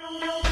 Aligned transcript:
No. 0.00 0.47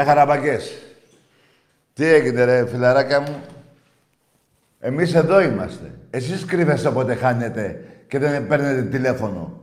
Γεια 0.00 0.08
χαραμπακές. 0.08 0.72
Τι 1.94 2.06
έγινε 2.06 2.44
ρε 2.44 2.66
φιλαράκια 2.66 3.20
μου; 3.20 3.40
Εμείς 4.80 5.14
εδώ 5.14 5.40
είμαστε. 5.40 5.90
Εσείς 6.10 6.44
κρύβεστε 6.44 6.88
όποτε 6.88 7.14
χάνετε 7.14 7.84
και 8.08 8.18
δεν 8.18 8.46
παίρνετε 8.46 8.82
τηλέφωνο. 8.82 9.60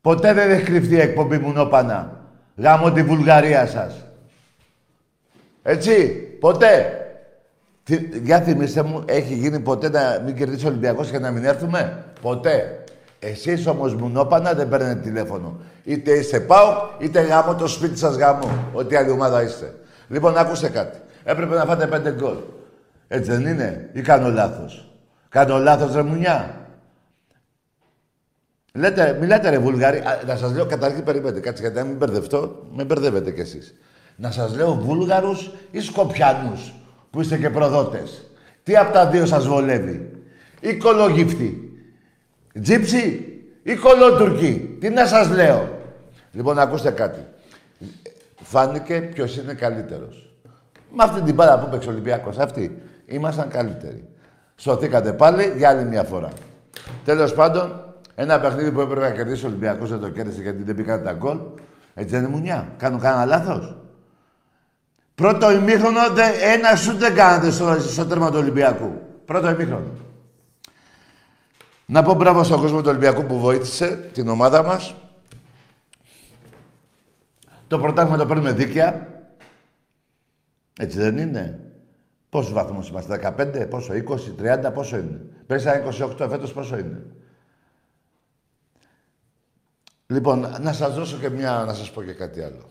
Ποτέ 0.00 0.32
δεν 0.32 0.50
έχει 0.50 0.62
κρυφτεί 0.62 0.94
η 0.94 1.00
εκπομπή 1.00 1.38
μου 1.38 1.52
νόπανα. 1.52 2.20
Γάμω 2.56 2.92
τη 2.92 3.02
Βουλγαρία 3.02 3.66
σας. 3.66 3.94
Έτσι, 5.62 6.06
ποτέ. 6.40 6.96
Τι, 7.84 7.96
για 8.22 8.40
θυμίστε 8.40 8.82
μου, 8.82 9.04
έχει 9.06 9.34
γίνει 9.34 9.60
ποτέ 9.60 9.88
να 9.88 10.22
μην 10.24 10.36
κερδίσει 10.36 10.64
ο 10.64 10.68
Ολυμπιακός 10.68 11.10
και 11.10 11.18
να 11.18 11.30
μην 11.30 11.44
έρθουμε; 11.44 12.04
Ποτέ. 12.20 12.81
Εσείς 13.24 13.66
όμως 13.66 13.94
μου 13.94 14.08
νόπανα 14.08 14.54
δεν 14.54 14.68
παίρνετε 14.68 15.00
τηλέφωνο. 15.00 15.60
Είτε 15.84 16.12
είστε 16.12 16.40
πάω, 16.40 16.88
είτε 16.98 17.20
γάμω 17.20 17.54
το 17.54 17.66
σπίτι 17.66 17.98
σας 17.98 18.16
γάμω. 18.16 18.68
Ό,τι 18.72 18.96
άλλη 18.96 19.10
ομάδα 19.10 19.42
είστε. 19.42 19.74
Λοιπόν, 20.08 20.36
άκουστε 20.36 20.68
κάτι. 20.68 20.98
Έπρεπε 21.24 21.54
να 21.54 21.64
φάτε 21.64 21.86
πέντε 21.86 22.12
γκολ. 22.12 22.36
Έτσι 23.08 23.30
δεν 23.30 23.46
είναι, 23.46 23.90
ή 23.92 24.00
κάνω 24.00 24.30
λάθος; 24.30 24.90
Κάνω 25.28 25.58
λάθος, 25.58 25.94
ρε 25.94 26.02
μουνιά. 26.02 26.54
Λέτε, 28.74 29.16
μιλάτε 29.20 29.50
ρε 29.50 29.58
Βούλγαροι. 29.58 30.02
να 30.26 30.36
σας 30.36 30.52
λέω, 30.52 30.66
καταρχήν 30.66 31.04
περιμένετε, 31.04 31.40
κάτσε 31.40 31.62
γιατί 31.62 31.76
να 31.76 31.84
μην 31.84 31.96
μπερδευτώ, 31.96 32.66
με 32.72 32.84
μπερδεύετε 32.84 33.30
κι 33.30 33.40
εσείς. 33.40 33.74
Να 34.16 34.30
σας 34.30 34.56
λέω 34.56 34.74
Βούλγαρους 34.74 35.50
ή 35.70 35.80
Σκοπιανούς, 35.80 36.72
που 37.10 37.20
είστε 37.20 37.36
και 37.36 37.50
προδότες. 37.50 38.30
Τι 38.62 38.76
από 38.76 38.92
τα 38.92 39.06
δύο 39.06 39.26
σας 39.26 39.46
βολεύει; 39.46 40.10
Ή 40.60 40.76
κολογύφτη. 40.76 41.61
Τζίψι 42.62 43.26
ή 43.62 43.76
κολότουρκοι. 43.76 44.76
Τι 44.80 44.90
να 44.90 45.06
σας 45.06 45.28
λέω. 45.28 45.78
Λοιπόν, 46.32 46.58
ακούστε 46.58 46.90
κάτι. 46.90 47.26
Φάνηκε 48.42 49.00
ποιος 49.00 49.36
είναι 49.36 49.54
καλύτερος. 49.54 50.30
Με 50.90 51.02
αυτή 51.02 51.20
την 51.20 51.36
πάρα 51.36 51.58
που 51.58 51.68
παίξει 51.68 51.88
ο 51.88 51.90
Ολυμπιακός. 51.90 52.38
Αυτοί 52.38 52.82
ήμασταν 53.06 53.48
καλύτεροι. 53.48 54.08
Σωθήκατε 54.56 55.12
πάλι 55.12 55.52
για 55.56 55.68
άλλη 55.68 55.84
μια 55.84 56.02
φορά. 56.02 56.28
Τέλος 57.04 57.34
πάντων, 57.34 57.94
ένα 58.14 58.40
παιχνίδι 58.40 58.70
που 58.70 58.80
έπρεπε 58.80 59.00
να 59.00 59.10
κερδίσει 59.10 59.44
ο 59.44 59.48
Ολυμπιακός 59.48 59.90
δεν 59.90 60.00
το 60.00 60.08
κέρδισε 60.08 60.42
γιατί 60.42 60.62
δεν 60.62 60.74
πήγαν 60.74 61.02
τα 61.02 61.12
γκολ. 61.12 61.38
Έτσι 61.94 62.10
δεν 62.14 62.22
είναι 62.22 62.28
μουνιά. 62.28 62.68
Κάνω 62.76 62.98
κανένα 62.98 63.24
λάθος. 63.24 63.76
Πρώτο 65.14 65.52
ημίχρονο, 65.52 66.00
ένα 66.54 66.76
σου 66.76 66.96
δεν 66.96 67.14
κάνατε 67.14 67.50
στο, 67.50 67.76
στο 67.80 68.06
τέρμα 68.06 68.30
του 68.30 68.38
Ολυμπιακού. 68.38 69.00
Πρώτο 69.24 69.50
ημίχρονο. 69.50 69.90
Να 71.92 72.02
πω 72.02 72.14
μπράβο 72.14 72.44
στον 72.44 72.60
κόσμο 72.60 72.80
του 72.80 72.88
Ολυμπιακού 72.88 73.24
που 73.24 73.38
βοήθησε 73.38 73.96
την 73.96 74.28
ομάδα 74.28 74.62
μας. 74.62 74.94
Το 77.68 77.78
πρωτάθλημα 77.78 78.16
το 78.16 78.26
παίρνουμε 78.26 78.52
δίκαια. 78.52 79.08
Έτσι 80.78 80.98
δεν 80.98 81.18
είναι; 81.18 81.72
Πόσους 82.28 82.52
βαθμούς 82.52 82.88
είμαστε, 82.88 83.34
15, 83.36 83.66
πόσο, 83.70 83.92
20, 83.92 84.34
30, 84.36 84.72
πόσο 84.74 84.96
είναι; 84.96 85.20
Πέρυσι 85.46 85.68
28, 85.68 86.26
φέτος 86.28 86.52
πόσο 86.52 86.78
είναι; 86.78 87.06
Λοιπόν, 90.06 90.56
να 90.60 90.72
σας 90.72 90.94
δώσω 90.94 91.16
και 91.18 91.28
μια, 91.28 91.64
να 91.66 91.74
σας 91.74 91.90
πω 91.90 92.02
και 92.02 92.12
κάτι 92.12 92.42
άλλο. 92.42 92.68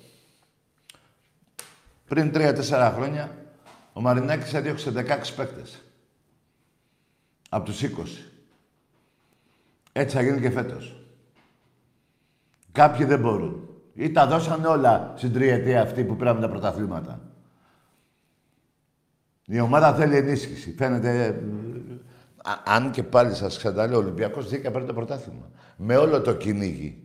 Πριν 2.08 2.32
3-4 2.34 2.92
χρόνια, 2.96 3.36
ο 3.94 4.02
Μαρινάκης 4.02 4.54
έδιωξε 4.54 4.92
16 4.92 5.34
παίκτες. 5.36 5.84
Από 7.50 7.66
τους 7.66 7.82
20. 7.82 8.31
Έτσι 9.92 10.16
θα 10.16 10.22
γίνει 10.22 10.40
και 10.40 10.50
φέτος. 10.50 11.06
Κάποιοι 12.72 13.06
δεν 13.06 13.20
μπορούν. 13.20 13.70
Ή 13.94 14.12
τα 14.12 14.28
δώσανε 14.28 14.68
όλα 14.68 15.14
στην 15.16 15.34
τριετία 15.34 15.82
αυτή 15.82 16.04
που 16.04 16.16
πήραμε 16.16 16.42
τα 16.42 16.50
πρωταθλήματα. 16.50 17.20
Η 19.46 19.60
ομάδα 19.60 19.94
θέλει 19.94 20.16
ενίσχυση. 20.16 20.76
Φαίνεται... 20.78 21.44
αν 22.66 22.92
και 22.92 23.04
πάλι 23.04 23.34
σας 23.34 23.58
ξαναλέω, 23.58 23.98
ο 23.98 24.02
Ολυμπιακός 24.02 24.50
δίκαια 24.50 24.72
παίρνει 24.72 24.88
το 24.88 24.94
πρωτάθλημα. 24.94 25.50
Με 25.76 25.96
όλο 25.98 26.22
το 26.22 26.34
κυνήγι 26.34 27.04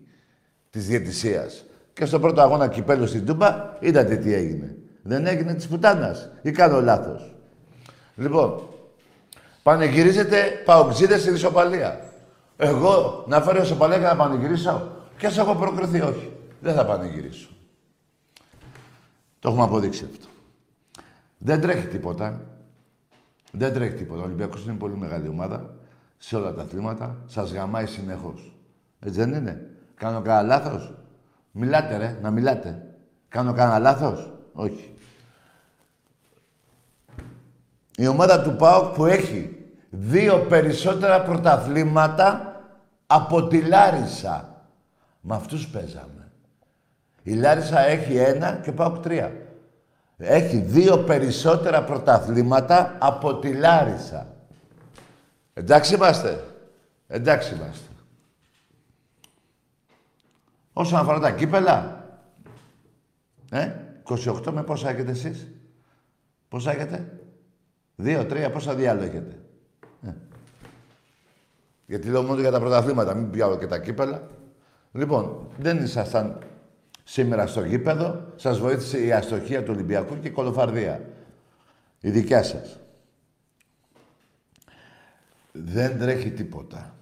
της 0.71 0.87
διαιτησίας. 0.87 1.65
Και 1.93 2.05
στο 2.05 2.21
πρώτο 2.21 2.41
αγώνα 2.41 2.69
κυπέλου 2.69 3.07
στην 3.07 3.27
Τούμπα, 3.27 3.77
είδατε 3.81 4.17
τι 4.17 4.35
έγινε. 4.35 4.77
Δεν 5.03 5.27
έγινε 5.27 5.55
της 5.55 5.69
πουτάνας. 5.69 6.31
Ή 6.43 6.51
κάνω 6.51 6.81
λάθος. 6.81 7.35
Λοιπόν, 8.17 8.69
πανεγυρίζετε 9.63 10.63
παοξίδες 10.65 11.21
στην 11.21 11.35
ισοπαλία. 11.35 12.01
Εγώ 12.57 13.25
να 13.29 13.41
φέρω 13.41 13.65
σε 13.65 13.75
παλιά 13.75 13.97
και 13.99 14.05
να 14.05 14.17
πανηγυρίσω; 14.17 14.93
Και 15.19 15.27
ας 15.27 15.39
έχω 15.39 15.55
προκριθεί, 15.55 16.01
όχι. 16.01 16.33
Δεν 16.61 16.75
θα 16.75 16.87
πανηγυρίσω. 16.87 17.49
Το 19.39 19.49
έχουμε 19.49 19.65
αποδείξει 19.65 20.09
αυτό. 20.13 20.27
Δεν 21.39 21.61
τρέχει 21.61 21.87
τίποτα. 21.87 22.41
Δεν 23.53 23.73
τρέχει 23.73 23.95
τίποτα. 23.95 24.21
Ο 24.21 24.25
Ολυμπιακός 24.25 24.65
είναι 24.65 24.75
πολύ 24.75 24.97
μεγάλη 24.97 25.29
ομάδα. 25.29 25.75
Σε 26.19 26.37
όλα 26.37 26.55
τα 26.55 26.63
αθλήματα. 26.63 27.17
Σας 27.27 27.53
γαμάει 27.53 27.87
συνεχώς. 27.87 28.55
Έτσι 29.01 29.19
δεν 29.19 29.33
είναι; 29.33 29.71
Κάνω 29.95 30.21
κανένα 30.23 30.47
λάθος; 30.47 30.95
Μιλάτε 31.51 31.97
ρε, 31.97 32.19
να 32.23 32.31
μιλάτε. 32.31 32.95
Κάνω 33.29 33.53
κανένα 33.53 33.79
λάθος; 33.79 34.31
Όχι. 34.53 34.95
Η 37.97 38.07
ομάδα 38.07 38.43
του 38.43 38.57
ΠΑΟΚ 38.57 38.95
που 38.95 39.05
έχει 39.05 39.56
δύο 39.99 40.39
περισσότερα 40.39 41.23
πρωταθλήματα 41.23 42.61
από 43.07 43.47
τη 43.47 43.61
Λάρισα. 43.61 44.65
Με 45.21 45.35
αυτούς 45.35 45.69
παίζαμε. 45.69 46.31
Η 47.23 47.35
Λάρισα 47.35 47.81
έχει 47.81 48.17
ένα 48.17 48.61
και 48.63 48.73
πάω 48.73 48.91
τρία. 48.91 49.33
Έχει 50.17 50.57
δύο 50.57 50.99
περισσότερα 50.99 51.85
πρωταθλήματα 51.85 52.97
από 52.99 53.39
τη 53.39 53.53
Λάρισα. 53.53 54.27
Εντάξει 55.55 55.95
είμαστε. 55.95 56.45
Εντάξει 57.07 57.55
είμαστε. 57.55 57.91
Όσον 60.73 60.99
αφορά 60.99 61.21
τα 61.21 61.31
κύπελα, 61.31 62.05
ε, 63.51 63.73
28 64.03 64.53
με 64.53 64.63
πόσα 64.63 64.89
έχετε 64.91 65.11
εσείς; 65.11 65.47
Πόσα 66.49 66.71
έχετε; 66.71 67.21
Δύο-τρία, 67.97 68.51
πόσα 68.51 68.75
διάλογετε; 68.75 69.46
Ε. 71.87 71.93
Γιατί 71.93 72.09
λέω 72.09 72.23
μόνο 72.23 72.41
για 72.41 72.51
τα 72.51 72.61
πρωταθλήματα, 72.61 73.15
μην 73.15 73.31
πιάω 73.31 73.59
και 73.59 73.67
τα 73.67 73.79
κύπελα. 73.79 74.23
Λοιπόν, 74.93 75.49
δεν 75.59 75.83
ήσασταν 75.83 76.39
σήμερα 77.05 77.47
στο 77.47 77.65
γήπεδο, 77.65 78.25
σας 78.37 78.59
βοήθησε 78.59 79.05
η 79.05 79.13
αστοχία 79.13 79.63
του 79.63 79.73
Ολυμπιακού 79.75 80.19
και 80.21 80.29
η 80.29 80.31
κολοφαρδία. 80.31 81.01
Η 82.01 82.11
δικιά 82.11 82.43
σας. 82.43 82.81
Δεν 85.53 85.99
τρέχει 85.99 86.31
τίποτα. 86.31 86.95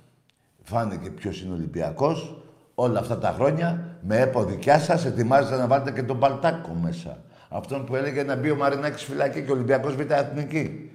Φάνηκε 0.62 1.10
ποιος 1.10 1.42
είναι 1.42 1.52
ο 1.52 1.54
Ολυμπιακός 1.54 2.42
όλα 2.74 2.98
αυτά 2.98 3.18
τα 3.18 3.32
χρόνια. 3.36 3.96
Με 4.00 4.20
έπο 4.20 4.44
δικιά 4.44 4.78
σας 4.78 5.04
ετοιμάζετε 5.04 5.56
να 5.56 5.66
βάλετε 5.66 5.92
και 5.92 6.02
τον 6.02 6.18
Παλτάκο 6.18 6.72
μέσα. 6.72 7.18
Αυτόν 7.48 7.84
που 7.84 7.96
έλεγε 7.96 8.22
να 8.22 8.36
μπει 8.36 8.50
ο 8.50 8.56
Μαρινάκης 8.56 9.02
φυλακή 9.02 9.42
και 9.42 9.50
ο 9.50 9.54
Ολυμπιακός 9.54 9.94
Β' 9.94 10.10
Εθνική. 10.10 10.90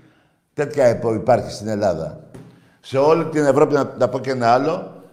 Τέτοια 0.53 0.85
ΕΠΟ 0.85 1.13
υπάρχει 1.13 1.51
στην 1.51 1.67
Ελλάδα. 1.67 2.28
Σε 2.81 2.97
όλη 2.97 3.25
την 3.25 3.45
Ευρώπη, 3.45 3.73
να, 3.73 3.95
να 3.97 4.09
πω 4.09 4.19
και 4.19 4.31
ένα 4.31 4.53
άλλο, 4.53 5.03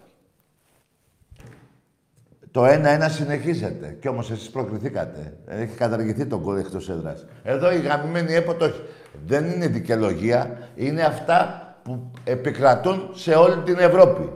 το 2.50 2.64
ένα-ένα 2.64 3.08
συνεχίζεται. 3.08 3.96
Κι 4.00 4.08
όμως 4.08 4.30
εσείς 4.30 4.50
προκριθήκατε. 4.50 5.36
Έχει 5.46 5.76
καταργηθεί 5.76 6.26
το 6.26 6.40
γκολ 6.40 6.58
εκτός 6.58 6.88
έδρας. 6.88 7.26
Εδώ 7.42 7.72
η 7.72 7.80
γαμημένη 7.80 8.34
ΕΠΟ 8.34 8.54
το 8.54 8.64
έχει. 8.64 8.82
Δεν 9.26 9.50
είναι 9.50 9.66
δικαιολογία. 9.66 10.70
Είναι 10.74 11.02
αυτά 11.02 11.66
που 11.82 12.10
επικρατούν 12.24 13.10
σε 13.14 13.34
όλη 13.34 13.62
την 13.62 13.78
Ευρώπη. 13.78 14.32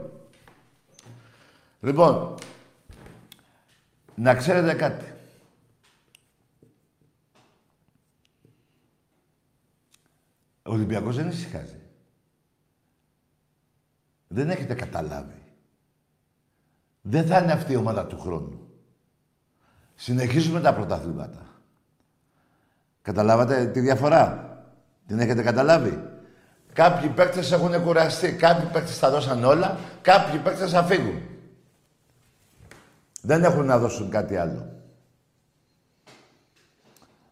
Λοιπόν, 1.79 2.35
να 4.15 4.35
ξέρετε 4.35 4.73
κάτι. 4.73 5.05
Ο 10.63 10.73
Ολυμπιακός 10.73 11.15
δεν 11.15 11.27
ησυχάζει. 11.27 11.80
Δεν 14.33 14.49
έχετε 14.49 14.73
καταλάβει. 14.73 15.43
Δεν 17.01 17.25
θα 17.25 17.37
είναι 17.37 17.51
αυτή 17.51 17.71
η 17.71 17.75
ομάδα 17.75 18.05
του 18.05 18.19
χρόνου. 18.19 18.59
Συνεχίζουμε 19.95 20.59
τα 20.59 20.73
πρωταθλήματα. 20.73 21.45
Καταλάβατε 23.01 23.65
τη 23.65 23.79
διαφορά; 23.79 24.49
Την 25.07 25.19
έχετε 25.19 25.41
καταλάβει; 25.41 26.09
Κάποιοι 26.73 27.09
παίκτες 27.09 27.51
έχουν 27.51 27.83
κουραστεί. 27.83 28.33
Κάποιοι 28.33 28.69
παίκτες 28.69 28.99
τα 28.99 29.09
δώσαν 29.09 29.43
όλα. 29.43 29.77
Κάποιοι 30.01 30.39
παίκτες 30.39 30.71
θα 30.71 30.83
φύγουν. 30.83 31.21
Δεν 33.21 33.43
έχουν 33.43 33.65
να 33.65 33.79
δώσουν 33.79 34.09
κάτι 34.09 34.37
άλλο. 34.37 34.69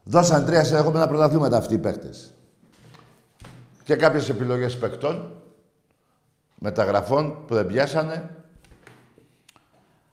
Δώσαν 0.03 0.45
τρία 0.45 0.63
συνεχόμενα 0.63 1.07
πρωταθλήματα 1.07 1.57
αυτοί 1.57 1.73
οι 1.73 1.77
παίκτες. 1.77 2.33
Και 3.83 3.95
κάποιες 3.95 4.29
επιλογές 4.29 4.77
παικτών, 4.77 5.38
μεταγραφών 6.59 7.45
που 7.45 7.53
δεν 7.53 7.67
πιάσανε. 7.67 8.43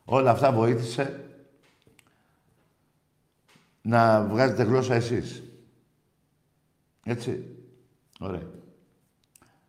Όλα 0.05 0.31
αυτά 0.31 0.53
βοήθησε 0.53 1.31
να 3.83 4.25
βγάζετε 4.25 4.63
γλώσσα 4.63 4.95
εσείς. 4.95 5.43
Έτσι. 7.05 7.57
Ωραία. 8.21 8.51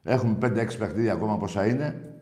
Έχουμε 0.03 0.37
5-6 0.41 0.77
παιχνίδια 0.77 1.13
ακόμα 1.13 1.37
πόσα 1.37 1.67
είναι. 1.67 2.19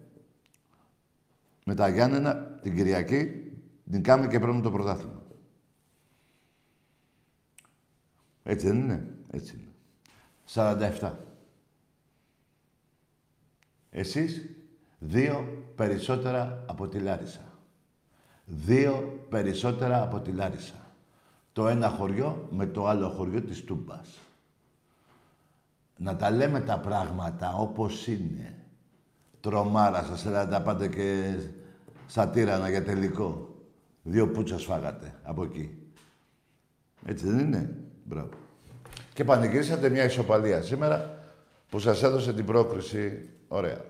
Με 1.65 1.75
τα 1.75 1.87
Γιάννενα, 1.87 2.35
την 2.61 2.75
Κυριακή, 2.75 3.51
νικάμε 3.83 4.27
και 4.27 4.39
παίρνουμε 4.39 4.61
το 4.61 4.71
πρωτάθλημα. 4.71 5.23
Έτσι 8.43 8.67
δεν 8.67 8.77
είναι. 8.77 9.15
Έτσι 9.31 9.55
είναι. 9.55 9.71
47. 11.01 11.13
Εσείς, 13.97 14.49
δύο 14.99 15.63
περισσότερα 15.75 16.63
από 16.65 16.87
τη 16.87 16.99
Λάρισα. 16.99 17.41
Δύο 18.45 19.19
περισσότερα 19.29 20.03
από 20.03 20.19
τη 20.19 20.31
Λάρισα. 20.31 20.91
Το 21.53 21.67
ένα 21.67 21.89
χωριό 21.89 22.47
με 22.51 22.65
το 22.65 22.87
άλλο 22.87 23.09
χωριό 23.09 23.41
της 23.41 23.63
Τούμπας. 23.63 24.19
Να 25.97 26.15
τα 26.15 26.31
λέμε 26.31 26.59
τα 26.59 26.79
πράγματα 26.79 27.53
όπως 27.53 28.07
είναι. 28.07 28.55
Τρομάρα 29.39 30.03
σας, 30.03 30.21
θέλατε 30.21 30.51
να 30.51 30.61
πάτε 30.61 30.87
και 30.87 31.35
στα 32.07 32.29
τύρανα 32.29 32.69
για 32.69 32.83
τελικό. 32.83 33.55
Δύο 34.03 34.27
πούτσα 34.27 34.57
φάγατε 34.57 35.19
από 35.23 35.43
εκεί. 35.43 35.77
Έτσι 37.05 37.27
δεν 37.27 37.39
είναι; 37.39 37.75
Μπράβο. 38.03 38.29
Και 39.13 39.23
πανηγυρίσατε 39.23 39.89
μια 39.89 40.03
ισοπαλία 40.03 40.61
σήμερα 40.61 41.23
που 41.69 41.79
σας 41.79 42.03
έδωσε 42.03 42.33
την 42.33 42.45
πρόκριση. 42.45 43.29
Ωραία. 43.55 43.81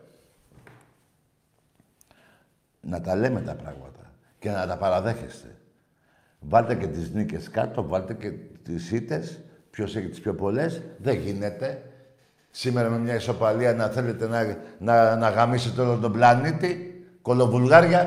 Να 2.81 3.01
τα 3.01 3.15
λέμε 3.15 3.41
τα 3.41 3.53
πράγματα 3.53 4.11
και 4.39 4.49
να 4.49 4.67
τα 4.67 4.77
παραδέχεστε. 4.77 5.55
Βάλτε 6.39 6.75
και 6.75 6.87
τις 6.87 7.11
νίκες 7.11 7.49
κάτω, 7.49 7.87
βάλτε 7.87 8.13
και 8.13 8.31
τις 8.63 8.91
ήττες. 8.91 9.39
Ποιος 9.69 9.95
έχει 9.95 10.07
τις 10.07 10.19
πιο 10.19 10.33
πολλές. 10.33 10.81
Δεν 10.97 11.19
γίνεται 11.19 11.91
σήμερα 12.51 12.89
με 12.89 12.97
μια 12.97 13.15
ισοπαλία 13.15 13.73
να 13.73 13.87
θέλετε 13.87 14.27
να, 14.27 14.57
να, 14.79 15.15
να 15.15 15.29
γαμίσετε 15.29 15.81
όλο 15.81 15.97
τον 15.97 16.11
πλανήτη, 16.11 17.03
κολοβουλγάρια. 17.21 17.99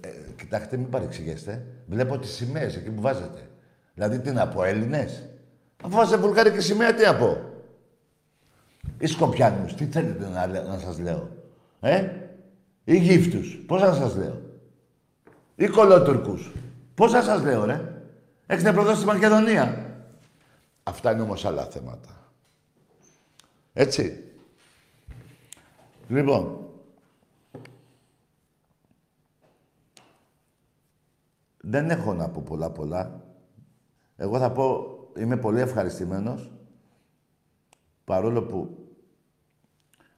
Ε, 0.00 0.08
ε, 0.08 0.12
κοιτάξτε, 0.36 0.76
μην 0.76 0.88
παρεξηγήσετε. 0.88 1.66
Βλέπω 1.86 2.18
τις 2.18 2.30
σημαίες 2.30 2.76
εκεί 2.76 2.90
που 2.90 3.00
βάζετε. 3.00 3.40
Δηλαδή, 3.94 4.18
τι 4.18 4.30
να 4.30 4.48
πω, 4.48 4.64
Έλληνες; 4.64 5.28
Αφού 5.82 5.96
βάζετε 5.96 6.20
βουλγάρικη 6.20 6.60
σημαία, 6.60 6.94
τι 6.94 7.04
να 7.04 7.16
πω; 7.16 7.51
Ή 8.98 9.06
Σκοπιάνους, 9.06 9.74
τι 9.74 9.86
θέλετε 9.86 10.28
να, 10.28 10.46
να 10.46 10.78
σας 10.78 10.98
λέω. 10.98 11.28
Ε, 11.80 12.08
ή 12.84 12.96
γύφτους, 12.96 13.64
πώς 13.66 13.80
να 13.80 13.94
σας 13.94 14.16
λέω; 14.16 14.40
Ή 15.54 15.66
κολότουρκους. 15.68 16.52
Πώς 16.94 17.12
να 17.12 17.22
σας 17.22 17.42
λέω, 17.42 17.64
ρε; 17.64 17.92
Έχετε 18.46 18.72
προδώσει 18.72 18.96
στη 18.96 19.06
Μακεδονία. 19.06 19.94
Αυτά 20.82 21.12
είναι 21.12 21.22
όμως 21.22 21.44
άλλα 21.44 21.64
θέματα. 21.64 22.08
Έτσι. 23.72 24.24
Λοιπόν. 26.08 26.58
Δεν 31.60 31.90
έχω 31.90 32.14
να 32.14 32.28
πω 32.28 32.42
πολλά 32.46 32.70
πολλά. 32.70 33.20
Εγώ 34.16 34.38
θα 34.38 34.50
πω, 34.50 34.86
είμαι 35.16 35.36
πολύ 35.36 35.60
ευχαριστημένος, 35.60 36.51
παρόλο 38.12 38.42
που 38.42 38.86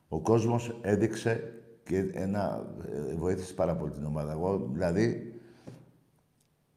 ο 0.08 0.20
κόσμος 0.20 0.78
έδειξε 0.80 1.62
και 1.84 2.10
ένα, 2.12 2.66
ε, 3.10 3.14
βοήθησε 3.14 3.54
πάρα 3.54 3.76
πολύ 3.76 3.90
την 3.90 4.04
ομάδα. 4.04 4.32
Εγώ, 4.32 4.68
δηλαδή, 4.72 5.34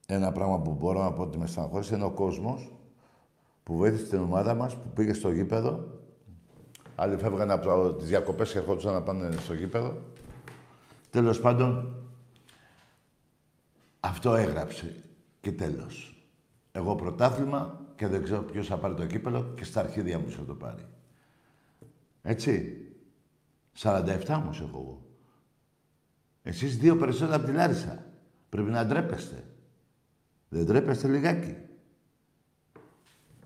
ένα 0.08 0.32
πράγμα 0.32 0.62
που 0.62 0.72
μπορώ 0.72 1.04
να 1.04 1.14
πω 1.14 1.22
ότι 1.22 1.38
με 1.38 1.48
στεναχώρησε 1.48 1.96
είναι 1.96 2.04
ο 2.04 2.12
κόσμος 2.12 2.72
που 3.64 3.76
βοήθησε 3.78 4.06
την 4.06 4.20
ομάδα 4.20 4.54
μας, 4.54 4.76
που 4.76 4.90
πήγε 4.94 5.14
στο 5.14 5.32
γήπεδο 5.32 5.86
Άλλοι 6.96 7.18
φεύγαν 7.18 7.52
από 7.52 7.94
τις 7.94 8.08
διακοπές 8.08 8.52
και 8.52 8.58
ερχόντουσαν 8.58 8.94
να 8.94 9.02
πάνε 9.02 9.32
στο 9.32 9.54
γήπεδο. 9.54 10.02
Τέλος 11.10 11.40
πάντων, 11.40 11.96
αυτό 14.00 14.36
έγραψε 14.36 15.04
και 15.42 15.52
τέλος. 15.52 16.26
Εγώ 16.72 16.96
πρωτάθλημα 16.96 17.80
και 17.96 18.08
δεν 18.08 18.24
ξέρω 18.24 18.42
ποιος 18.42 18.68
θα 18.68 18.78
πάρει 18.78 18.94
το 18.94 19.06
κύπελο 19.06 19.54
και 19.56 19.64
στα 19.64 19.80
αρχίδια 19.80 20.20
μου 20.20 20.30
θα 20.30 20.46
το 20.46 20.54
πάρει. 20.54 20.84
Έτσι. 22.28 22.82
47 23.78 24.26
όμως 24.30 24.62
έχω 24.62 24.78
εγώ. 24.78 25.06
Εσείς 26.44 26.78
δύο 26.78 26.96
περισσότερα 26.96 27.36
από 27.36 27.46
τη 27.46 27.52
Λάρισα. 27.52 28.06
Πρέπει 28.50 28.70
να 28.70 28.86
ντρέπεστε. 28.86 29.44
Δεν 30.50 30.66
ντρέπεστε 30.66 31.08
λιγάκι. 31.08 31.58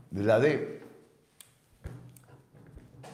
Δηλαδή, 0.10 0.82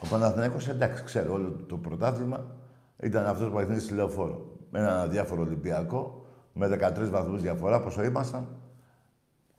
ο 0.02 0.06
Παναθηναϊκός 0.08 0.68
εντάξει, 0.68 1.04
ξέρω, 1.04 1.32
όλο 1.32 1.50
το 1.50 1.76
πρωτάθλημα 1.76 2.56
ήταν 3.02 3.26
αυτός 3.26 3.50
που 3.50 3.56
αριθμίσει 3.56 3.84
στη 3.84 3.94
λεωφόρο. 3.94 4.56
Με 4.70 4.78
ένα 4.78 5.06
διάφορο 5.06 5.42
Ολυμπιακό, 5.42 6.26
με 6.52 6.68
13 6.68 7.08
βαθμούς 7.10 7.40
διαφορά, 7.40 7.80
πόσο 7.80 8.04
ήμασταν. 8.04 8.56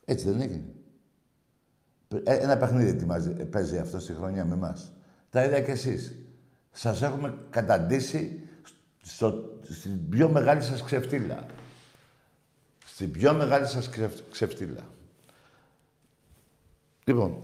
Έτσι 0.06 0.30
δεν 0.30 0.42
έγινε. 0.42 0.74
Ε, 2.24 2.36
ένα 2.36 2.58
παιχνίδι 2.58 3.06
παίζει 3.46 3.78
αυτό 3.78 4.00
στη 4.00 4.14
χρονιά 4.14 4.46
με 4.46 4.54
εμάς. 4.54 4.94
Τα 5.30 5.44
ίδια 5.44 5.62
κι 5.62 5.72
εσείς. 5.72 6.16
Σας 6.72 7.02
έχουμε 7.02 7.38
καταντήσει 7.50 8.50
στο, 9.02 9.60
στην 9.64 10.10
πιο 10.10 10.30
μεγάλη 10.30 10.62
σας 10.62 10.84
ξεφτύλα. 10.84 11.46
Στην 12.86 13.12
πιο 13.12 13.34
μεγάλη 13.34 13.68
σας 13.68 13.90
ξεφτύλα. 14.30 14.90
Λοιπόν, 17.04 17.44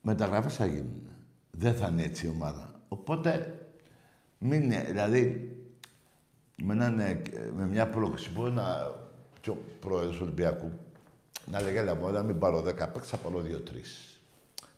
μεταγραφές 0.00 0.54
θα 0.54 0.66
γίνουν. 0.66 1.08
Δεν 1.50 1.74
θα 1.74 1.88
είναι 1.88 2.02
έτσι 2.02 2.26
η 2.26 2.28
ομάδα. 2.28 2.80
Οπότε, 2.88 3.58
μην, 4.38 4.70
δηλαδή, 4.70 5.56
με, 6.56 6.74
με 7.54 7.66
μια 7.66 7.88
πρόκληση 7.88 8.30
μπορεί 8.30 8.52
να 8.52 9.01
και 9.42 9.50
ο 9.50 9.56
πρόεδρος 9.80 10.16
του 10.16 10.22
Ολυμπιακού 10.22 10.70
να 11.46 11.60
λέγε, 11.60 11.78
έλα 11.78 11.94
μου, 11.94 12.10
να 12.10 12.22
μην 12.22 12.38
πάρω 12.38 12.58
10 12.58 12.64
παίκτες, 12.64 13.08
θα 13.08 13.16
πάρω 13.16 13.38
2-3. 13.38 13.42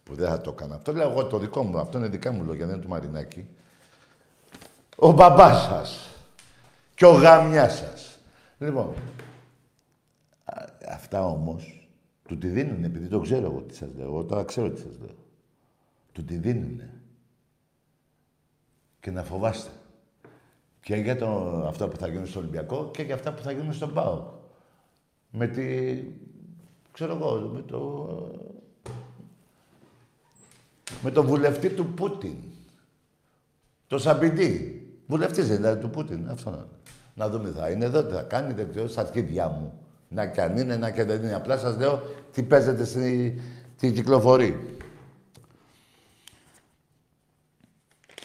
Που 0.04 0.14
δεν 0.14 0.28
θα 0.28 0.40
το 0.40 0.50
έκανα. 0.50 0.74
Αυτό 0.74 0.92
λέω 0.92 1.10
εγώ 1.10 1.26
το 1.26 1.38
δικό 1.38 1.62
μου, 1.62 1.78
αυτό 1.78 1.98
είναι 1.98 2.08
δικά 2.08 2.32
μου 2.32 2.44
λόγια, 2.44 2.66
δεν 2.66 2.74
είναι 2.74 2.84
του 2.84 2.90
Μαρινάκη. 2.90 3.46
Ο 4.96 5.12
μπαμπάς 5.12 5.62
σας 5.62 6.10
και 6.94 7.06
ο 7.06 7.12
γάμιάς 7.12 7.76
σας. 7.76 8.18
Λοιπόν, 8.58 8.94
αυτά 10.88 11.26
όμως 11.26 11.88
του 12.28 12.38
τη 12.38 12.48
δίνουν, 12.48 12.84
επειδή 12.84 13.08
το 13.08 13.20
ξέρω 13.20 13.46
εγώ 13.46 13.60
τι 13.60 13.74
σας 13.74 13.88
λέω. 13.96 14.06
Εγώ 14.06 14.24
τώρα 14.24 14.44
ξέρω 14.44 14.70
τι 14.70 14.80
σας 14.80 14.98
λέω. 15.00 15.16
Του 16.12 16.24
τη 16.24 16.36
δίνουνε. 16.36 16.90
Και 19.00 19.10
να 19.10 19.22
φοβάστε. 19.22 19.70
Και 20.80 20.94
για 20.96 21.16
το, 21.16 21.26
αυτά 21.68 21.88
που 21.88 21.96
θα 21.96 22.08
γίνουν 22.08 22.26
στο 22.26 22.38
Ολυμπιακό 22.38 22.90
και 22.90 23.02
για 23.02 23.14
αυτά 23.14 23.32
που 23.32 23.42
θα 23.42 23.52
γίνουν 23.52 23.72
στον 23.72 23.92
ΠΑΟ. 23.92 24.42
Με 25.36 25.46
τη... 25.46 25.96
ξέρω 26.92 27.14
εγώ, 27.14 27.50
με 27.54 27.62
το... 27.62 28.08
Με 31.02 31.10
το 31.10 31.22
βουλευτή 31.22 31.70
του 31.70 31.86
Πούτιν. 31.86 32.36
Το 33.86 33.98
Σαμπιντή. 33.98 34.82
Βουλευτής 35.06 35.48
δεν 35.48 35.56
είναι 35.56 35.76
του 35.76 35.90
Πούτιν. 35.90 36.28
Αυτό 36.28 36.50
να, 36.50 36.66
να 37.14 37.28
δούμε 37.28 37.50
θα 37.50 37.70
είναι 37.70 37.84
εδώ, 37.84 38.04
τι 38.04 38.14
θα 38.14 38.22
κάνει, 38.22 38.52
δεν 38.52 38.70
ξέρω, 38.70 38.88
στα 38.88 39.00
αρχίδια 39.00 39.48
μου. 39.48 39.78
Να 40.08 40.26
κι 40.26 40.40
αν 40.40 40.56
είναι, 40.56 40.76
να 40.76 40.90
και 40.90 41.04
δεν 41.04 41.22
είναι. 41.22 41.34
Απλά 41.34 41.58
σας 41.58 41.76
λέω 41.76 42.02
τι 42.32 42.42
παίζετε 42.42 42.84
στη, 42.84 43.40
στη 43.76 43.92
κυκλοφορεί. 43.92 44.76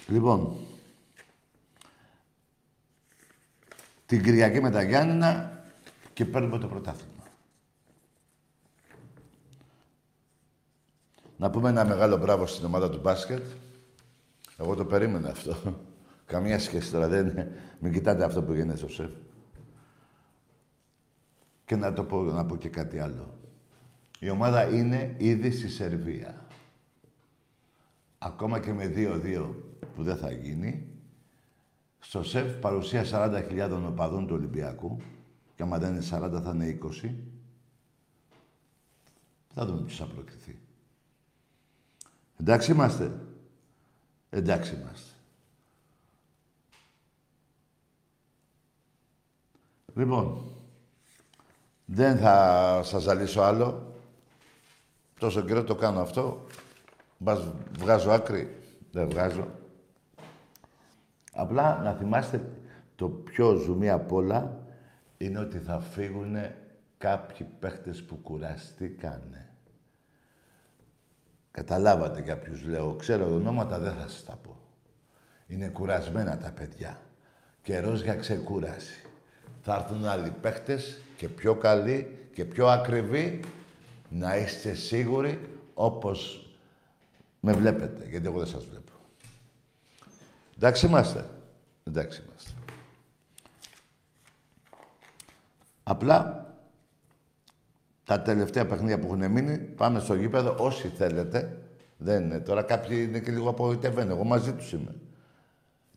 Λοιπόν, 0.07 0.57
την 4.05 4.23
Κυριακή 4.23 4.61
με 4.61 4.69
τα 4.69 4.81
Γιάννηνα 4.81 5.58
και 6.19 6.25
παίρνουμε 6.25 6.57
το 6.57 6.67
πρωτάθλημα. 6.67 7.23
Να 11.37 11.49
πούμε 11.49 11.69
ένα 11.69 11.85
μεγάλο 11.85 12.17
μπράβο 12.17 12.45
στην 12.45 12.65
ομάδα 12.65 12.89
του 12.89 12.99
μπάσκετ. 12.99 13.45
Εγώ 14.57 14.75
το 14.75 14.85
περίμενα 14.85 15.29
αυτό. 15.29 15.55
Καμία 16.25 16.59
σχέση 16.59 16.91
τώρα, 16.91 17.07
δεν 17.07 17.27
είναι. 17.27 17.51
Μην 17.79 17.93
κοιτάτε 17.93 18.23
αυτό 18.23 18.43
που 18.43 18.53
γίνεται 18.53 18.77
στο 18.77 18.87
σεφ. 18.87 19.11
Και 21.65 21.75
να 21.75 21.93
το 21.93 22.03
πω, 22.03 22.21
να 22.21 22.45
πω 22.45 22.55
και 22.55 22.69
κάτι 22.69 22.99
άλλο. 22.99 23.37
Η 24.19 24.29
ομάδα 24.29 24.63
είναι 24.75 25.15
ήδη 25.17 25.51
στη 25.51 25.69
Σερβία. 25.69 26.45
Ακόμα 28.17 28.59
και 28.59 28.73
με 28.73 28.93
2-2 28.95 29.55
που 29.95 30.03
δεν 30.03 30.17
θα 30.17 30.31
γίνει, 30.31 30.87
στο 31.99 32.23
ΣΕΦ 32.23 32.55
παρουσία 32.55 33.03
40.000 33.11 33.83
οπαδών 33.87 34.27
του 34.27 34.35
Ολυμπιακού 34.35 35.01
και 35.59 35.65
άμα 35.65 35.77
δεν 35.77 35.93
είναι 35.93 36.05
40 36.11 36.41
θα 36.43 36.51
είναι 36.53 36.79
20. 37.03 37.13
Θα 39.53 39.65
δούμε 39.65 39.81
ποιος 39.81 39.97
θα 39.97 40.05
προκριθεί. 40.05 40.59
Εντάξει 42.39 42.71
είμαστε. 42.71 43.19
Εντάξει 44.29 44.75
είμαστε. 44.75 45.13
Λοιπόν, 49.95 50.51
δεν 51.85 52.17
θα 52.17 52.81
σας 52.83 53.03
ζαλίσω 53.03 53.41
άλλο. 53.41 53.93
Τόσο 55.19 55.41
καιρό 55.41 55.63
το 55.63 55.75
κάνω 55.75 56.01
αυτό. 56.01 56.45
Μπας 57.17 57.51
βγάζω 57.77 58.11
άκρη. 58.11 58.61
Δεν 58.91 59.09
βγάζω. 59.09 59.47
Απλά 61.33 61.81
να 61.81 61.93
θυμάστε 61.93 62.51
το 62.95 63.09
πιο 63.09 63.55
ζουμί 63.55 63.89
απ' 63.89 64.11
όλα 64.11 64.67
είναι 65.21 65.39
ότι 65.39 65.57
θα 65.57 65.79
φύγουν 65.79 66.35
κάποιοι 66.97 67.47
παίχτες 67.59 68.03
που 68.03 68.15
κουραστήκανε. 68.15 69.49
Καταλάβατε 71.51 72.21
για 72.21 72.37
ποιους 72.37 72.63
λέω. 72.63 72.95
Ξέρω 72.95 73.33
ονόματα, 73.33 73.79
δεν 73.79 73.93
θα 73.93 74.07
σας 74.07 74.23
τα 74.23 74.35
πω. 74.35 74.57
Είναι 75.47 75.67
κουρασμένα 75.67 76.37
τα 76.37 76.51
παιδιά. 76.51 76.99
Καιρός 77.61 78.01
για 78.01 78.15
ξεκούραση. 78.15 79.01
Θα 79.61 79.75
έρθουν 79.75 80.05
άλλοι 80.05 80.33
παίχτες 80.41 81.01
και 81.17 81.29
πιο 81.29 81.55
καλοί 81.55 82.27
και 82.33 82.45
πιο 82.45 82.67
ακριβοί 82.67 83.39
να 84.09 84.37
είστε 84.37 84.73
σίγουροι 84.73 85.49
όπως 85.73 86.49
με 87.39 87.53
βλέπετε. 87.53 88.05
Γιατί 88.09 88.25
εγώ 88.25 88.37
δεν 88.37 88.47
σας 88.47 88.65
βλέπω. 88.65 88.91
Εντάξει 90.55 90.85
είμαστε. 90.85 91.25
Εντάξει 91.83 92.23
είμαστε. 92.25 92.51
Απλά 95.89 96.47
τα 98.03 98.21
τελευταία 98.21 98.65
παιχνίδια 98.65 98.99
που 98.99 99.05
έχουν 99.05 99.31
μείνει, 99.31 99.57
πάμε 99.57 99.99
στο 99.99 100.13
γήπεδο 100.13 100.55
όσοι 100.59 100.87
θέλετε. 100.87 101.61
Δεν 101.97 102.23
είναι. 102.23 102.39
Τώρα 102.39 102.63
κάποιοι 102.63 103.05
είναι 103.07 103.19
και 103.19 103.31
λίγο 103.31 103.49
απογοητευμένοι. 103.49 104.11
Εγώ 104.11 104.23
μαζί 104.23 104.53
τους 104.53 104.71
είμαι. 104.71 104.95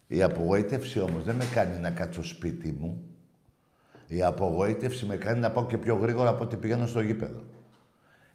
Η 0.07 0.23
απογοήτευση 0.23 1.01
όμως 1.01 1.25
δεν 1.25 1.37
με 1.37 1.45
κάνει 1.55 1.79
να 1.79 1.91
κάτσω 1.91 2.23
σπίτι 2.25 2.73
μου. 2.73 3.05
Η 4.07 4.23
απογοήτευση 4.23 5.07
με 5.07 5.17
κάνει 5.17 5.41
να 5.41 5.51
πάω 5.51 5.67
και 5.67 5.79
πιο 5.79 5.97
γρήγορα 5.97 6.29
από 6.29 6.45
ό,τι 6.45 6.57
πηγαίνω 6.57 6.87
στο 6.87 7.01
γήπεδο. 7.01 7.45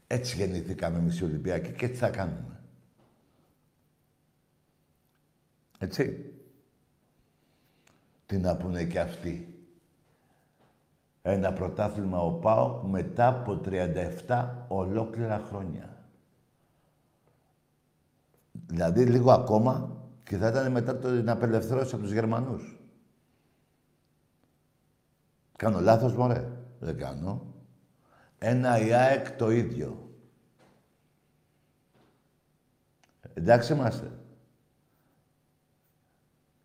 Έτσι 0.07 0.35
γεννηθήκαμε 0.35 0.97
εμείς 0.97 1.19
οι 1.19 1.23
Ολυμπιακοί 1.23 1.71
και 1.71 1.85
έτσι 1.85 1.97
θα 1.97 2.09
κάνουμε. 2.09 2.59
Έτσι. 5.77 6.33
Τι 8.25 8.37
να 8.37 8.57
πούνε 8.57 8.83
και 8.83 8.99
αυτοί. 8.99 9.56
Ένα 11.29 11.53
πρωτάθλημα 11.53 12.19
ο 12.19 12.31
ΠΑΟ 12.31 12.83
μετά 12.83 13.27
από 13.27 13.61
37 13.65 14.49
ολόκληρα 14.67 15.39
χρόνια. 15.39 15.97
Δηλαδή 18.51 19.05
λίγο 19.05 19.31
ακόμα 19.31 19.97
και 20.23 20.37
θα 20.37 20.47
ήταν 20.47 20.71
μετά 20.71 20.95
την 20.97 21.29
απελευθέρωση 21.29 21.93
από 21.95 22.03
τους 22.03 22.13
Γερμανούς. 22.13 22.79
Κάνω 25.55 25.79
λάθος, 25.79 26.15
μωρέ; 26.15 26.49
Δεν 26.79 26.97
κάνω. 26.97 27.53
Ένα 28.37 28.79
ΙΑΕΚ 28.79 29.31
το 29.31 29.51
ίδιο. 29.51 30.09
Εντάξει 33.33 33.73
είμαστε. 33.73 34.11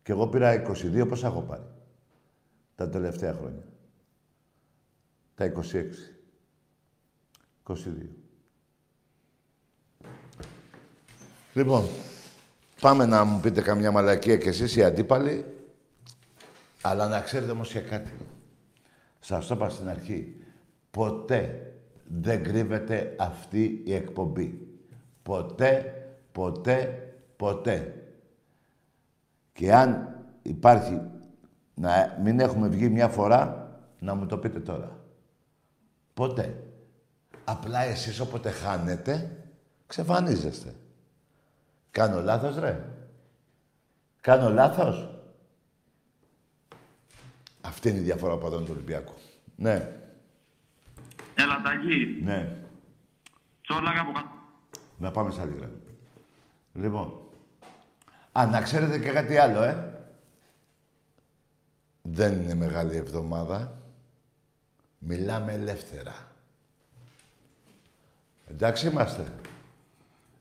Και 0.03 0.11
εγώ 0.11 0.27
πήρα 0.27 0.63
22, 0.67 1.05
πόσα 1.09 1.27
έχω 1.27 1.41
πάρει 1.41 1.67
τα 2.75 2.89
τελευταία 2.89 3.33
χρόνια; 3.33 3.63
Τα 5.35 5.45
26. 5.45 5.53
22. 7.67 7.75
Λοιπόν, 11.53 11.87
πάμε 12.81 13.05
να 13.05 13.23
μου 13.23 13.39
πείτε 13.39 13.61
καμιά 13.61 13.91
μαλακία 13.91 14.37
κι 14.37 14.47
εσείς 14.47 14.75
οι 14.75 14.83
αντίπαλοι, 14.83 15.45
αλλά 16.81 17.07
να 17.07 17.21
ξέρετε 17.21 17.51
όμως 17.51 17.71
και 17.71 17.79
κάτι. 17.79 18.11
Σας 19.19 19.47
το 19.47 19.55
είπα 19.55 19.69
στην 19.69 19.89
αρχή. 19.89 20.35
Ποτέ 20.91 21.73
δεν 22.07 22.43
κρύβεται 22.43 23.15
αυτή 23.19 23.81
η 23.85 23.93
εκπομπή. 23.93 24.67
Ποτέ, 25.23 25.93
ποτέ, 26.31 27.07
ποτέ. 27.35 28.03
Και 29.53 29.73
αν 29.73 30.19
υπάρχει 30.41 31.01
να 31.73 32.19
μην 32.23 32.39
έχουμε 32.39 32.67
βγει 32.67 32.89
μια 32.89 33.07
φορά, 33.07 33.71
να 33.99 34.15
μου 34.15 34.25
το 34.25 34.37
πείτε 34.37 34.59
τώρα. 34.59 35.02
Ποτέ. 36.13 36.63
Απλά 37.43 37.79
εσείς 37.81 38.19
όποτε 38.19 38.51
χάνετε, 38.51 39.37
ξεφανίζεστε. 39.87 40.75
Κάνω 41.91 42.21
λάθος, 42.21 42.55
ρε. 42.55 42.85
Κάνω 44.21 44.49
λάθος. 44.49 45.09
Αυτή 47.61 47.89
είναι 47.89 47.99
η 47.99 48.01
διαφορά 48.01 48.33
από 48.33 48.49
του 48.49 48.67
Ολυμπιακού. 48.69 49.13
Ναι. 49.55 49.91
Έλα, 51.35 51.61
Ταγί. 51.63 52.21
Ναι. 52.23 52.55
Τσόλαγα 53.61 54.01
από 54.01 54.11
κάτω. 54.11 54.29
Να 54.97 55.11
πάμε 55.11 55.31
σε 55.31 55.41
άλλη 55.41 55.55
γραμμή. 55.55 55.81
Λοιπόν. 56.73 57.19
Α, 58.31 58.45
να 58.45 58.61
ξέρετε 58.61 58.99
και 58.99 59.11
κάτι 59.11 59.37
άλλο, 59.37 59.61
ε. 59.61 59.97
Δεν 62.01 62.41
είναι 62.41 62.53
μεγάλη 62.53 62.95
εβδομάδα. 62.95 63.82
Μιλάμε 65.05 65.53
ελεύθερα. 65.53 66.13
Εντάξει 68.49 68.87
είμαστε. 68.87 69.23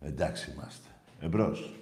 Εντάξει 0.00 0.50
είμαστε. 0.50 0.88
Εμπρός. 1.20 1.74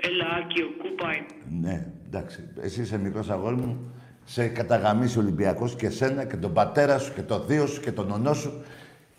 Έλα, 0.00 0.26
Άκη, 0.26 0.62
ο 0.62 0.68
Κούπα 0.82 1.26
Ναι, 1.60 1.86
εντάξει. 2.06 2.48
Εσύ 2.60 2.80
είσαι 2.80 2.98
μικρός 2.98 3.30
αγόρι 3.30 3.56
μου. 3.56 3.90
Σε 4.24 4.48
καταγαμίσει 4.48 5.18
ο 5.18 5.20
Ολυμπιακός 5.20 5.76
και 5.76 5.90
σένα 5.90 6.24
και 6.24 6.36
τον 6.36 6.52
πατέρα 6.52 6.98
σου 6.98 7.14
και 7.14 7.22
το 7.22 7.40
θείο 7.40 7.66
σου 7.66 7.80
και 7.80 7.92
τον 7.92 8.10
ονό 8.10 8.34
σου 8.34 8.62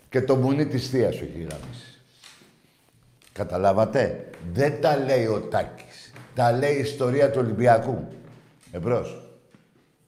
και 0.08 0.22
το 0.22 0.36
μουνί 0.36 0.66
της 0.66 0.90
θείας 0.90 1.14
σου 1.14 1.24
έχει 1.24 1.42
γραμμίσει. 1.42 2.00
Καταλάβατε; 3.32 4.30
Δεν 4.52 4.80
τα 4.80 4.96
λέει 4.96 5.26
ο 5.26 5.40
Τάκης. 5.40 6.12
Τα 6.34 6.52
λέει 6.52 6.74
η 6.74 6.80
ιστορία 6.80 7.30
του 7.30 7.38
Ολυμπιακού. 7.42 8.08
Εμπρός. 8.72 9.22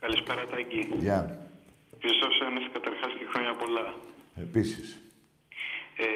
Καλησπέρα, 0.01 0.47
Τάκη. 0.47 0.89
Γεια. 0.99 1.40
Χριστός 2.03 2.35
Άνεστη 2.47 2.71
καταρχάς 2.77 3.11
και 3.19 3.27
χρόνια 3.33 3.53
πολλά. 3.63 3.87
Επίσης. 4.47 4.87
Ε, 6.05 6.07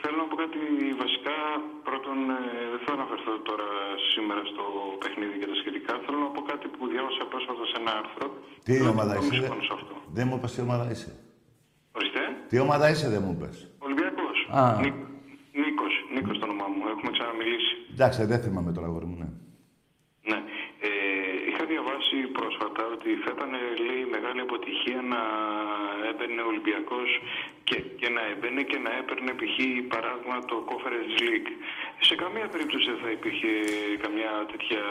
θέλω 0.00 0.16
να 0.22 0.26
πω 0.30 0.36
κάτι 0.42 0.58
βασικά. 1.02 1.36
Πρώτον, 1.88 2.18
ε, 2.36 2.40
δεν 2.72 2.80
θα 2.86 2.92
αναφερθώ 2.98 3.32
τώρα 3.50 3.68
σήμερα 4.12 4.42
στο 4.52 4.64
παιχνίδι 5.02 5.34
και 5.40 5.48
τα 5.52 5.56
σχετικά. 5.62 5.92
Θέλω 6.04 6.18
να 6.26 6.30
πω 6.34 6.40
κάτι 6.50 6.66
που 6.74 6.82
διάβασα 6.92 7.22
πρόσφατα 7.32 7.64
σε 7.70 7.76
ένα 7.82 7.92
άρθρο. 8.02 8.26
Τι 8.66 8.72
Θέλω 8.72 8.84
να 8.90 8.94
ομάδα 8.96 9.12
το 9.14 9.18
είσαι, 9.20 9.28
τονίσω 9.30 9.42
δε- 9.44 9.52
πάνω 9.52 9.62
σε 9.68 9.72
αυτό. 9.78 9.94
Δεν 10.16 10.24
μου 10.28 10.36
είπες 10.38 10.50
τι 10.54 10.60
ομάδα 10.68 10.84
είσαι. 10.94 11.10
Ορίστε. 11.96 12.22
Τι 12.50 12.56
ομάδα 12.66 12.84
είσαι, 12.92 13.06
δεν 13.14 13.22
μου 13.24 13.32
είπες. 13.36 13.56
Ολυμπιακός. 13.86 14.36
Α. 14.58 14.62
Νί- 14.84 15.02
Νίκος. 15.62 15.94
Νίκος 16.14 16.34
το 16.40 16.44
όνομά 16.48 16.66
μου. 16.74 16.82
Έχουμε 16.92 17.10
ξαναμιλήσει. 17.16 17.72
Εντάξει, 17.94 18.18
δεν 18.32 18.38
θυμάμαι 18.44 18.70
τώρα, 18.76 18.86
αγόρι 18.90 19.06
μου, 19.10 19.16
ναι. 19.22 19.28
Ναι. 20.30 20.38
Ε, 22.06 22.16
είχα 22.16 22.24
διαβάσει 22.24 22.32
πρόσφατα 22.38 22.82
ότι 22.96 23.10
θα 23.24 23.30
ήταν 23.36 23.52
λέει, 23.86 24.02
μεγάλη 24.14 24.40
αποτυχία 24.46 25.00
να 25.12 25.20
έμπαινε 26.10 26.40
ο 26.46 26.48
Ολυμπιακός 26.52 27.08
και, 27.68 27.76
και 28.00 28.08
να 28.16 28.22
έμπαινε 28.32 28.62
και 28.70 28.78
να 28.86 28.92
έπαιρνε 29.00 29.30
π.χ. 29.38 29.56
παράδειγμα 29.92 30.36
το 30.50 30.56
Conference 30.70 31.12
League. 31.20 31.50
Σε 32.08 32.14
καμία 32.22 32.46
περίπτωση 32.52 32.86
δεν 32.92 33.00
θα 33.04 33.10
υπήρχε 33.18 33.50
καμιά 34.04 34.32
τέτοια 34.52 34.82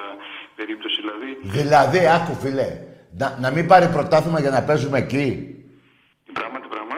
περίπτωση. 0.60 0.98
Δηλαδή, 1.04 1.30
Δηλαδή, 1.58 2.00
άκου 2.18 2.34
φίλε, 2.44 2.70
να, 3.20 3.28
να 3.44 3.50
μην 3.56 3.66
πάρει 3.72 3.88
πρωτάθλημα 3.96 4.40
για 4.46 4.54
να 4.56 4.62
παίζουμε 4.68 4.98
εκεί. 5.06 5.28
πράγματι 6.38 6.68
πράγμα. 6.74 6.98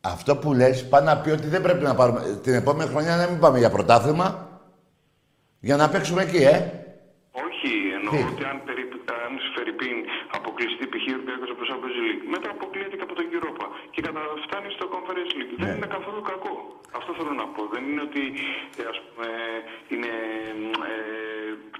Αυτό 0.00 0.32
που 0.40 0.48
λες, 0.60 0.88
πάει 0.90 1.04
να 1.10 1.14
πει 1.22 1.30
ότι 1.38 1.48
δεν 1.54 1.62
πρέπει 1.66 1.84
να 1.90 1.94
πάρουμε... 2.00 2.20
Την 2.46 2.54
επόμενη 2.62 2.90
χρονιά 2.92 3.16
να 3.16 3.26
μην 3.30 3.38
πάμε 3.44 3.58
για 3.62 3.70
πρωτάθλημα, 3.76 4.26
για 5.60 5.76
να 5.76 5.88
παίξουμε 5.92 6.22
εκεί, 6.22 6.42
ε. 6.54 6.58
Όχι, 7.46 7.70
εννοώ 7.96 8.12
Τι; 8.14 8.20
ότι 8.32 8.44
αν, 8.50 8.56
περί, 8.66 8.66
αν 8.66 8.66
Φερρυπίν 8.66 8.75
αποκλειστεί 10.56 10.84
π.χ. 10.92 11.04
ο 11.10 11.12
Ολυμπιακός 11.16 11.48
από 11.52 11.60
το 11.62 11.66
Champions 11.70 11.98
League, 12.06 12.22
μετά 12.34 12.48
αποκλείεται 12.56 12.94
και 12.98 13.06
από 13.08 13.14
τον 13.18 13.26
Europa 13.36 13.66
και 13.92 14.00
καταφτάνει 14.06 14.68
στο 14.76 14.84
Conference 14.94 15.32
League. 15.38 15.52
Ναι. 15.56 15.60
Δεν 15.66 15.72
είναι 15.78 15.90
καθόλου 15.96 16.20
κακό. 16.30 16.54
Αυτό 16.98 17.10
θέλω 17.18 17.32
να 17.42 17.46
πω. 17.54 17.60
Δεν 17.74 17.82
είναι 17.88 18.02
ότι 18.08 18.22
ε, 18.80 18.82
ας 18.92 18.98
πούμε, 19.04 19.28
είναι 19.92 20.12
ε, 20.90 20.94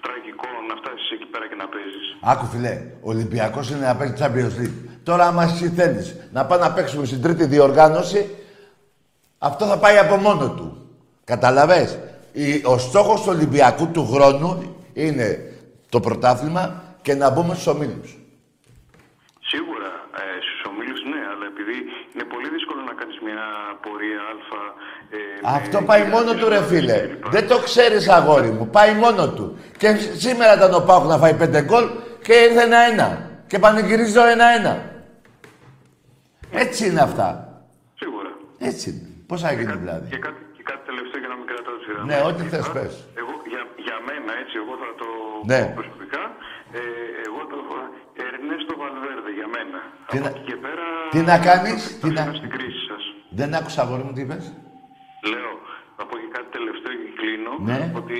τραγικό 0.04 0.49
να 0.68 0.75
φτάσεις 0.80 1.06
εκεί 1.16 1.26
πέρα 1.33 1.45
και 1.50 1.59
να 1.62 1.66
παίζεις. 1.73 2.06
Άκου 2.33 2.47
φιλέ, 2.52 2.75
ο 3.06 3.09
Ολυμπιακός 3.14 3.64
είναι 3.71 3.85
να 3.90 3.97
παίξει 3.99 4.16
Champions 4.23 4.54
League. 4.61 4.78
Τώρα, 5.09 5.25
άμα 5.30 5.42
εσύ 5.50 5.66
θέλεις 5.78 6.06
να 6.37 6.40
πάμε 6.49 6.62
να 6.66 6.71
παίξουμε 6.76 7.04
στην 7.11 7.21
τρίτη 7.25 7.45
διοργάνωση, 7.54 8.21
αυτό 9.49 9.62
θα 9.73 9.76
πάει 9.85 9.97
από 10.04 10.14
μόνο 10.26 10.45
του. 10.56 10.66
Καταλαβες; 11.33 11.88
Η- 12.33 12.62
Ο 12.73 12.78
στόχος 12.78 13.18
του 13.23 13.33
Ολυμπιακού 13.37 13.85
του 13.95 14.04
χρόνου 14.12 14.50
είναι 15.04 15.28
το 15.92 15.99
πρωτάθλημα 16.06 16.64
και 17.02 17.14
να 17.14 17.30
μπούμε 17.30 17.54
στους 17.54 17.66
ομίλους. 17.75 18.11
Σίγουρα 19.52 19.90
ε, 20.23 20.25
στου 20.47 20.71
ομίλου 20.73 20.99
ναι, 21.12 21.21
αλλά 21.33 21.47
επειδή 21.52 21.76
είναι 22.16 22.26
πολύ 22.35 22.49
δύσκολο 22.56 22.80
να 22.90 22.94
κάνεις 23.00 23.16
μια 23.26 23.42
πορεία 23.85 24.23
Α. 24.61 24.62
Ε, 25.16 25.18
Αυτό 25.58 25.76
με 25.80 25.87
πάει 25.90 26.02
γύρω 26.02 26.14
μόνο 26.14 26.30
της 26.32 26.40
του 26.40 26.49
ρε 26.49 26.56
ομάδας 26.56 26.70
φίλε. 26.73 26.99
κλπ. 26.99 27.25
Δεν 27.37 27.44
το 27.49 27.56
ξέρεις 27.68 28.08
αγόρι 28.08 28.50
μου. 28.56 28.64
Πάει 28.76 28.92
μόνο 29.04 29.23
του. 29.37 29.46
Και 29.81 29.88
σήμερα 30.24 30.52
ήταν 30.59 30.74
ο 30.74 30.81
Πάουκ 30.88 31.05
να 31.12 31.16
φάει 31.22 31.35
πέντε 31.42 31.61
γκολ 31.68 31.85
και 32.26 32.35
ήρθε 32.46 32.62
ένα-ένα. 32.62 33.09
Και 33.50 33.59
πανηγυρίζει 33.59 34.12
το 34.18 34.22
ένα-ένα. 34.35 34.74
Έτσι 36.64 36.81
είναι 36.88 37.00
αυτά. 37.09 37.29
Σίγουρα. 38.00 38.31
Έτσι 38.70 38.85
είναι. 38.90 39.05
Πώς 39.29 39.38
θα 39.44 39.50
γίνει 39.52 39.74
δηλαδή; 39.83 40.07
Και 40.14 40.20
κάτι, 40.26 40.40
και 40.57 40.62
κάτι 40.70 40.83
τελευταίο 40.90 41.18
για 41.22 41.31
να 41.33 41.37
μην 41.38 41.46
κρατάω 41.50 41.76
τη 41.81 41.85
γραμμή. 41.92 42.07
Ναι, 42.11 42.18
ό,τι 42.31 42.42
θες, 42.52 42.66
πες. 42.76 42.92
Εγώ, 43.20 43.33
για, 43.52 43.62
για 43.87 43.96
μένα, 44.09 44.31
έτσι, 44.42 44.55
εγώ 44.62 44.72
θα 44.83 44.90
το 45.00 45.09
Ναι. 45.50 45.61
πω 45.66 45.72
προσωπικά. 45.81 46.22
Ε, 46.79 46.81
εγώ 47.29 47.40
το 47.50 47.57
έχω 47.62 47.76
Ερνέστο 48.26 48.72
Βαλβέρδε 48.81 49.31
για 49.38 49.48
μένα. 49.57 49.79
Τι 50.11 50.16
Από 50.18 50.24
να- 50.24 50.31
εκεί 50.33 50.42
και 50.50 50.57
πέρα. 50.66 50.87
Τι 51.12 51.19
να 51.31 51.37
κάνεις, 51.49 51.81
θα 52.01 52.07
τι 52.09 52.12
να- 52.14 52.21
αφήνω 52.21 52.37
στην 52.40 52.51
κρίση 52.55 52.81
σας. 52.90 53.03
Δεν 53.38 53.55
άκουσα 53.59 53.81
αγόρι 53.83 54.03
μου 54.07 54.12
τι 54.16 54.21
είπες; 54.25 54.45
Λέω, 55.33 55.53
θα 55.97 56.03
πω 56.09 56.14
και 56.23 56.29
κάτι 56.37 56.49
τελευταίο 56.57 56.95
και 57.03 57.11
κλείνω. 57.21 57.53
Ναι. 57.69 57.79
Ότι 58.01 58.16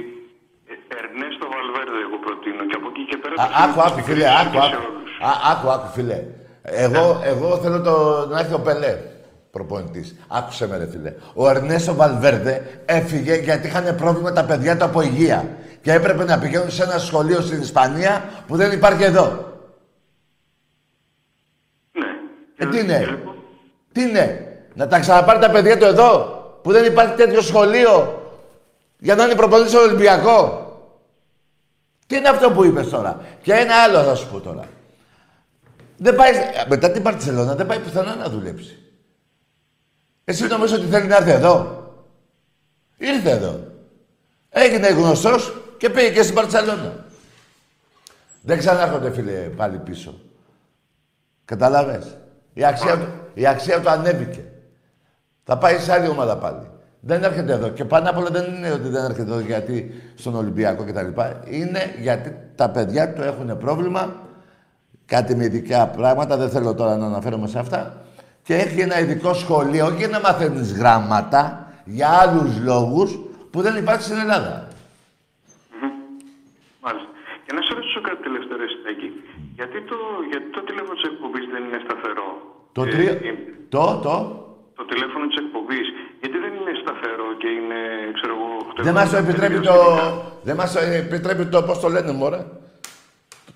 ε, 0.73 0.75
Ερνέστο 0.99 1.45
Βαλβέρδε 1.55 1.99
εγώ 2.07 2.17
προτείνω. 2.27 2.63
Και 2.71 2.77
από 2.81 2.89
εκεί 2.93 3.03
και 3.11 3.17
πέρα. 3.23 3.35
Α, 3.43 3.47
θα 3.47 3.59
άκου, 3.65 3.81
αφήνω 3.81 3.83
άκου, 3.87 3.93
στην 3.93 4.05
φίλε, 4.09 4.25
κρίση 4.25 4.41
άκου, 4.43 4.53
και 4.55 4.61
σε 4.71 4.77
άκου. 4.77 4.85
όλους. 4.91 5.11
Α, 5.29 5.33
άκου, 5.53 5.67
άκου, 5.77 5.89
φίλε. 5.97 6.19
Εγώ, 6.87 7.05
εγώ 7.33 7.49
θέλω 7.63 7.79
το, 7.89 7.95
να 8.33 8.39
έρθει 8.43 8.55
ο 8.61 8.63
Πελέ, 8.67 8.93
προπονητής. 9.55 10.07
Άκουσε 10.39 10.65
με, 10.69 10.77
ρε 10.83 10.87
φίλε. 10.93 11.11
Ο 11.35 11.43
Ερνέσο 11.51 11.93
Βαλβέρδε 12.01 12.55
έφυγε 12.99 13.35
γιατί 13.35 13.67
είχαν 13.67 13.87
πρόβλημα 14.03 14.33
τα 14.33 14.45
παιδιά 14.45 14.77
του 14.77 14.85
από 14.85 15.01
υγεία. 15.11 15.41
Και 15.83 15.93
έπρεπε 15.93 16.25
να 16.25 16.39
πηγαίνουν 16.39 16.71
σε 16.71 16.83
ένα 16.83 16.99
σχολείο 16.99 17.41
στην 17.41 17.61
Ισπανία 17.61 18.13
που 18.47 18.57
δεν 18.57 18.73
υπάρχει 18.73 19.03
εδώ. 19.03 19.27
Ναι. 21.93 22.07
Ε, 22.57 22.67
τι 22.67 22.71
Και 22.71 22.79
είναι. 22.79 22.99
λοιπόν, 22.99 23.35
Τι 23.93 24.03
είναι. 24.03 24.41
Να 24.75 24.87
τα 24.87 24.99
ξαναπάρει 24.99 25.41
τα 25.41 25.51
παιδιά 25.51 25.79
του 25.79 25.85
εδώ. 25.85 26.35
Που 26.63 26.73
δεν 26.73 26.85
υπάρχει 26.85 27.15
τέτοιο 27.15 27.41
σχολείο 27.41 28.21
για 28.99 29.15
να 29.15 29.25
είναι 29.25 29.35
προπονητής 29.35 29.71
στο 29.73 29.81
Ολυμπιακό. 29.81 30.65
Τι 32.07 32.17
είναι 32.17 32.29
αυτό 32.29 32.51
που 32.51 32.65
είπες 32.65 32.89
τώρα; 32.89 33.21
Και 33.43 33.53
ένα 33.53 33.75
άλλο 33.83 34.03
θα 34.03 34.15
σου 34.15 34.29
πω 34.31 34.41
τώρα. 34.41 34.65
Δεν 35.97 36.15
πάει, 36.15 36.33
μετά 36.69 36.91
την 36.91 37.03
Παρτσελώνα 37.03 37.55
δεν 37.55 37.67
πάει 37.67 37.79
πουθενά 37.79 38.15
να 38.15 38.29
δουλέψει. 38.29 38.79
Εσύ 40.25 40.47
νομίζω 40.47 40.77
ότι 40.77 40.87
θέλει 40.87 41.07
να 41.07 41.17
έρθει 41.17 41.31
εδώ; 41.31 41.85
Ήρθε 42.97 43.31
εδώ. 43.31 43.61
Έγινε 44.49 44.89
γνωστός 44.89 45.55
και 45.79 45.91
πήγε 45.91 46.11
και 46.11 46.23
στην 46.23 46.35
Παρτσελώνα. 46.35 47.05
Δεν 48.43 48.59
ξανάρχονται 48.59 49.11
φίλε 49.11 49.33
πάλι 49.33 49.79
πίσω. 49.79 50.21
Καταλάβες; 51.45 52.17
Η 52.59 52.65
αξία, 52.65 52.99
του- 52.99 53.09
η 53.35 53.47
αξία 53.47 53.81
του 53.81 53.91
ανέβηκε. 53.91 54.45
Θα 55.45 55.59
πάει 55.59 55.79
σε 55.79 55.93
άλλη 55.93 56.09
ομάδα 56.09 56.37
πάλι. 56.37 56.71
Δεν 57.01 57.23
έρχεται 57.23 57.53
εδώ. 57.53 57.69
Και 57.69 57.85
πάνω 57.85 58.11
απ' 58.11 58.17
όλα 58.17 58.29
δεν 58.31 58.55
είναι 58.55 58.71
ότι 58.73 58.89
δεν 58.89 59.05
έρχεται 59.05 59.31
εδώ 59.31 59.41
γιατί 59.41 59.95
στον 60.15 60.35
Ολυμπιακό 60.35 60.85
κτλ. 60.85 61.21
Είναι 61.45 61.95
γιατί 62.01 62.37
τα 62.55 62.71
παιδιά 62.71 63.13
του 63.13 63.23
έχουν 63.23 63.59
πρόβλημα. 63.59 64.23
Κάτι 65.07 65.37
με 65.37 65.45
ειδικά 65.45 65.87
πράγματα. 65.87 66.37
Δεν 66.37 66.51
θέλω 66.51 66.75
τώρα 66.75 66.97
να 66.97 67.07
αναφέρομαι 67.07 67.47
σε 67.49 67.59
αυτά. 67.59 68.03
Και 68.43 68.55
έχει 68.55 68.81
ένα 68.81 69.01
ειδικό 69.01 69.35
σχολείο, 69.35 69.87
όχι 69.87 69.97
για 69.97 70.09
να 70.09 70.21
μαθαίνεις 70.21 70.73
γράμματα, 70.73 71.73
για 71.85 72.09
άλλους 72.09 72.59
λόγους 72.59 73.19
που 73.51 73.61
δεν 73.61 73.77
υπάρχει 73.77 74.03
στην 74.03 74.19
Ελλάδα. 74.19 74.69
Μάλιστα. 76.85 77.09
Και 77.47 77.53
να 77.53 77.63
σε 77.63 77.73
ρωτήσω 77.75 78.01
κάτι 78.01 78.23
τελευταίο, 78.23 78.57
ρε 78.57 78.69
Στέκη. 78.81 79.09
Γιατί 79.59 79.79
το, 79.91 79.97
γιατί 80.31 80.47
το 80.57 80.61
τηλέφωνο 80.69 80.95
της 80.99 81.07
εκπομπής 81.11 81.45
δεν 81.53 81.63
είναι 81.67 81.81
σταθερό; 81.87 82.29
Το 82.77 82.83
Ε, 82.83 82.91
τρία... 82.91 83.11
ε, 83.11 83.19
Το, 83.69 83.85
το... 84.03 84.15
το 84.79 84.85
τηλέφωνο 84.85 85.25
της 85.31 85.37
εκπομπής, 85.45 85.87
γιατί 86.21 86.37
δεν 86.45 86.53
είναι 86.59 86.73
σταθερό 86.83 87.29
και 87.41 87.49
είναι, 87.59 87.81
ξέρω 88.17 88.33
εγώ, 88.39 88.83
Δεν 88.87 88.95
μας 88.95 89.11
το 89.11 89.17
επιτρέπει 89.17 89.59
το... 89.61 89.73
σχετικά. 89.73 90.33
Δεν 90.43 90.57
μας 90.57 90.73
το 90.73 90.79
επιτρέπει 90.79 91.45
το... 91.47 91.63
Πώς 91.63 91.79
το 91.81 91.89
λένε, 91.89 92.13
μωρέ; 92.13 92.41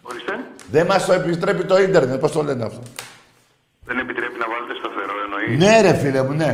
Ορίστε. 0.02 0.34
Δεν 0.70 0.86
μας 0.86 1.06
το 1.06 1.12
επιτρέπει 1.12 1.64
το 1.64 1.76
ίντερνετ. 1.86 2.20
Πώς 2.20 2.32
το 2.32 2.42
λένε 2.42 2.64
αυτό; 2.64 2.80
Δεν 3.84 3.98
επιτρέπει 3.98 4.38
να 4.38 4.46
βάλετε 4.52 4.74
σταθερό, 4.80 5.14
εννοείς; 5.24 5.58
Ναι, 5.62 5.80
ρε 5.80 5.94
φίλε 6.00 6.22
μου, 6.22 6.32
ναι. 6.32 6.50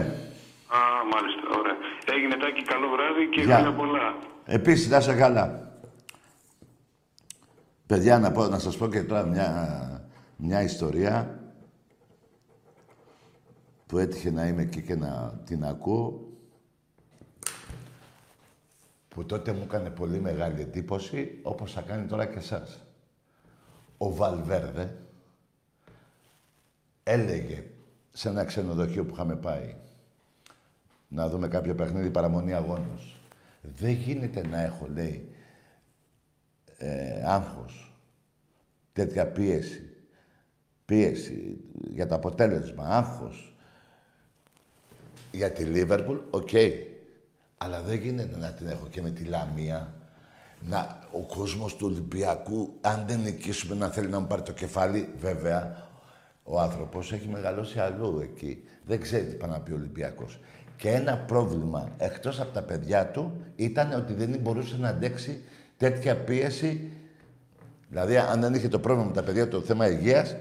Α, 0.76 0.78
μάλιστα, 1.12 1.42
ωραία. 1.60 1.76
Έγινε 2.14 2.34
τάκι, 2.42 2.62
καλό 2.62 2.86
βράδυ 2.94 3.24
και 3.34 3.40
Γεια. 3.40 3.54
χρόνια 3.54 3.72
πολλά. 3.80 4.14
Επίσης, 4.44 4.88
να 4.88 4.96
είσαι 4.96 5.14
καλά. 5.14 5.46
Παιδιά, 7.86 8.18
να, 8.18 8.30
πω, 8.32 8.46
να 8.46 8.58
σας 8.58 8.76
πω 8.76 8.88
και 8.88 9.00
τώρα 9.02 9.24
μια, 9.24 9.48
μια 10.36 10.62
ιστορία 10.62 11.40
που 13.86 13.98
έτυχε 13.98 14.30
να 14.30 14.46
είμαι 14.46 14.62
εκεί 14.62 14.82
και 14.82 14.96
να 14.96 15.40
την 15.44 15.64
ακούω 15.64 16.30
που 19.08 19.24
τότε 19.26 19.52
μου 19.52 19.62
έκανε 19.62 19.90
πολύ 19.90 20.20
μεγάλη 20.20 20.60
εντύπωση, 20.60 21.38
όπως 21.42 21.72
θα 21.72 21.80
κάνει 21.80 22.06
τώρα 22.06 22.26
και 22.26 22.38
εσάς. 22.38 22.80
Ο 23.98 24.14
Βαλβέρδε 24.14 24.96
έλεγε 27.02 27.64
σε 28.12 28.28
ένα 28.28 28.44
ξενοδοχείο 28.44 29.04
που 29.04 29.14
είχαμε 29.14 29.36
πάει 29.36 29.74
να 31.08 31.28
δούμε 31.28 31.48
κάποιο 31.48 31.74
παιχνίδι 31.74 32.10
παραμονή 32.10 32.54
αγώνος. 32.54 33.20
Δεν 33.62 33.90
γίνεται 33.90 34.46
να 34.46 34.60
έχω, 34.62 34.86
λέει, 34.86 35.30
ε, 36.78 37.22
άγχος, 37.24 37.92
τέτοια 38.92 39.26
πίεση. 39.26 39.90
Πίεση 40.84 41.60
για 41.90 42.06
το 42.06 42.14
αποτέλεσμα, 42.14 42.84
άγχος. 42.84 43.55
Για 45.36 45.50
τη 45.50 45.64
Λίβερπουλ, 45.64 46.16
οκ. 46.30 46.48
Αλλά 47.58 47.80
δεν 47.80 47.98
γίνεται 47.98 48.36
να 48.36 48.52
την 48.52 48.66
έχω 48.66 48.86
και 48.90 49.02
με 49.02 49.10
τη 49.10 49.24
Λαμία. 49.24 49.94
Να, 50.60 50.98
ο 51.12 51.20
κόσμος 51.20 51.76
του 51.76 51.86
Ολυμπιακού, 51.90 52.72
αν 52.80 53.04
δεν 53.06 53.20
νικήσουμε, 53.20 53.74
να 53.74 53.88
θέλει 53.88 54.08
να 54.08 54.20
μου 54.20 54.26
πάρει 54.26 54.42
το 54.42 54.52
κεφάλι, 54.52 55.08
βέβαια, 55.20 55.88
ο 56.42 56.60
άνθρωπος 56.60 57.12
έχει 57.12 57.28
μεγαλώσει 57.28 57.78
αλλού 57.78 58.20
εκεί. 58.22 58.62
Δεν 58.86 59.00
ξέρει 59.00 59.24
τι 59.24 59.34
πάει 59.34 59.50
να 59.50 59.60
πει 59.60 59.72
ο 59.72 59.74
Ολυμπιακός. 59.74 60.40
Και 60.76 60.90
ένα 60.90 61.16
πρόβλημα, 61.16 61.88
εκτός 61.96 62.40
από 62.40 62.52
τα 62.52 62.62
παιδιά 62.62 63.06
του, 63.06 63.32
ήταν 63.56 63.92
ότι 63.92 64.14
δεν 64.14 64.38
μπορούσε 64.40 64.76
να 64.78 64.88
αντέξει 64.88 65.42
τέτοια 65.76 66.16
πίεση. 66.16 66.92
Δηλαδή, 67.88 68.16
αν 68.16 68.40
δεν 68.40 68.54
είχε 68.54 68.68
το 68.68 68.78
πρόβλημα 68.78 69.08
με 69.08 69.14
τα 69.14 69.22
παιδιά 69.22 69.48
του, 69.48 69.60
το 69.60 69.66
θέμα 69.66 69.88
υγείας, 69.88 70.36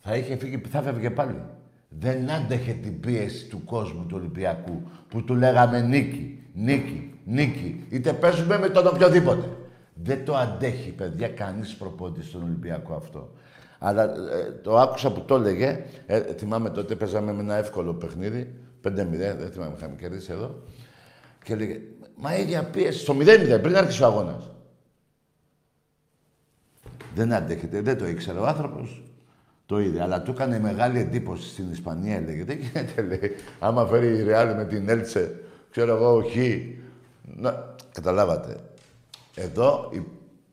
θα 0.00 0.16
είχε 0.16 0.36
φύγει, 0.36 0.62
θα 0.70 0.82
φεύγε 0.82 1.10
πάλι. 1.10 1.42
Δεν 1.88 2.30
άντεχε 2.30 2.72
την 2.72 3.00
πίεση 3.00 3.46
του 3.46 3.64
κόσμου 3.64 4.06
του 4.06 4.16
Ολυμπιακού 4.18 4.82
που 5.08 5.24
του 5.24 5.34
λέγαμε 5.34 5.80
νίκη, 5.80 6.44
νίκη, 6.54 7.14
νίκη. 7.24 7.86
Είτε 7.88 8.12
παίζουμε 8.12 8.58
με 8.58 8.68
τον 8.68 8.86
οποιοδήποτε. 8.86 9.48
Δεν 9.94 10.24
το 10.24 10.36
αντέχει, 10.36 10.90
παιδιά, 10.90 11.28
κανείς 11.28 11.74
προπόνητης 11.74 12.26
στον 12.26 12.42
Ολυμπιακό 12.42 12.94
αυτό. 12.94 13.30
Αλλά 13.78 14.02
ε, 14.02 14.50
το 14.62 14.78
άκουσα 14.78 15.12
που 15.12 15.20
το 15.20 15.34
έλεγε. 15.34 15.84
Ε, 16.06 16.20
θυμάμαι 16.20 16.70
τότε 16.70 16.94
παίζαμε 16.94 17.32
με 17.32 17.40
ένα 17.40 17.54
εύκολο 17.54 17.94
παιχνίδι. 17.94 18.54
5-0, 18.84 18.90
δεν 19.38 19.50
θυμάμαι, 19.52 19.74
είχαμε 19.76 19.96
κερδίσει 19.96 20.32
εδώ. 20.32 20.62
Και 21.44 21.52
έλεγε, 21.52 21.80
μα 22.16 22.36
ίδια 22.36 22.64
πίεση, 22.64 22.98
στο 22.98 23.16
0-0, 23.18 23.58
πριν 23.62 23.76
άρχισε 23.76 24.02
ο 24.02 24.06
αγώνας. 24.06 24.50
Δεν 27.14 27.32
αντέχεται, 27.32 27.80
δεν 27.80 27.98
το 27.98 28.06
ήξερε 28.06 28.38
ο 28.38 28.46
άνθρωπος. 28.46 29.02
Το 29.66 29.80
είδε, 29.80 30.02
αλλά 30.02 30.22
του 30.22 30.30
έκανε 30.30 30.58
μεγάλη 30.58 30.98
εντύπωση 30.98 31.48
στην 31.48 31.70
Ισπανία, 31.70 32.16
έλεγε. 32.16 32.44
Δεν 32.44 32.58
γίνεται, 32.58 33.02
λέει, 33.02 33.34
άμα 33.58 33.86
φέρει 33.86 34.06
η 34.18 34.22
Ρεάλ 34.22 34.56
με 34.56 34.64
την 34.64 34.88
Έλτσε, 34.88 35.44
ξέρω 35.70 35.94
εγώ, 35.94 36.22
χ. 36.22 36.34
Να, 37.36 37.74
καταλάβατε. 37.92 38.60
Εδώ 39.34 39.92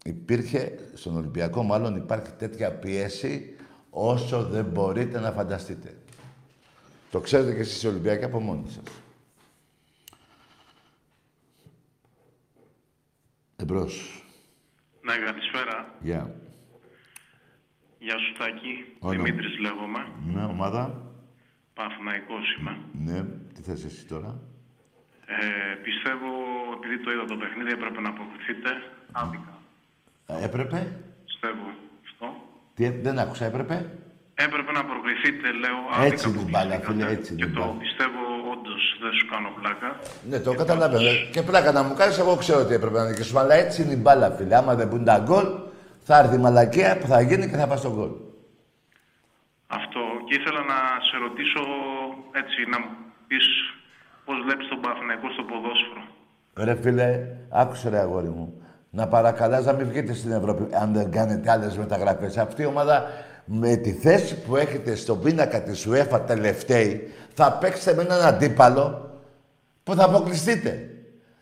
υπήρχε, 0.04 0.80
στον 0.94 1.18
Ολυμπιακό 1.18 1.64
μάλλον 1.64 1.96
υπάρχει 1.96 2.32
τέτοια 2.32 2.72
πίεση 2.72 3.56
όσο 3.90 4.44
δεν 4.44 4.66
μπορείτε 4.66 5.20
να 5.20 5.32
φανταστείτε. 5.32 5.98
Το 7.12 7.20
ξέρετε 7.20 7.54
και 7.54 7.60
εσείς 7.60 7.84
οι 7.84 7.88
Ολυμπιακοί 7.88 8.24
από 8.24 8.40
μόνοι 8.40 8.70
σας. 8.70 8.84
Εμπρός. 13.56 14.26
Ναι, 15.02 15.14
καλησπέρα. 15.26 15.94
Γεια. 16.00 16.43
Γεια 18.14 18.22
σου 18.26 18.34
Τάκη. 18.42 18.74
Όνομα. 19.00 19.24
Δημήτρης 19.24 19.54
λέγομαι. 19.66 20.02
Ναι, 20.34 20.44
ομάδα. 20.56 20.82
Παναθηναϊκός 21.78 22.46
είμαι. 22.56 22.74
Ναι, 23.06 23.20
τι 23.54 23.62
θες 23.68 23.84
εσύ 23.90 24.04
τώρα; 24.14 24.32
Ε, 25.26 25.76
πιστεύω, 25.86 26.30
επειδή 26.78 26.96
το 27.04 27.10
είδα 27.14 27.26
το 27.32 27.36
παιχνίδι, 27.42 27.72
έπρεπε 27.78 28.00
να 28.06 28.10
αποκριθείτε 28.16 28.70
άδικα. 29.22 29.54
Ε, 30.32 30.34
Έπρεπε; 30.48 30.80
Πιστεύω 31.30 31.66
αυτό. 32.08 32.26
Τι, 32.76 32.82
έ- 32.88 33.02
δεν 33.06 33.16
άκουσα, 33.24 33.46
έπρεπε; 33.52 33.76
Έπρεπε 34.46 34.72
να 34.80 34.84
προκριθείτε, 34.92 35.48
λέω, 35.64 35.78
άδικα. 35.94 36.14
Έτσι 36.14 36.24
είναι 36.30 36.38
η 36.38 36.42
που 36.44 36.50
μπάλα, 36.52 36.76
χτίστηκατε. 36.76 36.94
φίλε, 37.04 37.12
έτσι 37.18 37.30
είναι 37.34 37.42
Και 37.44 37.50
η 37.50 37.54
το 37.54 37.60
μπάλα. 37.60 37.74
πιστεύω, 37.86 38.22
όντως 38.54 38.82
δεν 39.04 39.14
σου 39.18 39.26
κάνω 39.34 39.50
πλάκα. 39.60 39.90
Ναι, 40.30 40.38
το 40.46 40.52
καταλαβαίνω. 40.62 41.10
Και 41.34 41.42
πλάκα 41.50 41.72
να 41.78 41.82
μου 41.84 41.94
κάνεις, 42.00 42.18
εγώ 42.24 42.34
ξέρω 42.44 42.60
ότι 42.66 42.74
έπρεπε 42.80 42.98
να 43.02 43.08
νικήσουμε. 43.10 43.40
Αλλά 43.40 43.54
έτσι 43.64 43.78
είναι 43.82 43.94
η 43.98 44.00
μπάλα, 44.04 44.28
φίλε. 44.38 44.56
Άμα 44.62 44.74
δεν 44.80 44.88
μπουν 44.88 45.04
τα 45.10 45.18
γκολ, 45.26 45.46
θα 46.04 46.18
έρθει 46.20 46.36
η 46.36 46.38
μαλακία 46.38 46.98
που 46.98 47.08
θα 47.08 47.22
γίνει 47.22 47.50
και 47.50 47.58
θα 47.58 47.68
πας 47.68 47.80
στον 47.80 47.94
γκολ. 47.94 48.12
Αυτό. 49.68 50.00
Και 50.26 50.36
ήθελα 50.40 50.60
να 50.60 50.80
σε 51.08 51.18
ρωτήσω, 51.18 51.62
έτσι, 52.42 52.58
να 52.72 52.80
μου 52.80 52.90
πεις 53.28 53.46
πώς 54.26 54.36
βλέπεις 54.46 54.68
τον 54.68 54.80
Παναθηναϊκό 54.82 55.28
στο 55.30 55.44
ποδόσφαιρο. 55.44 56.04
Ρε 56.58 56.76
φίλε, 56.82 57.28
άκουσε 57.50 57.90
ρε 57.90 58.00
αγόρι 58.00 58.28
μου. 58.28 58.54
Να 58.90 59.08
παρακαλάς 59.08 59.66
να 59.66 59.74
μην 59.74 59.88
βγείτε 59.88 60.14
στην 60.14 60.32
Ευρώπη 60.32 60.76
αν 60.76 60.94
δεν 60.94 61.12
κάνετε 61.12 61.52
άλλες 61.52 61.78
μεταγραφές. 61.78 62.38
Αυτή 62.38 62.62
η 62.62 62.66
ομάδα 62.66 63.04
με 63.46 63.76
τη 63.76 63.92
θέση 63.92 64.42
που 64.42 64.56
έχετε 64.56 64.96
στον 64.96 65.22
πίνακα 65.22 65.64
της 65.64 65.88
UEFA 65.90 66.22
τελευταίη 66.28 67.12
θα 67.34 67.54
παίξετε 67.54 67.96
με 67.96 68.02
έναν 68.02 68.22
αντίπαλο 68.22 69.10
που 69.84 69.94
θα 69.94 70.04
αποκλειστείτε. 70.04 70.90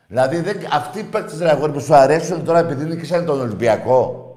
Δηλαδή 0.08 0.40
δεν, 0.40 0.58
αυτοί 0.72 1.00
οι 1.00 1.04
παίκτες 1.04 1.40
ρε 1.40 1.50
αγόρι 1.50 1.72
μου 1.72 1.80
σου 1.80 1.94
αρέσουν 1.94 2.46
τώρα 2.46 2.60
επειδή 2.60 2.86
νίκησαν 2.86 3.26
τον 3.26 3.42
Ολυμπιακό. 3.42 4.31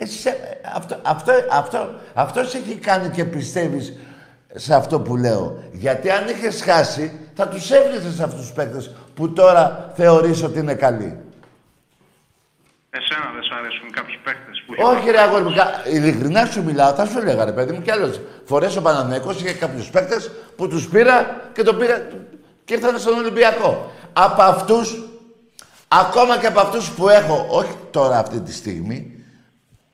Εσύ, 0.00 0.28
ε, 0.28 0.32
αυτό, 0.74 1.00
αυτό, 1.02 1.32
αυτό, 1.50 1.90
αυτός 2.14 2.54
έχει 2.54 2.74
κάνει 2.74 3.08
και 3.08 3.24
πιστεύεις 3.24 3.92
σε 4.54 4.74
αυτό 4.74 5.00
που 5.00 5.16
λέω. 5.16 5.62
Γιατί 5.72 6.10
αν 6.10 6.28
είχες 6.28 6.62
χάσει, 6.62 7.18
θα 7.34 7.48
τους 7.48 7.70
έβλεπες 7.70 8.20
αυτούς 8.20 8.40
τους 8.40 8.52
παίκτες 8.52 8.94
που 9.14 9.32
τώρα 9.32 9.92
θεωρείς 9.96 10.42
ότι 10.42 10.58
είναι 10.58 10.74
καλοί. 10.74 11.18
Εσένα 12.90 13.30
δεν 13.34 13.42
σ' 13.42 13.52
αρέσουν 13.58 13.90
κάποιοι 13.90 14.16
παίκτες 14.24 14.62
που 14.66 14.74
Όχι 14.78 15.10
ρε 15.10 15.20
αγόρι 15.20 15.42
μου, 15.42 15.54
κα- 15.54 15.82
ειλικρινά 15.92 16.46
σου 16.46 16.62
μιλάω, 16.64 16.92
θα 16.94 17.06
σου 17.06 17.18
έλεγα 17.18 17.44
ρε 17.44 17.52
παιδί 17.52 17.72
μου 17.72 17.82
κι 17.82 17.90
άλλος. 17.90 18.20
Φορές 18.44 18.76
ο 18.76 18.82
Παναθηναϊκός 18.82 19.40
είχε 19.40 19.52
κάποιους 19.54 19.90
παίκτες 19.90 20.30
που 20.56 20.68
τους 20.68 20.88
πήρα 20.88 21.40
και 21.52 21.62
το 21.62 21.74
πήρα 21.74 22.06
και 22.64 22.74
ήρθαν 22.74 22.98
στον 22.98 23.14
Ολυμπιακό. 23.18 23.90
Από 24.12 24.42
αυτούς, 24.42 25.02
ακόμα 25.88 26.38
και 26.38 26.46
από 26.46 26.60
αυτούς 26.60 26.90
που 26.90 27.08
έχω, 27.08 27.46
όχι 27.50 27.76
τώρα 27.90 28.18
αυτή 28.18 28.40
τη 28.40 28.52
στιγμή, 28.52 29.17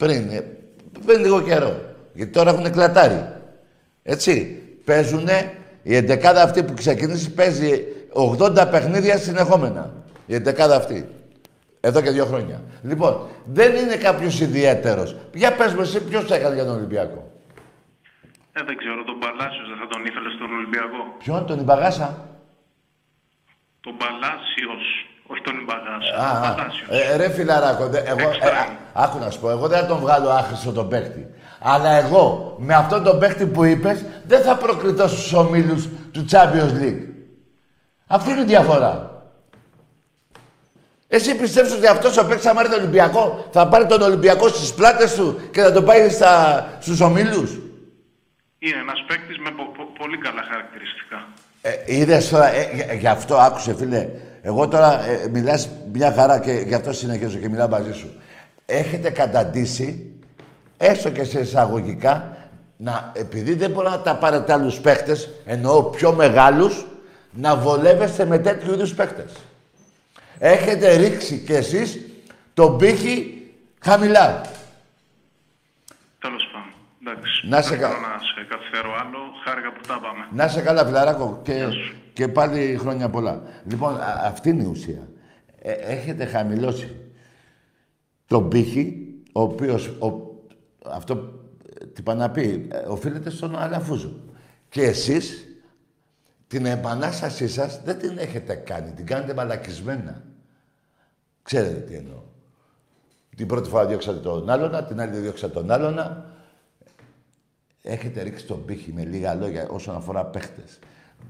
πριν, 0.04 0.28
ε, 0.30 0.40
πριν 1.06 1.20
λίγο 1.20 1.42
καιρό. 1.42 1.72
Γιατί 2.14 2.32
τώρα 2.32 2.50
έχουν 2.50 2.72
κλατάρει. 2.72 3.20
Έτσι. 4.02 4.58
Παίζουνε, 4.84 5.54
η 5.82 5.96
εντεκάδα 5.96 6.42
αυτή 6.42 6.62
που 6.64 6.74
ξεκίνησε 6.74 7.30
παίζει 7.30 7.84
80 8.12 8.68
παιχνίδια 8.70 9.18
συνεχόμενα. 9.18 9.92
Η 10.26 10.34
εντεκάδα 10.34 10.76
αυτή. 10.76 11.08
Εδώ 11.80 12.00
και 12.00 12.10
δύο 12.10 12.24
χρόνια. 12.24 12.62
Λοιπόν, 12.82 13.26
δεν 13.44 13.76
είναι 13.76 13.96
κάποιος 13.96 14.40
ιδιαίτερος. 14.40 15.16
Για 15.34 15.52
πες 15.56 15.74
μου 15.74 15.80
εσύ 15.80 16.04
ποιος 16.04 16.30
έκανε 16.30 16.54
για 16.54 16.64
τον 16.64 16.74
Ολυμπιακό; 16.76 17.30
Ε, 18.52 18.62
δεν 18.64 18.76
ξέρω, 18.76 19.04
τον 19.04 19.18
Παλάσιος 19.18 19.68
δεν 19.68 19.78
θα 19.78 19.86
τον 19.86 20.04
ήθελε 20.04 20.30
στον 20.36 20.52
Ολυμπιακό. 20.56 21.00
Ποιον, 21.18 21.46
τον 21.46 21.58
Ιμπαγάσα; 21.58 22.28
Τον 23.80 23.96
Παλάσιος, 23.96 24.84
όχι 25.26 25.40
τον 25.42 25.58
Ιμπαγάσα. 25.60 26.14
Α, 26.26 26.40
τον 26.40 26.50
α. 26.50 26.54
Παλάσιος. 26.54 26.88
Ε, 26.90 27.16
ρε 27.16 27.30
φιλαράκο, 27.30 27.86
δε- 27.86 28.02
εγώ, 28.06 28.20
ε, 28.20 28.46
α, 28.46 28.66
άκου 28.92 29.18
να 29.18 29.30
σου 29.30 29.40
πω, 29.40 29.50
εγώ 29.50 29.68
δεν 29.68 29.78
θα 29.80 29.86
τον 29.86 29.98
βγάλω 29.98 30.30
άχρηστο 30.30 30.72
τον 30.72 30.88
παίκτη. 30.88 31.26
Αλλά 31.60 31.90
εγώ, 31.90 32.56
με 32.58 32.74
αυτόν 32.74 33.02
τον 33.02 33.18
παίκτη 33.18 33.46
που 33.46 33.64
είπες, 33.64 34.04
δεν 34.26 34.42
θα 34.42 34.56
προκριθώ 34.56 35.08
στους 35.08 35.32
ομίλους 35.32 35.88
του 36.12 36.24
Champions 36.30 36.82
League. 36.82 37.02
Αυτή 38.06 38.30
είναι 38.30 38.40
η 38.40 38.44
διαφορά. 38.44 39.12
Εσύ 41.08 41.36
πιστεύεις 41.36 41.72
ότι 41.72 41.86
αυτός 41.86 42.16
ο 42.18 42.26
παίκτης 42.26 42.44
θα 42.46 42.54
πάρει 42.54 42.68
τον 42.68 42.78
Ολυμπιακό, 42.78 43.48
θα 43.52 43.68
πάρει 43.68 43.86
τον 43.86 44.02
Ολυμπιακό 44.02 44.48
στις 44.48 44.74
πλάτες 44.74 45.14
του 45.14 45.40
και 45.52 45.60
θα 45.60 45.72
τον 45.72 45.84
πάει 45.84 46.08
στα, 46.08 46.66
στους 46.80 47.00
ομίλους; 47.00 47.50
Είναι 48.58 48.76
ένας 48.80 49.04
παίκτης 49.08 49.38
με 49.38 49.50
πο- 49.50 49.72
πο- 49.76 49.92
πολύ 49.98 50.18
καλά 50.18 50.42
χαρακτηριστικά. 50.50 51.26
Ε, 51.62 51.70
είδες 51.86 52.28
τώρα, 52.28 52.54
ε, 52.54 52.70
γι- 52.74 52.96
γι' 52.98 53.08
αυτό 53.08 53.36
άκουσε 53.36 53.74
φίλε. 53.74 54.08
Εγώ 54.46 54.68
τώρα 54.68 55.04
ε, 55.04 55.28
μιλάς 55.32 55.68
μια 55.92 56.12
χαρά 56.12 56.38
και 56.38 56.52
γι' 56.52 56.74
αυτό 56.74 56.92
συνεχίζω 56.92 57.38
και 57.38 57.48
μιλάω 57.48 57.68
μαζί 57.68 57.92
σου. 57.92 58.12
Έχετε 58.66 59.10
καταντήσει, 59.10 60.12
έστω 60.76 61.10
και 61.10 61.24
σε 61.24 61.40
εισαγωγικά, 61.40 62.36
να, 62.76 63.12
επειδή 63.14 63.54
δεν 63.54 63.70
μπορεί 63.70 63.88
να 63.88 64.00
τα 64.00 64.16
πάρετε 64.16 64.52
άλλους 64.52 64.80
παίχτες, 64.80 65.28
εννοώ 65.44 65.82
πιο 65.82 66.12
μεγάλους, 66.12 66.86
να 67.30 67.56
βολεύεστε 67.56 68.24
με 68.24 68.38
τέτοιου 68.38 68.72
είδους 68.72 68.94
παίχτες. 68.94 69.32
Έχετε 70.38 70.94
ρίξει 70.96 71.36
κι 71.46 71.52
εσείς 71.52 72.00
τον 72.54 72.78
πύχη 72.78 73.42
χαμηλά. 73.80 74.40
Τέλος 77.04 77.18
πάντων. 77.18 77.18
Εντάξει. 77.18 77.48
Να 77.48 77.62
σε 77.62 77.68
Δεν 77.70 77.78
κα- 77.80 77.88
θέλω 77.88 78.00
να 78.00 78.18
σε 78.18 78.46
καθυστερώ 78.48 78.90
άλλο. 79.00 79.18
Χάρηκα 79.44 79.72
που 79.72 79.80
τα 79.86 80.00
πάμε. 80.00 80.26
Να 80.32 80.48
σε 80.48 80.60
καλά, 80.60 80.84
φιλαράκο. 80.86 81.40
Και, 81.44 81.52
Γεια 81.52 81.70
σου. 81.70 81.94
και 82.12 82.28
πάλι 82.28 82.76
χρόνια 82.80 83.10
πολλά. 83.10 83.42
Λοιπόν, 83.64 83.94
α- 84.00 84.20
αυτή 84.24 84.48
είναι 84.48 84.62
η 84.62 84.66
ουσία. 84.66 85.08
Ε, 85.58 85.72
έχετε 85.72 86.24
χαμηλώσει 86.24 86.96
τον 88.26 88.48
πύχη, 88.48 89.06
ο 89.32 89.40
οποίος, 89.42 89.86
ο- 89.88 90.44
αυτό 90.86 91.32
ε, 91.80 91.86
τι 91.86 92.02
πάει 92.02 92.16
να 92.16 92.30
πει, 92.30 92.68
ε, 92.72 92.76
οφείλεται 92.78 93.30
στον 93.30 93.56
Αλαφούζο. 93.58 94.20
Και 94.68 94.82
εσείς 94.82 95.46
την 96.46 96.66
επανάστασή 96.66 97.48
σας 97.48 97.80
δεν 97.84 97.98
την 97.98 98.18
έχετε 98.18 98.54
κάνει, 98.54 98.92
την 98.92 99.06
κάνετε 99.06 99.34
μαλακισμένα. 99.34 100.22
Ξέρετε 101.42 101.74
τι 101.80 101.94
εννοώ. 101.94 102.22
Την 103.36 103.46
πρώτη 103.46 103.68
φορά 103.68 103.86
διώξατε 103.86 104.18
τον 104.18 104.50
άλλονα, 104.50 104.84
την 104.84 105.00
άλλη 105.00 105.16
διώξατε 105.16 105.52
τον 105.52 105.70
άλλονα. 105.70 106.32
Έχετε 107.86 108.22
ρίξει 108.22 108.46
τον 108.46 108.64
πύχη 108.64 108.92
με 108.92 109.04
λίγα 109.04 109.34
λόγια 109.34 109.68
όσον 109.68 109.96
αφορά 109.96 110.24
παίχτες. 110.24 110.78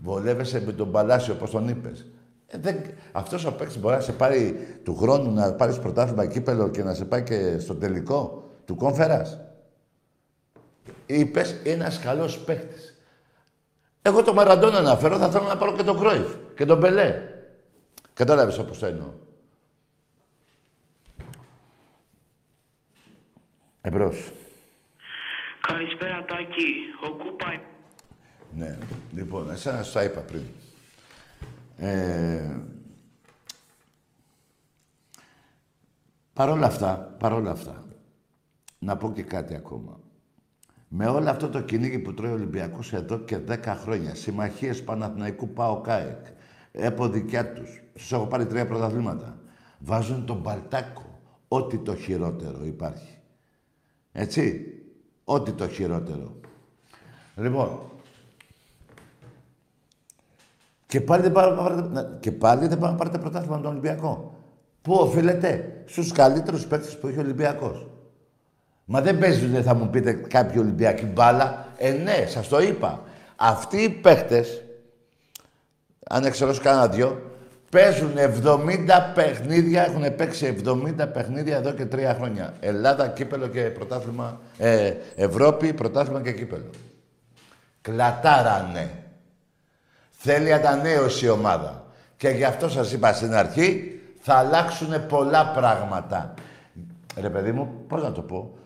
Βολεύεσαι 0.02 0.60
με 0.64 0.72
τον 0.72 0.90
Παλάσιο, 0.90 1.34
όπως 1.34 1.50
τον 1.50 1.68
είπες. 1.68 2.06
Ε, 2.46 2.58
δεν... 2.58 2.80
Αυτός 3.12 3.44
ο 3.44 3.52
παίκτης 3.52 3.78
μπορεί 3.78 3.94
να 3.94 4.00
σε 4.00 4.12
πάρει 4.12 4.66
του 4.84 4.96
χρόνου 4.96 5.32
να 5.32 5.54
πάρεις 5.54 5.78
πρωτάθλημα 5.78 6.26
κύπελο 6.26 6.68
και 6.68 6.82
να 6.82 6.94
σε 6.94 7.04
πάει 7.04 7.22
και 7.22 7.58
στο 7.58 7.74
τελικό 7.74 8.50
του 8.64 8.76
κόμφερας. 8.76 9.38
Είπες 11.06 11.60
ένας 11.64 11.98
καλός 11.98 12.38
παίκτης. 12.38 12.98
Εγώ 14.02 14.22
το 14.22 14.34
Μαραντόνα 14.34 14.78
αναφέρω, 14.78 15.18
θα 15.18 15.30
θέλω 15.30 15.44
να 15.44 15.56
πάρω 15.56 15.72
και 15.72 15.82
τον 15.82 15.98
Κρόιφ 15.98 16.34
και 16.56 16.64
τον 16.64 16.80
Πελέ. 16.80 17.22
Κατάλαβες 18.12 18.58
όπως 18.58 18.78
το 18.78 18.86
εννοώ. 18.86 19.12
Εμπρός. 23.80 24.32
Καλησπέρα 25.66 26.24
Τάκη. 26.24 26.74
Ο 27.06 27.10
Κούπα 27.10 27.60
Ναι. 28.54 28.78
Λοιπόν, 29.12 29.50
εσένα 29.50 29.82
σου 29.82 29.92
τα 29.92 30.04
είπα 30.04 30.20
πριν. 30.20 30.42
Ε, 31.76 32.56
παρόλα 36.32 36.66
αυτά, 36.66 37.16
παρόλα 37.18 37.50
αυτά, 37.50 37.84
να 38.78 38.96
πω 38.96 39.12
και 39.12 39.22
κάτι 39.22 39.54
ακόμα. 39.54 40.00
Με 40.88 41.06
όλο 41.06 41.30
αυτό 41.30 41.48
το 41.48 41.60
κυνήγι 41.60 41.98
που 41.98 42.14
τρώει 42.14 42.30
ο 42.30 42.34
Ολυμπιακός 42.34 42.92
εδώ 42.92 43.18
και 43.18 43.38
10 43.48 43.58
χρόνια, 43.64 44.14
συμμαχίες 44.14 44.84
Παναθηναϊκού 44.84 45.48
ΠΑΟ 45.48 45.80
ΚΑΕΚ, 45.80 46.26
έπο 46.72 47.08
δικιά 47.08 47.52
τους, 47.52 47.82
τους 47.92 48.12
έχω 48.12 48.26
πάρει 48.26 48.46
τρία 48.46 48.66
πρωταθλήματα, 48.66 49.38
βάζουν 49.78 50.26
τον 50.26 50.42
Παλτάκο, 50.42 51.20
ό,τι 51.48 51.78
το 51.78 51.94
χειρότερο 51.94 52.64
υπάρχει. 52.64 53.18
Έτσι, 54.12 54.73
ό,τι 55.24 55.52
το 55.52 55.68
χειρότερο. 55.68 56.36
Λοιπόν, 57.36 57.80
και 60.86 61.00
πάλι 61.00 61.22
δεν 61.22 61.32
πάρετε, 61.32 62.18
και 62.20 62.32
πάλι 62.32 62.66
δεν 62.66 62.78
να 62.78 62.94
πάρετε 62.94 63.18
πρωτάθλημα 63.18 63.56
τον 63.60 63.70
Ολυμπιακό. 63.70 64.38
Πού 64.82 64.94
οφείλεται; 64.94 65.82
Στους 65.86 66.12
καλύτερους 66.12 66.66
παίκτες 66.66 66.98
που 66.98 67.06
έχει 67.06 67.18
ο 67.18 67.20
Ολυμπιακός. 67.20 67.86
Μα 68.84 69.00
δεν 69.00 69.18
παίζουν, 69.18 69.62
θα 69.62 69.74
μου 69.74 69.90
πείτε, 69.90 70.12
κάποιοι 70.12 70.56
Ολυμπιακοί 70.60 71.04
μπάλα. 71.04 71.68
Ε, 71.76 71.92
ναι, 71.92 72.26
σας 72.28 72.48
το 72.48 72.60
είπα. 72.60 73.02
Αυτοί 73.36 73.82
οι 73.82 73.88
παίχτες, 73.88 74.62
αν 76.06 76.24
εξαιρέσω 76.24 76.62
κανένα 76.62 76.88
δυο, 76.88 77.22
παίζουν 77.74 78.12
70 78.16 79.12
παιχνίδια, 79.14 79.84
έχουν 79.84 80.16
παίξει 80.16 80.62
70 80.64 81.12
παιχνίδια 81.12 81.56
εδώ 81.56 81.72
και 81.72 81.84
τρία 81.84 82.14
χρόνια. 82.14 82.54
Ελλάδα, 82.60 83.08
κύπελο 83.08 83.46
και 83.46 83.60
πρωτάθλημα, 83.60 84.40
ε, 84.58 84.92
Ευρώπη, 85.14 85.72
πρωτάθλημα 85.72 86.22
και 86.22 86.32
κύπελο. 86.32 86.70
Κλατάρανε. 87.80 88.90
Θέλει 90.10 90.52
ανανέωση 90.52 91.24
η 91.24 91.28
ομάδα. 91.28 91.86
Και 92.16 92.28
γι' 92.28 92.44
αυτό 92.44 92.68
σας 92.68 92.92
είπα 92.92 93.12
στην 93.12 93.34
αρχή, 93.34 94.00
θα 94.20 94.34
αλλάξουν 94.34 95.06
πολλά 95.06 95.46
πράγματα. 95.46 96.34
Ρε 97.20 97.30
παιδί 97.30 97.52
μου, 97.52 97.84
πώς 97.88 98.02
να 98.02 98.12
το 98.12 98.22
πω; 98.22 98.58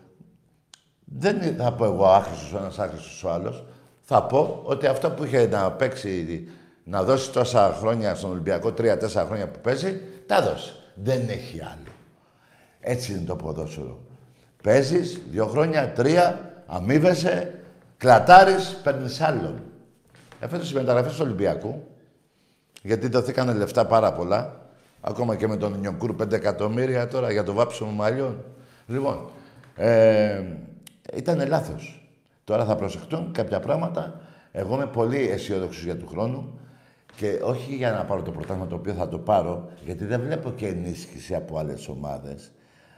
Δεν 1.05 1.55
θα 1.57 1.73
πω 1.73 1.85
εγώ 1.85 2.05
άχρηστος 2.05 2.53
ο 2.53 2.57
ένας, 2.57 2.79
άχρηστος 2.79 3.23
ο 3.23 3.31
άλλος. 3.31 3.65
Θα 4.01 4.23
πω 4.23 4.61
ότι 4.63 4.87
αυτό 4.87 5.11
που 5.11 5.23
είχε 5.23 5.47
να 5.47 5.71
παίξει, 5.71 6.47
να 6.89 7.03
δώσει 7.03 7.31
τόσα 7.31 7.77
χρόνια 7.79 8.15
στον 8.15 8.31
Ολυμπιακό, 8.31 8.71
τρία-τέσσερα 8.71 9.25
χρόνια 9.25 9.47
που 9.47 9.59
παίζει, 9.59 10.01
τα 10.25 10.41
δώσει. 10.41 10.73
Δεν 10.93 11.29
έχει 11.29 11.61
άλλο. 11.61 11.93
Έτσι 12.79 13.11
είναι 13.11 13.25
το 13.25 13.35
ποδόσφαιρο. 13.35 13.99
Παίζεις 14.63 15.21
δύο 15.29 15.45
χρόνια, 15.45 15.91
τρία, 15.91 16.53
αμείβεσαι, 16.65 17.59
κλατάρεις, 17.97 18.79
παίρνεις 18.83 19.21
άλλον. 19.21 19.61
Εφέτος 20.39 20.71
οι 20.71 20.73
μεταγραφές 20.73 21.13
του 21.13 21.21
Ολυμπιακού, 21.23 21.87
γιατί 22.81 23.07
δοθήκανε 23.07 23.53
λεφτά 23.53 23.85
πάρα 23.85 24.13
πολλά, 24.13 24.59
ακόμα 25.01 25.35
και 25.35 25.47
με 25.47 25.57
τον 25.57 25.79
Νιονκούρ 25.79 26.15
5 26.15 26.31
εκατομμύρια 26.31 27.07
τώρα 27.07 27.31
για 27.31 27.43
το 27.43 27.53
βάψιμο 27.53 27.91
μαλλιών. 27.91 28.43
Λοιπόν, 28.87 29.29
ε, 29.75 30.43
ήταν 31.15 31.47
λάθος. 31.47 32.09
Τώρα 32.43 32.65
θα 32.65 32.75
προσεχτούν 32.75 33.31
κάποια 33.31 33.59
πράγματα. 33.59 34.19
Εγώ 34.51 34.75
είμαι 34.75 34.87
πολύ 34.87 35.29
αισιόδοξος 35.29 35.83
για 35.83 35.97
του 35.97 36.07
χρόνου 36.07 36.59
και 37.19 37.39
όχι 37.43 37.75
για 37.75 37.91
να 37.91 38.05
πάρω 38.05 38.21
το 38.21 38.31
πρωτάθλημα 38.31 38.67
το 38.67 38.75
οποίο 38.75 38.93
θα 38.93 39.09
το 39.09 39.19
πάρω, 39.19 39.69
γιατί 39.85 40.05
δεν 40.05 40.21
βλέπω 40.21 40.51
και 40.51 40.67
ενίσχυση 40.67 41.35
από 41.35 41.57
άλλες 41.57 41.87
ομάδες. 41.87 42.51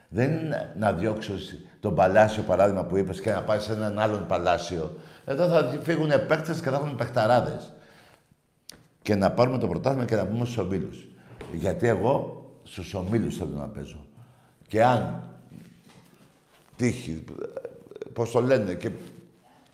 Δεν 0.09 0.31
είναι 0.31 0.73
να 0.77 0.93
διώξω 0.93 1.33
τον 1.79 1.95
Παλάσιο 1.95 2.43
παράδειγμα 2.43 2.83
που 2.83 2.97
είπες 2.97 3.21
και 3.21 3.31
να 3.31 3.43
πάει 3.43 3.59
σε 3.59 3.71
έναν 3.71 3.99
άλλον 3.99 4.25
Παλάσιο. 4.25 4.95
Εδώ 5.25 5.47
θα 5.47 5.79
φύγουν 5.81 6.09
παίκτες 6.27 6.61
και 6.61 6.69
θα 6.69 6.75
έχουν 6.75 6.95
παιχταράδες. 6.95 7.73
Και 9.01 9.15
να 9.15 9.31
πάρουμε 9.31 9.57
το 9.57 9.67
πρωτάθλημα 9.67 10.05
και 10.05 10.15
να 10.15 10.25
πούμε 10.27 10.45
στους 10.45 10.57
ομίλους. 10.57 11.07
Γιατί 11.53 11.87
εγώ 11.87 12.45
στους 12.63 12.93
ομίλους 12.93 13.37
θέλω 13.37 13.57
να 13.57 13.67
παίζω. 13.67 14.05
Και 14.67 14.83
αν 14.83 15.23
τύχει 16.75 17.23
πώς 18.13 18.31
το 18.31 18.41
λένε, 18.41 18.73
και 18.73 18.91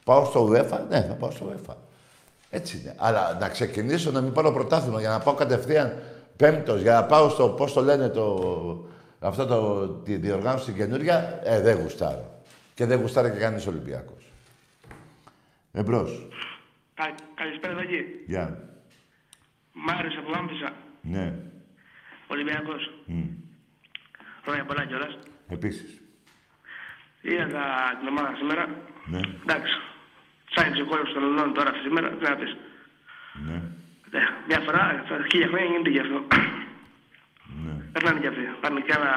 πάω 0.06 0.26
στο 0.26 0.50
UEFA, 0.52 0.80
ναι, 0.90 1.02
θα 1.02 1.14
πάω 1.14 1.32
στο 1.32 1.46
UEFA. 1.52 1.76
Έτσι 2.50 2.78
είναι. 2.78 2.96
Αλλά 2.98 3.38
να 3.40 3.50
ξεκινήσω 3.50 4.12
να 4.12 4.22
μην 4.22 4.34
πάρω 4.34 4.52
πρωτάθλημα 4.52 5.00
για 5.00 5.10
να 5.10 5.20
πάω 5.20 5.34
κατευθείαν 5.34 6.02
πέμπτος, 6.38 6.82
για 6.82 6.94
να 6.94 7.04
πάω 7.04 7.30
στο, 7.30 7.50
πώς 7.50 7.74
το 7.74 7.82
λένε, 7.82 8.10
το, 8.10 8.88
αυτό 9.20 9.46
το, 9.46 9.88
τη 9.88 10.16
διοργάνωση 10.16 10.72
καινούργια, 10.72 11.40
ε, 11.44 11.62
δεν 11.62 11.78
γουστάρω. 11.82 12.42
Και 12.74 12.86
δεν 12.86 13.00
γουστάρει 13.00 13.32
και 13.32 13.38
κανείς 13.38 13.68
Ολυμπιακός. 13.68 14.32
Εμπρός. 15.72 16.28
Κα, 16.94 17.16
καλησπέρα, 17.36 17.74
Δαγή. 17.74 18.06
Γεια. 18.26 18.70
Μάριος 19.74 20.18
από 20.18 20.30
Λάμπησα. 20.30 20.74
Ναι. 21.02 21.34
Ολυμπιακός. 22.28 22.92
Mm. 23.08 23.30
Χρόνια 24.44 24.66
πολλά 24.66 24.86
κιόλας. 24.86 25.18
Επίσης. 25.50 26.02
Είδα 27.22 27.64
την 28.00 28.08
ομάδα 28.08 28.36
σήμερα. 28.36 28.68
Ναι. 29.06 29.20
Εντάξει. 29.42 29.74
Ψάχνει 30.50 30.82
ο 30.82 30.86
κόσμο 30.92 31.08
των 31.14 31.24
Ελλήνων 31.24 31.54
τώρα 31.54 31.72
σήμερα. 31.84 32.08
Τι 32.10 32.24
να 32.30 32.36
πεις. 32.40 32.52
Ναι. 33.46 33.58
Ε, 34.18 34.22
μια 34.48 34.60
φορά, 34.66 34.82
χίλια 35.32 35.48
χρόνια 35.52 35.68
γίνεται 35.72 35.90
γι' 35.96 36.04
αυτό. 36.06 36.18
Ναι. 37.64 37.74
Περνάνε 37.92 38.20
κι 38.20 38.28
αυτοί. 38.28 38.44
Πάνε 38.62 38.80
κι 38.86 38.94
ένα 39.00 39.12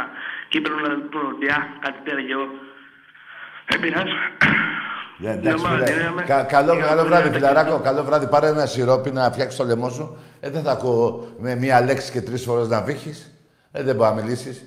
κύπελο 0.48 0.76
να 0.86 0.88
του 1.10 1.20
Ολυμπιά, 1.24 1.58
κάτι 1.84 1.98
τέτοιο 2.04 2.24
κι 2.28 2.32
εγώ. 2.38 2.48
Δεν 3.68 3.80
πειράζει. 3.80 4.16
Ναι, 5.22 5.30
εντάξει, 5.30 5.64
φίλε. 5.66 6.22
Κα, 6.26 6.42
καλό, 6.42 6.78
καλό 6.78 7.04
βράδυ, 7.04 7.30
φιλαράκο. 7.30 7.80
Καλό 7.80 8.04
βράδυ. 8.04 8.26
Πάρε 8.28 8.46
ένα 8.46 8.66
σιρόπι 8.66 9.10
να 9.10 9.30
φτιάξεις 9.30 9.58
το 9.58 9.64
λαιμό 9.64 9.90
σου. 9.90 10.16
Ε, 10.40 10.50
δεν 10.50 10.62
θα 10.62 10.72
ακούω 10.72 11.34
με 11.38 11.54
μία 11.54 11.80
λέξη 11.80 12.12
και 12.12 12.20
τρεις 12.20 12.44
φορές 12.44 12.68
να 12.68 12.82
βύχει. 12.82 13.14
Ε, 13.72 13.82
δεν 13.82 13.96
μπορεί 13.96 14.14
να 14.14 14.22
μιλήσεις. 14.22 14.64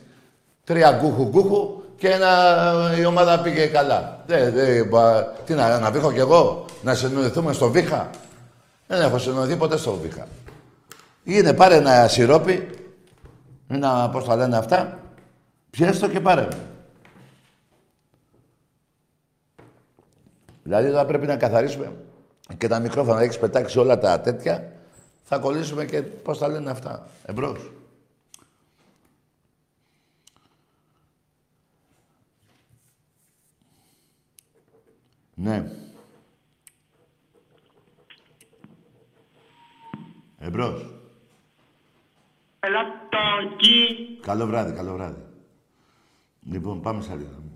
Τρία 0.64 0.92
γκούχου 0.92 1.30
γκούχου 1.30 1.83
και 2.04 2.10
ένα, 2.10 2.94
η 2.98 3.06
ομάδα 3.06 3.40
πήγε 3.40 3.66
καλά. 3.66 4.24
Δε, 4.26 4.50
δε, 4.50 4.84
τι 5.46 5.54
να, 5.54 5.80
να 5.80 5.92
βήχω 5.92 6.12
κι 6.12 6.20
εγώ, 6.20 6.66
να 6.82 6.96
συνοδευτούμε 6.96 7.54
στο 7.54 7.70
Βίχα. 7.70 8.10
Δεν 8.88 9.02
έχω 9.02 9.18
συνοδευτεί 9.18 9.56
ποτέ 9.56 9.78
στο 9.78 9.94
Βίχα. 9.94 10.28
Είναι 11.24 11.54
πάρε 11.54 11.76
ένα 11.76 12.08
σιρόπι, 12.08 12.70
ένα, 13.68 14.10
πώς 14.10 14.26
τα 14.26 14.36
λένε 14.36 14.58
αυτά, 14.58 15.00
πιέστο 15.70 16.08
και 16.10 16.20
πάρε. 16.20 16.48
Δηλαδή 20.64 20.90
τώρα 20.90 21.06
πρέπει 21.06 21.26
να 21.26 21.36
καθαρίσουμε 21.36 21.92
και 22.58 22.68
τα 22.68 22.80
μικρόφωνα, 22.80 23.22
έχεις 23.22 23.40
πετάξει 23.40 23.80
όλα 23.80 23.98
τα 23.98 24.20
τέτοια, 24.20 24.72
θα 25.24 25.38
κολλήσουμε 25.38 25.86
και 25.86 26.02
πώς 26.02 26.38
τα 26.38 26.48
λένε 26.48 26.70
αυτά. 26.70 27.08
Εμπρός. 27.26 27.72
Ναι. 35.36 35.72
Εμπρός. 40.40 40.94
Ελαττάκι. 42.60 44.20
Καλό 44.22 44.46
βράδυ, 44.46 44.74
καλό 44.74 44.94
βράδυ. 44.94 45.22
Λοιπόν, 46.42 46.82
πάμε 46.82 47.02
σε 47.02 47.12
άλλη 47.12 47.24
γραμμή. 47.24 47.52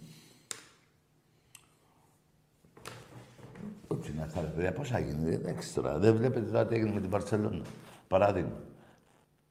Όχι 3.87 4.11
να 4.11 4.23
αυτά, 4.23 4.41
ρε 4.41 4.47
παιδιά, 4.47 4.73
πώς 4.73 4.89
θα 4.89 4.99
γίνει. 4.99 5.33
Εντάξει 5.33 5.73
τώρα, 5.73 5.97
δεν 5.97 6.15
βλέπετε 6.15 6.51
τώρα 6.51 6.67
τι 6.67 6.75
έγινε 6.75 6.93
με 6.93 7.01
την 7.01 7.09
Παρσελόνα. 7.09 7.65
Παράδειγμα. 8.07 8.61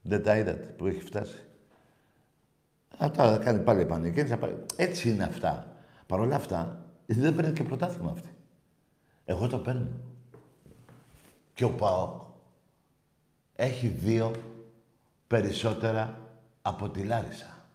Δεν 0.03 0.23
τα 0.23 0.37
είδατε 0.37 0.75
που 0.77 0.87
έχει 0.87 1.01
φτάσει. 1.01 1.43
Α, 3.05 3.11
τώρα 3.11 3.31
θα 3.31 3.39
κάνει 3.39 3.63
πάλι 3.63 3.81
επανεκκίνηση. 3.81 4.39
Έτσι 4.77 5.11
είναι 5.11 5.25
αυτά. 5.25 5.77
Παρ' 6.07 6.21
όλα 6.21 6.37
αυτά, 6.37 6.86
δεν 7.15 7.35
παίρνει 7.35 7.53
και 7.53 7.63
πρωτάθλημα 7.63 8.11
αυτή. 8.11 8.29
Εγώ 9.25 9.49
το 9.49 9.59
παίρνω. 9.59 9.89
Και 11.55 11.65
ο 11.65 11.73
ΠΑΟΚ 11.73 12.23
έχει 13.57 13.89
δύο 13.89 14.33
περισσότερα 15.27 16.21
από 16.63 16.89
τη 16.89 17.03
Λάρισα. 17.03 17.67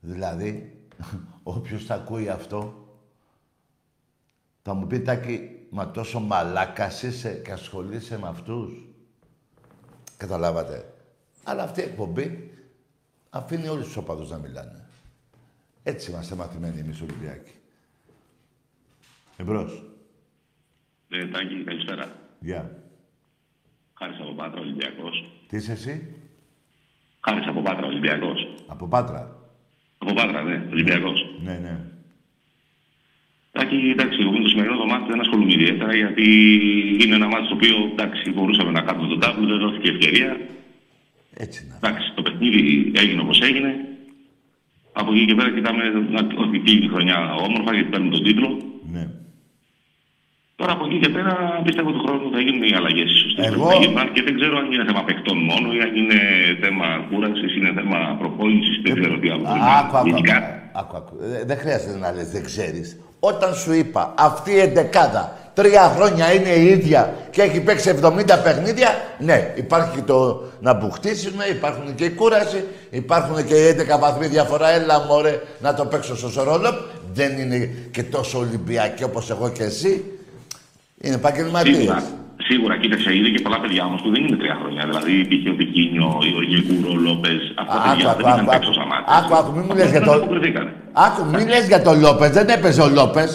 Δηλαδή, 0.00 0.82
όποιος 1.42 1.84
θα 1.84 1.94
ακούει 1.94 2.28
αυτό, 2.28 2.88
θα 4.62 4.74
μου 4.74 4.86
πει, 4.86 5.00
Τάκη, 5.00 5.66
μα 5.70 5.90
τόσο 5.90 6.20
μαλάκας 6.20 7.02
είσαι 7.02 7.34
και 7.34 7.52
ασχολείσαι 7.52 8.18
με 8.18 8.28
αυτούς. 8.28 8.86
Καταλάβατε. 10.16 10.94
Αλλά 11.42 11.62
αυτή 11.62 11.80
η 11.80 11.84
εκπομπή 11.84 12.50
αφήνει 13.30 13.68
όλους 13.68 13.86
τους 13.86 13.96
οπαδούς 13.96 14.30
να 14.30 14.38
μιλάνε. 14.38 14.83
Έτσι 15.86 16.10
είμαστε 16.10 16.34
μαθημένοι 16.34 16.80
εμείς 16.80 17.00
Ολυμπιακοί. 17.00 17.52
Εμπρός. 19.36 19.82
Ε, 21.08 21.26
Τάκη, 21.26 21.64
καλησπέρα. 21.64 22.16
Γεια. 22.40 22.82
Χάρης 23.94 24.18
από 24.20 24.32
Πάτρα, 24.32 24.60
Ολυμπιακός. 24.60 25.24
Τι 25.48 25.56
είσαι 25.56 25.72
εσύ; 25.72 26.14
Χάρης 27.20 27.46
από 27.46 27.62
Πάτρα, 27.62 27.86
Ολυμπιακός. 27.86 28.48
Από 28.66 28.86
Πάτρα. 28.86 29.36
Από 29.98 30.14
Πάτρα, 30.14 30.42
ναι, 30.42 30.66
Ολυμπιακός. 30.70 31.26
Ναι, 31.42 31.58
ναι. 31.58 31.80
Τάκη, 33.52 33.76
εντάξει, 33.76 34.18
εγώ 34.20 34.30
με 34.30 34.40
το 34.40 34.48
σημερινό 34.48 34.76
το 34.76 34.86
μάτι 34.86 35.10
δεν 35.10 35.20
ασχολούμαι 35.20 35.52
ιδιαίτερα 35.52 35.94
γιατί 35.94 36.26
είναι 37.00 37.14
ένα 37.14 37.28
μάτι 37.28 37.48
το 37.48 37.54
οποίο 37.54 37.76
εντάξει, 37.92 38.30
μπορούσαμε 38.30 38.70
να 38.70 38.82
κάνουμε 38.82 39.08
τον 39.08 39.20
τάμπλο, 39.20 39.46
δεν 39.46 39.58
δόθηκε 39.58 39.90
ευκαιρία. 39.90 40.40
Έτσι 41.34 41.64
είναι. 41.64 41.74
Εντάξει, 41.76 42.12
το 42.14 42.22
παιχνίδι 42.22 42.92
έγινε 42.94 43.20
όπως 43.20 43.40
έγινε. 43.40 43.93
Από 44.96 45.12
εκεί 45.12 45.24
και 45.26 45.34
πέρα 45.34 45.50
κοιτάμε 45.54 45.82
ότι 46.44 46.58
πήγε 46.58 46.84
η 46.84 46.88
χρονιά 46.88 47.34
όμορφα 47.46 47.74
γιατί 47.74 47.88
παίρνουμε 47.88 48.12
τον 48.16 48.22
τίτλο. 48.22 48.48
Ναι. 48.92 49.04
Τώρα 50.56 50.72
από 50.72 50.84
εκεί 50.86 50.98
και 50.98 51.08
πέρα 51.08 51.60
πιστεύω 51.64 51.90
του 51.92 52.02
χρόνου 52.06 52.30
θα 52.32 52.40
γίνουν 52.40 52.62
οι 52.62 52.74
αλλαγές. 52.74 53.12
Εγώ- 53.36 53.66
Θα 53.70 53.74
γίνουν, 53.74 54.12
και 54.12 54.22
δεν 54.22 54.34
ξέρω 54.38 54.58
αν 54.58 54.72
είναι 54.72 54.84
θέμα 54.84 55.02
παιχτών 55.04 55.38
μόνο 55.50 55.66
ή 55.76 55.80
αν 55.86 55.92
είναι 56.00 56.18
θέμα 56.62 56.86
κούρασης, 57.10 57.56
είναι 57.56 57.72
θέμα 57.78 58.16
προπόνησης. 58.18 58.80
Δεν 58.82 58.94
ξέρω 59.00 59.18
τι 59.18 59.28
άλλο. 59.28 59.44
Άκου, 59.78 59.96
άκου, 60.74 60.96
Γενικά, 60.96 60.96
άκου, 60.96 60.96
άκου, 60.96 60.96
άκου. 60.96 61.34
Ε, 61.40 61.44
Δεν 61.44 61.58
χρειάζεται 61.58 61.98
να 61.98 62.12
λες, 62.12 62.28
δεν 62.28 62.44
ξέρεις. 62.44 62.96
Όταν 63.20 63.54
σου 63.54 63.72
είπα, 63.72 64.14
αυτή 64.16 64.52
η 64.52 64.60
εντεκάδα 64.60 65.32
τρία 65.54 65.92
χρόνια 65.96 66.32
είναι 66.32 66.48
η 66.48 66.66
ίδια 66.66 67.14
και 67.30 67.42
έχει 67.42 67.60
παίξει 67.60 67.98
70 68.02 68.24
παιχνίδια, 68.42 68.88
ναι, 69.18 69.52
υπάρχει 69.54 69.94
και 69.94 70.02
το 70.02 70.42
να 70.60 70.72
μπουχτίσουν, 70.74 71.32
υπάρχουν 71.50 71.94
και 71.94 72.04
η 72.04 72.10
κούραση, 72.10 72.64
υπάρχουν 72.90 73.46
και 73.46 73.54
οι 73.54 73.76
11 73.94 73.98
βαθμοί 74.00 74.26
διαφορά. 74.26 74.68
Έλα, 74.68 75.00
μωρέ, 75.00 75.40
να 75.60 75.74
το 75.74 75.84
παίξω 75.84 76.16
στο 76.16 76.28
Σορόλοπ. 76.28 76.74
Δεν 77.12 77.38
είναι 77.38 77.70
και 77.90 78.02
τόσο 78.02 78.38
Ολυμπιακή 78.38 79.04
όπως 79.04 79.30
εγώ 79.30 79.48
και 79.48 79.62
εσύ. 79.62 80.04
Είναι 81.00 81.14
επαγγελματίες. 81.14 82.02
Σίγουρα, 82.48 82.74
σίγουρα, 82.74 82.74
κοίταξε, 82.82 83.08
είδε 83.16 83.28
και 83.34 83.42
πολλά 83.46 83.58
παιδιά 83.62 83.82
όμως 83.88 84.00
που 84.02 84.10
δεν 84.14 84.20
είναι 84.24 84.36
τρία 84.42 84.56
χρόνια. 84.60 84.82
Δηλαδή, 84.90 85.12
υπήρχε 85.24 85.48
ο 85.54 85.56
Πικίνιο, 85.60 86.06
ο 86.16 86.18
Ογεκούρο, 86.42 86.88
ο 86.96 86.98
Λόπες. 87.06 87.40
Αυτά 87.62 87.74
τα 87.76 87.82
Άκου, 87.82 87.90
παιδιά 87.90 88.10
άκου, 88.10 88.22
δεν 88.22 88.26
είχαν 88.32 88.40
άκου, 88.44 88.50
παίξει 88.52 88.68
άκου. 88.68 88.74
ο 88.74 88.78
Σαμάτη. 88.80 89.04
Άκου, 89.18 89.32
άκου, 89.40 89.50
μην 89.56 89.64
μου 89.68 89.74
λες 89.80 89.90
για 89.94 90.02
το- 90.06 90.12
Δεν 90.12 90.22
αποκριθήκανε. 90.22 90.70
Άκου, 91.06 91.22
μην 91.34 91.44
λες 91.52 91.64
για 91.72 91.80
τον 91.86 91.96
Λόπες, 92.04 92.30
δεν 92.38 92.46
έπαιζε 92.56 92.80
ο 92.86 92.88
Λόπες. 92.98 93.30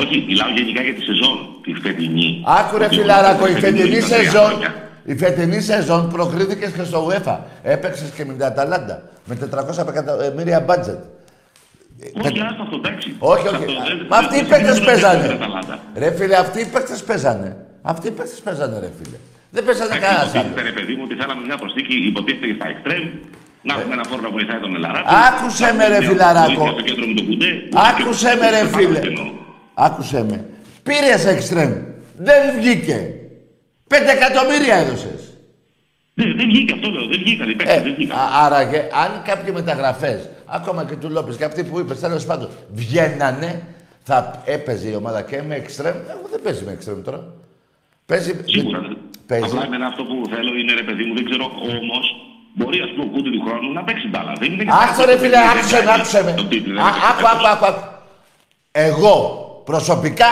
Όχι, 0.00 0.24
μιλάω 0.28 0.50
γενικά 0.58 0.80
για 0.86 0.94
τη 0.94 1.02
σεζόν, 1.08 1.36
τη 1.64 1.72
φετινή. 1.84 2.28
Άκου 2.60 2.78
ρε 2.78 2.84
Ότι 2.84 2.94
φιλαράκο, 2.96 3.44
η 3.46 3.50
φετινή 3.64 3.78
ήταν 3.78 3.90
τρία 3.90 4.16
σεζόν, 4.16 4.44
χρόνια. 4.50 4.70
η 5.04 5.14
φετινή 5.16 5.60
σεζόν 5.60 6.02
προκρίθηκες 6.14 6.70
και 6.76 6.82
στο 6.90 6.98
UEFA. 7.08 7.36
Έπαιξες 7.62 8.10
και 8.16 8.24
με 8.24 8.32
την 8.32 8.44
Αταλάντα, 8.44 8.96
με 9.24 9.34
400 9.34 9.88
εκατομμύρια 9.88 10.60
μπάτζετ. 10.60 10.98
Όχι, 12.24 12.40
άστα 12.48 12.62
αυτό, 12.66 12.76
εντάξει. 12.82 13.08
Όχι, 13.18 13.46
όχι. 13.46 13.56
Αυτό 13.56 13.72
δεν- 13.88 14.06
Μα 14.10 14.16
αυτοί 14.22 14.34
οι 14.36 14.40
δεν- 14.40 14.48
παίκτες 14.50 14.76
δεν- 14.78 14.84
παίζανε. 14.88 15.26
δεν- 15.26 15.38
δεν- 15.38 15.64
δεν- 15.70 15.78
Ρε 16.02 16.10
φίλε, 16.16 16.36
αυτοί 16.44 16.58
οι 16.64 16.68
παίκτες 16.74 17.00
παίζανε. 17.08 17.50
Αυτοί 17.92 18.06
οι 18.10 18.14
παίκτες 18.18 18.40
παίζανε 18.46 18.76
ρε 18.84 18.90
φίλε. 18.98 19.18
Δεν 19.54 19.62
παίζανε 19.66 19.86
Εντάξει, 19.90 20.04
κανένας 20.06 20.26
υποτίθεται, 20.28 20.60
άλλος. 20.60 20.68
ρε 20.70 20.74
παιδί 20.76 20.92
μου, 20.96 21.02
ότι 21.06 21.14
θέλαμε 21.20 21.42
μια 21.48 21.56
προσθήκη, 21.62 21.94
υποτίθεται 22.10 22.54
στα 22.58 22.66
εξτρέμ. 22.74 23.04
Να 23.68 23.72
έχουμε 23.78 23.94
ένα 23.98 24.04
φόρμα 24.10 24.26
που 24.30 24.36
βοηθάει 24.38 24.60
τον 24.66 24.72
Ελαράτη. 24.78 25.08
Άκουσε 25.28 25.66
να 25.66 25.72
με, 25.78 25.84
ρε 25.88 25.94
έχουμε 25.94 25.98
μια 25.98 26.08
φιλαράκο. 26.10 26.46
βοήθεια 26.64 26.72
Στο 26.76 26.82
κέντρο 26.88 27.04
με 27.10 27.14
το 27.20 27.24
κουτέ. 27.30 27.50
Άκουσε 27.88 28.30
με 28.40 28.46
ρε 28.54 28.62
φίλε. 28.76 29.00
Άκουσε 29.86 30.20
με. 30.30 30.38
Πήρες 30.86 31.22
εξτρέμ. 31.34 31.72
Δεν 32.28 32.40
βγήκε. 32.58 32.98
Πέντε 33.92 34.10
εκατομμύρια 34.18 34.74
έδωσες. 34.82 35.20
Ναι, 36.18 36.24
δεν 36.38 36.46
βγήκε 36.52 36.72
αυτό, 36.76 36.86
λέω. 36.94 37.06
Δεν 37.12 37.18
βγήκαν 37.24 37.48
οι 37.48 37.52
Ε, 37.52 37.54
παίκτες, 37.58 37.82
δεν 37.82 37.94
βγήκαν. 37.96 38.18
α- 38.18 38.30
άραγε, 38.44 38.78
αν 39.04 39.10
κάποιοι 39.28 39.50
μεταγραφές, 39.56 40.18
ακόμα 40.46 40.84
και 40.84 40.94
του 40.96 41.10
Λόπες 41.10 41.36
και 41.36 41.44
αυτοί 41.44 41.64
που 41.64 41.78
είπες, 41.78 42.00
τέλος 42.00 42.24
πάντων, 42.24 42.48
βγαίνανε, 42.72 43.62
θα 44.02 44.42
έπαιζε 44.44 44.88
η 44.88 44.94
ομάδα 44.94 45.22
και 45.22 45.42
με 45.48 45.54
εξτρέμ. 45.54 45.94
Εγώ 45.94 46.28
δεν 46.30 46.40
παίζει 46.42 46.64
με 46.64 46.72
εξτρέμ 46.72 47.02
τώρα. 47.02 47.24
Παίζει. 48.06 48.40
Σίγουρα. 48.44 48.80
Παίζει. 49.26 49.44
Απλά 49.46 49.64
εμένα 49.64 49.86
αυτό 49.86 50.02
που 50.04 50.14
θέλω 50.34 50.54
είναι 50.60 50.72
ρε 50.72 50.82
παιδί 50.82 51.04
μου, 51.04 51.14
δεν 51.14 51.24
ξέρω 51.24 51.44
όμως. 51.62 52.04
Μπορεί 52.58 52.80
ας 52.80 52.90
πούμε 52.90 53.04
ο 53.04 53.08
Κούτι 53.08 53.30
του 53.30 53.42
χρόνου 53.46 53.72
να 53.72 53.82
παίξει 53.84 54.08
μπάλα. 54.08 54.32
Δεν 54.38 54.52
είναι 54.52 54.64
Άκου 54.84 55.04
ρε 55.04 55.18
φίλε, 55.18 55.36
άκουσε 55.38 55.82
με, 55.84 55.92
άκουσε 55.92 56.22
με. 56.24 56.32
Το 56.32 56.44
τίτλο, 56.46 56.74
δεν 56.74 56.84
Α- 56.84 56.88
έπαιξε 56.88 57.06
Άκου, 57.10 57.18
φέτος. 57.26 57.44
άκου, 57.52 57.64
άκου, 57.64 57.76
άκου. 57.76 57.88
Εγώ 58.72 59.14
προσωπικά 59.64 60.26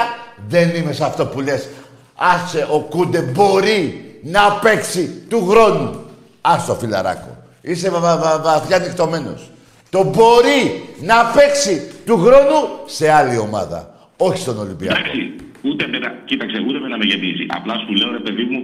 δεν 0.49 0.75
είμαι 0.75 0.93
σε 0.93 1.05
αυτό 1.05 1.27
που 1.27 1.41
λες. 1.41 1.69
Άσε 2.15 2.67
ο 2.71 2.81
Κούντε 2.81 3.21
μπορεί 3.21 4.05
να 4.23 4.53
παίξει 4.63 5.25
του 5.29 5.47
χρόνου. 5.47 6.05
Άστο 6.41 6.75
φιλαράκο. 6.75 7.37
Είσαι 7.61 7.91
βα, 7.91 8.01
βα, 8.01 8.17
βα, 8.17 8.41
βαθιά 8.41 8.79
νυχτωμένος. 8.79 9.51
Το 9.95 10.03
μπορεί 10.15 10.61
να 11.11 11.17
παίξει 11.35 11.75
του 12.07 12.17
χρόνου 12.25 12.59
σε 12.97 13.07
άλλη 13.19 13.37
ομάδα. 13.49 13.79
Όχι 14.27 14.39
στον 14.45 14.57
Ολυμπιακό. 14.65 14.95
Εντάξει, 14.99 15.21
ούτε 15.69 15.83
εμένα, 15.89 16.09
κοίταξε, 16.29 16.57
ούτε 16.67 16.77
εμένα 16.81 16.97
με 17.01 17.05
γεμίζει. 17.11 17.45
Απλά 17.59 17.75
σου 17.83 17.93
λέω 18.01 18.11
ρε 18.19 18.23
παιδί 18.27 18.45
μου 18.51 18.61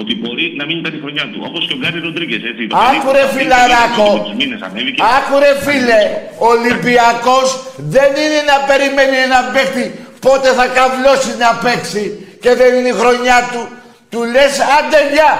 ότι 0.00 0.12
μπορεί 0.20 0.44
να 0.58 0.64
μην 0.68 0.76
ήταν 0.82 0.92
η 0.98 1.00
χρονιά 1.04 1.24
του. 1.30 1.38
Όπως 1.48 1.62
και 1.66 1.74
ο 1.76 1.78
Γκάρι 1.80 1.98
Ροντρίγκες, 2.06 2.42
έτσι. 2.50 2.62
Το 2.72 2.76
Άκου 2.88 3.06
παιδί 3.06 3.16
ρε 3.18 3.24
που 3.28 3.34
φιλαράκο. 3.38 4.06
με 4.16 4.20
τους 4.26 4.34
μήνες 4.40 4.60
ανέβηκε. 4.68 4.98
Άκου 5.16 5.34
ρε 5.44 5.52
φίλε. 5.66 6.02
Ο 6.44 6.46
Ολυμπιακός 6.56 7.46
δεν 7.94 8.10
είναι 8.22 8.40
να 8.50 8.56
περιμένει 8.70 9.16
ένα 9.28 9.40
παίχτη 9.54 9.84
πότε 10.26 10.48
θα 10.58 10.66
καβλώσει 10.78 11.32
να 11.44 11.50
παίξει 11.64 12.04
και 12.42 12.50
δεν 12.60 12.70
είναι 12.76 12.90
η 12.94 12.96
χρονιά 13.02 13.38
του. 13.52 13.62
Του 14.10 14.20
λες 14.34 14.54
άντε 14.76 15.00
γεια. 15.14 15.32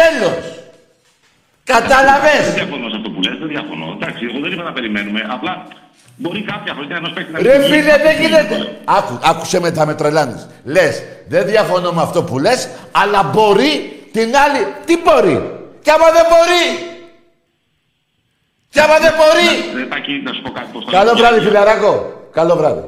Τέλος. 0.00 0.38
Δεν 1.70 1.76
Κατάλαβες. 1.76 2.44
διαφωνώ 2.60 2.86
σε 2.92 2.96
αυτό 2.98 3.08
που 3.14 3.20
λες, 3.26 3.36
δεν 3.42 3.48
διαφωνώ. 3.54 3.87
Εντάξει, 4.18 4.36
εγώ 4.36 4.38
δεν 4.44 4.52
είπα 4.52 4.62
να 4.62 4.72
περιμένουμε. 4.72 5.20
Απλά 5.30 5.66
μπορεί 6.16 6.42
κάποια 6.42 6.72
χρονιά 6.74 6.96
ενός 6.96 7.12
παίκτη 7.12 7.32
να 7.32 7.38
Ρε 7.42 7.58
μην 7.58 7.66
φίλε 7.66 7.76
γίνει. 7.76 8.02
δεν 8.02 8.20
γίνεται. 8.20 8.78
Άκου, 8.84 9.18
άκουσε 9.22 9.60
με, 9.60 9.70
θα 9.72 9.86
με 9.86 9.94
τρελάνεις. 9.94 10.46
Λες, 10.64 11.02
δεν 11.28 11.46
διαφωνώ 11.46 11.92
με 11.92 12.02
αυτό 12.02 12.22
που 12.22 12.38
λες, 12.38 12.68
αλλά 12.92 13.22
μπορεί 13.22 13.72
την 14.12 14.28
άλλη. 14.36 14.62
Τι 14.84 14.94
μπορεί; 15.04 15.36
Κι 15.82 15.90
άμα 15.90 16.06
δεν 16.16 16.24
μπορεί. 16.32 16.64
Κι 18.70 18.80
άμα 18.80 18.98
δεν 18.98 19.12
μπορεί. 19.18 19.78
Ρε 19.82 19.86
Τάκη, 19.88 20.12
να 20.24 20.32
σου 20.32 20.42
πω 20.42 20.50
κάτι. 20.50 20.66
πώς 20.72 20.84
το 20.84 20.90
Καλό 20.90 21.04
λέω. 21.12 21.14
βράδυ, 21.16 21.40
φιλαράκο. 21.40 22.12
Καλό 22.32 22.56
βράδυ. 22.56 22.82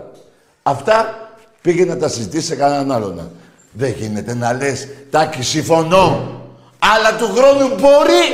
Αυτά 0.63 1.29
πήγε 1.63 1.85
να 1.85 1.97
τα 1.97 2.09
συζητήσει 2.09 2.47
σε 2.47 2.57
κανέναν 2.57 2.93
άλλον. 2.93 3.31
Δεν 3.73 3.95
γίνεται 3.99 4.35
να 4.35 4.53
λες, 4.53 4.89
Τάκη, 5.11 5.43
συμφωνώ. 5.43 6.35
Αλλά 6.79 7.17
του 7.19 7.27
χρόνου 7.37 7.69
μπορεί. 7.69 8.25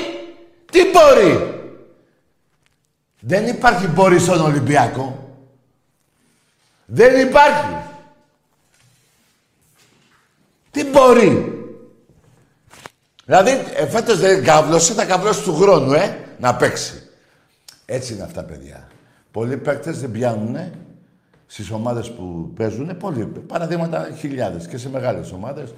Τι 0.72 0.80
μπορεί; 0.92 1.55
Δεν 3.28 3.46
υπάρχει 3.46 3.86
μπορεί 3.86 4.18
στον 4.18 4.40
Ολυμπιακό. 4.40 5.34
Δεν 6.86 7.28
υπάρχει. 7.28 7.74
Τι 10.70 10.84
μπορεί. 10.84 11.52
Δηλαδή, 13.24 13.50
ε, 13.76 13.86
φέτος 13.86 14.18
δεν 14.18 14.44
καβλώσε, 14.44 14.92
θα 14.92 15.04
καβλώσει 15.04 15.42
του 15.42 15.54
χρόνου, 15.54 15.92
ε, 15.92 16.18
να 16.38 16.56
παίξει. 16.56 17.08
Έτσι 17.84 18.14
είναι 18.14 18.22
αυτά, 18.22 18.44
παιδιά. 18.44 18.88
Πολλοί 19.30 19.56
παίκτες 19.56 20.00
δεν 20.00 20.10
πιάνουν 20.10 20.56
στις 21.46 21.70
ομάδες 21.70 22.10
που 22.10 22.52
παίζουν. 22.56 22.96
Πολλοί. 22.96 23.26
Παραδείγματα 23.26 24.08
χιλιάδες 24.18 24.66
και 24.66 24.78
σε 24.78 24.88
μεγάλες 24.88 25.32
ομάδες. 25.32 25.74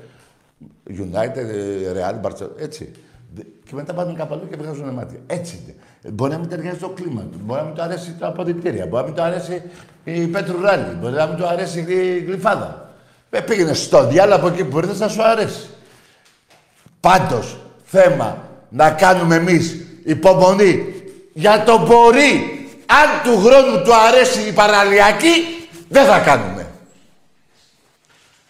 United, 0.88 1.36
ε, 1.36 1.92
Real, 1.94 2.20
Barcelona. 2.20 2.50
Έτσι. 2.58 2.92
Δε- 3.34 3.42
Και 3.68 3.74
μετά 3.74 3.92
πάνε 3.94 4.12
κάπου 4.16 4.34
αλλού 4.34 4.48
και 4.50 4.56
βγάζουν 4.56 4.88
μάτια. 4.88 5.18
Έτσι 5.26 5.60
είναι. 5.62 5.74
Ε, 6.02 6.10
Μπορεί 6.10 6.30
να 6.32 6.38
μην 6.38 6.48
ταιριάζει 6.48 6.78
το 6.78 6.88
κλίμα 6.88 7.22
τους. 7.22 7.40
Μπορεί 7.42 7.60
να 7.60 7.66
μην 7.66 7.74
του 7.74 7.82
αρέσει 7.82 8.16
τα 8.20 8.26
αποδητήρια. 8.26 8.86
Μπορεί 8.86 9.02
να 9.02 9.06
μην 9.08 9.14
του 9.16 9.22
αρέσει 9.22 9.62
η 10.04 10.26
Πέτρου 10.26 10.60
Ράλι. 10.60 10.96
Μπορεί 11.00 11.14
να 11.14 11.26
μην 11.26 11.36
του 11.36 11.46
αρέσει 11.46 11.80
η 11.88 12.18
γλυφάδα. 12.26 12.92
Ε, 13.30 13.40
πήγαινε 13.40 13.72
στο 13.74 14.06
διάλογο 14.06 14.36
από 14.38 14.48
εκεί 14.48 14.64
που 14.64 14.78
ήρθες 14.78 14.98
να 14.98 15.08
σου 15.08 15.22
αρέσει. 15.22 15.66
Πάντως, 17.00 17.56
θέμα 17.84 18.48
να 18.68 18.90
κάνουμε 18.90 19.34
εμείς 19.34 19.76
υπομονή 20.04 20.94
για 21.32 21.62
το 21.64 21.78
μπορεί. 21.86 22.52
Αν 22.86 23.22
του 23.32 23.38
χρόνου 23.40 23.82
του 23.84 23.94
αρέσει 23.94 24.48
η 24.48 24.52
παραλιακή, 24.52 25.32
δεν 25.88 26.06
θα 26.06 26.18
κάνουμε. 26.18 26.66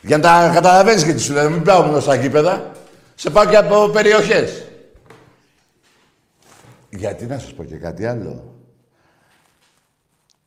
Για 0.01 0.17
να 0.17 0.23
τα 0.23 0.51
καταλαβαίνεις 0.55 1.05
και 1.05 1.13
τι 1.13 1.21
σου 1.21 1.33
λέω, 1.33 1.51
μην 1.51 1.63
πάω 1.63 1.83
μόνο 1.83 2.01
στα 2.01 2.15
γήπεδα. 2.15 2.71
Σε 3.15 3.31
πάω 3.31 3.45
και 3.45 3.57
από 3.57 3.89
περιοχές. 3.89 4.63
Γιατί 6.91 7.27
να 7.27 7.39
σας 7.39 7.55
πω 7.55 7.65
και 7.65 7.77
κάτι 7.77 8.07
άλλο. 8.07 8.55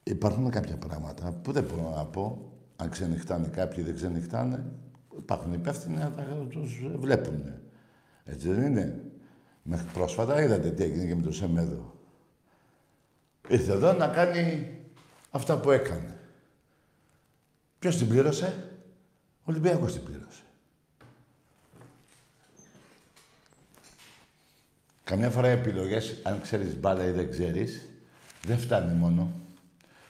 Υπάρχουν 0.03 0.49
κάποια 0.49 0.77
πράγματα 0.77 1.31
που 1.31 1.51
δεν 1.51 1.63
μπορώ 1.63 1.93
να 1.95 2.05
πω. 2.05 2.51
Αν 2.75 2.89
ξενυχτάνε 2.89 3.47
κάποιοι 3.47 3.83
δεν 3.83 3.95
ξενυχτάνε. 3.95 4.65
Υπάρχουν 5.17 5.53
υπεύθυνοι 5.53 5.97
να 5.97 6.11
τα 6.11 6.23
τους 6.49 6.81
βλέπουν. 6.95 7.53
Έτσι 8.25 8.49
δεν 8.49 8.61
είναι. 8.63 9.03
Μέχρι 9.63 9.87
πρόσφατα 9.93 10.41
είδατε 10.41 10.71
τι 10.71 10.83
έγινε 10.83 11.05
και 11.05 11.15
με 11.15 11.21
το 11.21 11.31
Σεμέδο. 11.31 11.95
Ήρθε 13.47 13.71
εδώ 13.71 13.93
να 13.93 14.07
κάνει 14.07 14.77
αυτά 15.31 15.59
που 15.59 15.71
έκανε. 15.71 16.17
Ποιος 17.79 17.97
την 17.97 18.07
πλήρωσε; 18.07 18.77
Ο 19.39 19.43
Ολυμπιακός 19.43 19.93
την 19.93 20.03
πλήρωσε. 20.03 20.40
Καμιά 25.11 25.29
φορά 25.29 25.47
οι 25.47 25.51
επιλογές, 25.51 26.19
αν 26.23 26.41
ξέρεις 26.41 26.79
μπάλα 26.79 27.05
ή 27.05 27.11
δεν 27.11 27.29
ξέρεις, 27.29 27.89
δεν 28.45 28.57
φτάνει 28.57 28.93
μόνο. 28.93 29.31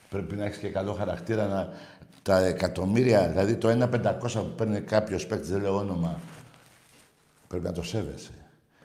Πρέπει 0.09 0.35
να 0.35 0.45
έχεις 0.45 0.57
και 0.57 0.69
καλό 0.69 0.93
χαρακτήρα 0.93 1.47
να... 1.47 1.73
Τα 2.21 2.45
εκατομμύρια, 2.45 3.29
δηλαδή 3.29 3.55
το 3.55 3.89
1.500 3.91 4.19
που 4.33 4.53
παίρνει 4.55 4.81
κάποιος 4.81 5.27
παίκτης, 5.27 5.49
δεν 5.49 5.61
λέω 5.61 5.75
όνομα, 5.75 6.19
πρέπει 7.47 7.63
να 7.63 7.71
το 7.71 7.83
σέβεσαι. 7.83 8.31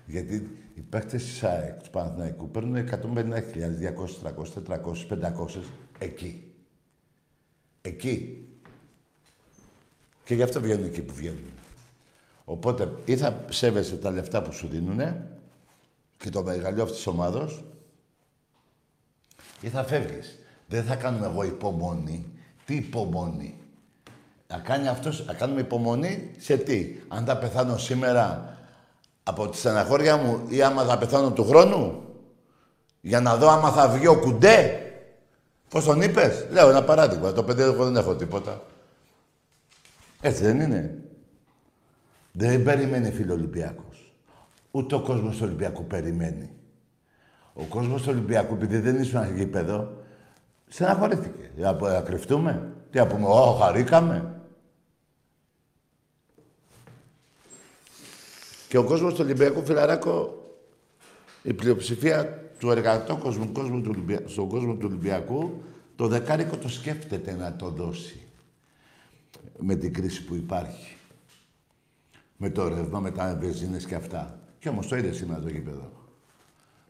Γιατί 0.07 0.35
οι 0.75 0.81
παίκτες 0.81 1.25
της 1.25 1.43
ΑΕΚ, 1.43 1.83
του 1.83 1.91
Παναθηναϊκού, 1.91 2.51
παίρνουν 2.51 2.77
150.000, 2.77 2.93
200, 2.97 4.23
300, 4.23 4.63
400, 4.69 5.07
500, 5.09 5.61
εκεί. 5.99 6.53
Εκεί. 7.83 8.47
Και 10.25 10.35
γι' 10.35 10.43
αυτό 10.43 10.61
βγαίνουν 10.61 10.85
εκεί 10.85 11.03
που 11.03 11.15
βγαίνουν. 11.15 11.51
Οπότε 12.45 12.93
ή 13.05 13.17
θα 13.17 13.45
σέβεσαι 13.49 13.97
τα 13.97 14.11
λεφτά 14.11 14.43
που 14.43 14.53
σου 14.53 14.69
δίνουνε 14.69 15.31
και 16.19 16.31
το 16.31 16.43
μεγαλείο 16.43 16.83
αυτής 16.83 16.97
της 16.97 17.07
ομάδος 17.07 17.65
ή 19.61 19.69
θα 19.69 19.85
φεύγεις. 19.85 20.39
Δεν 20.67 20.85
θα 20.85 20.97
κάνουμε 20.97 21.27
εγώ 21.27 21.45
υπομονή. 21.45 22.27
Τι 22.65 22.75
υπομονή. 22.75 23.59
Να 24.49 24.59
κάνει 24.59 24.89
αυτός, 24.89 25.25
να 25.27 25.35
κάνουμε 25.35 25.61
υπομονή 25.61 26.35
σε 26.39 26.57
τι. 26.57 27.01
Αν 27.09 27.25
θα 27.25 27.37
πεθάνω 27.37 27.77
σήμερα 27.77 28.57
από 29.23 29.49
τη 29.49 29.57
στεναχώρια 29.57 30.17
μου 30.17 30.47
ή 30.49 30.63
άμα 30.63 30.85
θα 30.85 30.99
πεθάνω 30.99 31.33
του 31.33 31.45
χρόνου. 31.45 32.03
Για 33.01 33.21
να 33.21 33.37
δω 33.37 33.49
άμα 33.49 33.71
θα 33.71 33.89
βγει 33.89 34.07
ο 34.07 34.19
κουντέ. 34.19 34.81
Πώς 35.69 35.85
τον 35.85 36.03
είπες; 36.03 36.47
Λέω 36.51 36.69
ένα 36.69 36.85
παράδειγμα. 36.85 37.33
Το 37.33 37.45
παιδί 37.45 37.63
εγώ 37.63 37.85
δεν 37.85 37.97
έχω 37.97 38.15
τίποτα. 38.15 38.63
Έτσι 40.21 40.43
δεν 40.43 40.61
είναι. 40.61 40.99
Δεν 42.33 42.63
περιμένει 42.63 43.11
φίλο 43.11 43.33
Ολυμπιακός. 43.33 43.96
Ούτε 44.77 44.95
ο 44.95 45.01
κόσμος 45.01 45.37
του 45.37 45.43
Ολυμπιακού 45.45 45.85
περιμένει. 45.85 46.51
Ο 47.55 47.65
κόσμος 47.65 48.03
του 48.03 48.09
Ολυμπιακού, 48.11 48.55
επειδή 48.55 48.79
δεν 48.79 49.01
ήσουν 49.01 49.37
γήπεδο, 49.37 49.93
στεναχωρήθηκε. 50.69 51.51
Για 51.57 51.73
να 51.73 52.01
κρυφτούμε. 52.01 52.73
Τι 52.91 52.99
να 52.99 53.07
πούμε, 53.07 53.27
Ω, 53.27 53.53
χαρήκαμε. 53.61 54.41
Και 58.69 58.79
ο 58.79 58.85
κόσμος 58.85 59.15
του 59.15 59.21
Ολυμπιακού 59.23 59.65
Φιλαράκο, 59.65 60.45
η 61.43 61.53
πλειοψηφία 61.53 62.51
του 62.59 62.71
εργατό 62.71 63.17
κόσμου, 63.17 63.53
κόσμου 63.53 63.81
του 63.81 63.91
Ολυμπιακού, 63.95 64.29
στον 64.29 64.49
κόσμο 64.49 64.75
του 64.75 64.87
Ολυμπιακού, 64.89 65.63
το 65.97 66.07
δεκάρικο 66.07 66.57
το 66.57 66.69
σκέφτεται 66.69 67.33
να 67.33 67.57
το 67.57 67.69
δώσει. 67.69 68.27
Με 69.59 69.75
την 69.75 69.93
κρίση 69.93 70.25
που 70.25 70.35
υπάρχει. 70.35 70.97
Με 72.37 72.51
το 72.51 72.69
ρεύμα, 72.69 73.01
με 73.01 73.11
τα 73.11 73.37
βεζίνες 73.41 73.87
και 73.87 73.95
αυτά. 73.95 74.41
Και 74.67 74.73
όμως 74.73 74.87
το 74.87 74.97
είδες 74.97 75.17
σήμερα 75.17 75.41
το 75.41 75.49
γήπεδο. 75.49 75.93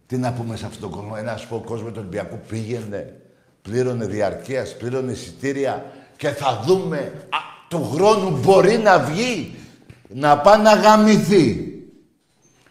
Τι 0.07 0.17
να 0.17 0.33
πούμε 0.33 0.57
σε 0.57 0.67
αυτόν 0.67 0.81
τον 0.81 0.91
κόσμο. 0.91 1.15
Ένας 1.19 1.47
πω 1.47 1.63
κόσμος 1.67 1.93
του 1.93 1.99
Ολυμπιακού 1.99 2.39
πήγαινε, 2.49 3.21
πλήρωνε 3.63 4.07
διαρκείας, 4.07 4.77
πλήρωνε 4.77 5.13
εισιτήρια 5.13 5.93
και 6.17 6.29
θα 6.29 6.63
δούμε 6.67 6.99
α, 7.29 7.39
του 7.69 7.91
χρόνου 7.93 8.39
μπορεί 8.39 8.79
να 8.79 8.99
βγει 8.99 9.55
να 10.09 10.39
πάει 10.39 10.63
να 10.63 10.75
γαμηθεί. 10.75 11.75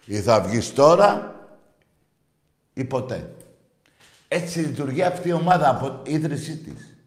Ή 0.06 0.20
θα 0.20 0.42
βγεις 0.42 0.74
τώρα 0.74 1.36
ή 2.74 2.84
ποτέ. 2.84 3.34
Έτσι 4.28 4.60
λειτουργεί 4.60 5.04
αυτή 5.04 5.30
η 5.30 5.34
ομάδα 5.34 5.70
από 5.70 6.02
ίδρυσή 6.06 6.58
της. 6.58 6.98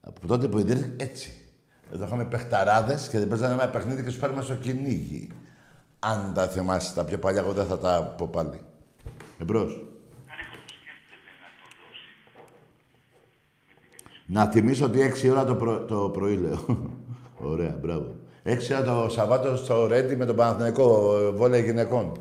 Από 0.00 0.26
τότε 0.26 0.48
που 0.48 0.58
ιδρύθηκε 0.58 1.04
έτσι. 1.04 1.34
Εδώ 1.92 2.04
είχαμε 2.04 2.24
παιχταράδες 2.24 3.08
και 3.08 3.18
δεν 3.18 3.28
παίζανε 3.28 3.52
ένα 3.52 3.68
παιχνίδι 3.68 4.02
και 4.02 4.10
σου 4.10 4.18
παίρνουμε 4.18 4.42
στο 4.42 4.54
κυνήγι. 4.54 5.28
Αν 5.98 6.32
τα 6.34 6.48
θυμάσαι 6.48 6.94
τα 6.94 7.04
πιο 7.04 7.18
παλιά, 7.18 7.40
εγώ 7.40 7.52
δεν 7.52 7.66
θα 7.66 7.78
τα 7.78 8.14
πω 8.16 8.26
πάλι. 8.26 8.60
Εμπρός. 9.38 9.82
Να 14.26 14.44
θυμίσω 14.44 14.84
ότι 14.84 15.00
έξι 15.00 15.30
ώρα 15.30 15.44
το, 15.44 15.54
προ... 15.54 15.84
το 15.84 16.10
πρωί 16.10 16.36
λέω. 16.36 16.58
Ωραία, 17.52 17.78
μπράβο. 17.80 18.16
Έξι 18.42 18.74
ώρα 18.74 18.84
το 18.84 19.08
Σαββάτο 19.08 19.56
στο 19.56 19.86
Ρέντι 19.86 20.16
με 20.16 20.24
τον 20.24 20.36
Παναθηναϊκό 20.36 21.12
βόλεϊ 21.34 21.62
γυναικών. 21.62 22.12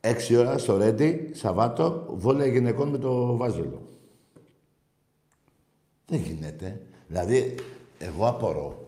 Έξι 0.00 0.36
ώρα 0.36 0.58
στο 0.58 0.76
Ρέντι, 0.76 1.30
Σαββάτο, 1.32 2.06
βόλεϊ 2.08 2.50
γυναικών 2.50 2.88
με 2.88 2.98
το 2.98 3.36
Βάζελο. 3.36 3.82
Δεν 6.06 6.20
γίνεται. 6.20 6.80
Δηλαδή, 7.06 7.54
εγώ 7.98 8.26
απορώ. 8.26 8.81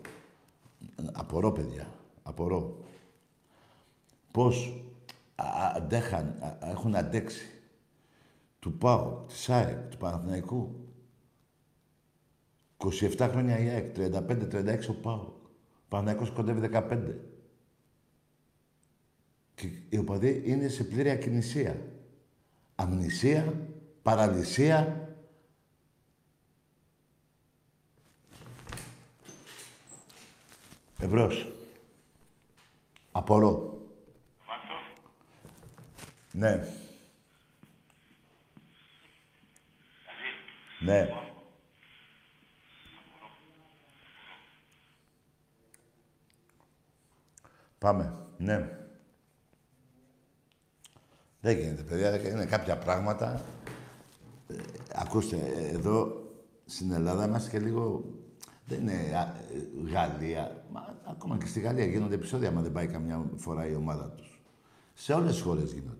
Απορώ, 1.12 1.52
παιδιά. 1.52 1.88
Απορώ. 2.22 2.84
Πώς 4.30 4.84
αντέχαν, 5.74 6.58
έχουν 6.60 6.96
αντέξει 6.96 7.48
του 8.58 8.72
Πάου, 8.78 9.24
της 9.26 9.48
ΑΕΚ, 9.50 9.88
του 9.90 9.96
Παναθηναϊκού, 9.96 10.84
27 12.76 13.28
χρόνια 13.30 13.58
η 13.58 13.68
ΑΕΚ, 13.68 13.94
35-36 13.96 14.88
ο 14.88 14.92
ΠΑΟΚ. 14.92 15.36
Ο 15.84 15.88
Παναθηναϊκός 15.88 16.30
κοντεύει 16.30 16.60
15. 16.72 17.14
Και 19.54 19.68
οι 19.88 19.98
οπαδοί 19.98 20.42
είναι 20.44 20.68
σε 20.68 20.84
πλήρη 20.84 21.10
ακινησία. 21.10 21.80
Αμνησία, 22.74 23.54
παραλυσία. 24.02 25.03
Εμπρός. 30.98 31.52
Απορώ. 33.12 33.78
Ναι. 36.32 36.66
Ναι. 40.80 41.08
Πάμε. 47.78 48.14
Ναι. 48.38 48.78
Δεν 51.40 51.58
γίνεται, 51.58 51.82
παιδιά. 51.82 52.28
Είναι 52.28 52.46
κάποια 52.46 52.78
πράγματα. 52.78 53.44
Ε, 54.48 54.54
ακούστε, 54.92 55.36
εδώ 55.72 56.24
στην 56.66 56.92
Ελλάδα 56.92 57.24
είμαστε 57.24 57.50
και 57.50 57.64
λίγο... 57.64 58.04
Δεν 58.66 58.80
είναι 58.80 58.92
ε, 58.92 59.90
Γαλλία. 59.92 60.64
Μα, 60.72 60.94
ακόμα 61.04 61.38
και 61.38 61.46
στη 61.46 61.60
Γαλλία 61.60 61.84
γίνονται 61.84 62.14
επεισόδια, 62.14 62.48
άμα 62.48 62.60
δεν 62.60 62.72
πάει 62.72 62.86
καμιά 62.86 63.24
φορά 63.36 63.66
η 63.66 63.74
ομάδα 63.74 64.04
τους. 64.16 64.40
Σε 64.94 65.12
όλες 65.12 65.32
τις 65.32 65.40
χώρες 65.40 65.72
γίνονται. 65.72 65.96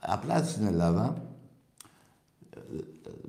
Απλά 0.00 0.44
στην 0.44 0.66
Ελλάδα 0.66 1.22
ε, 2.50 2.58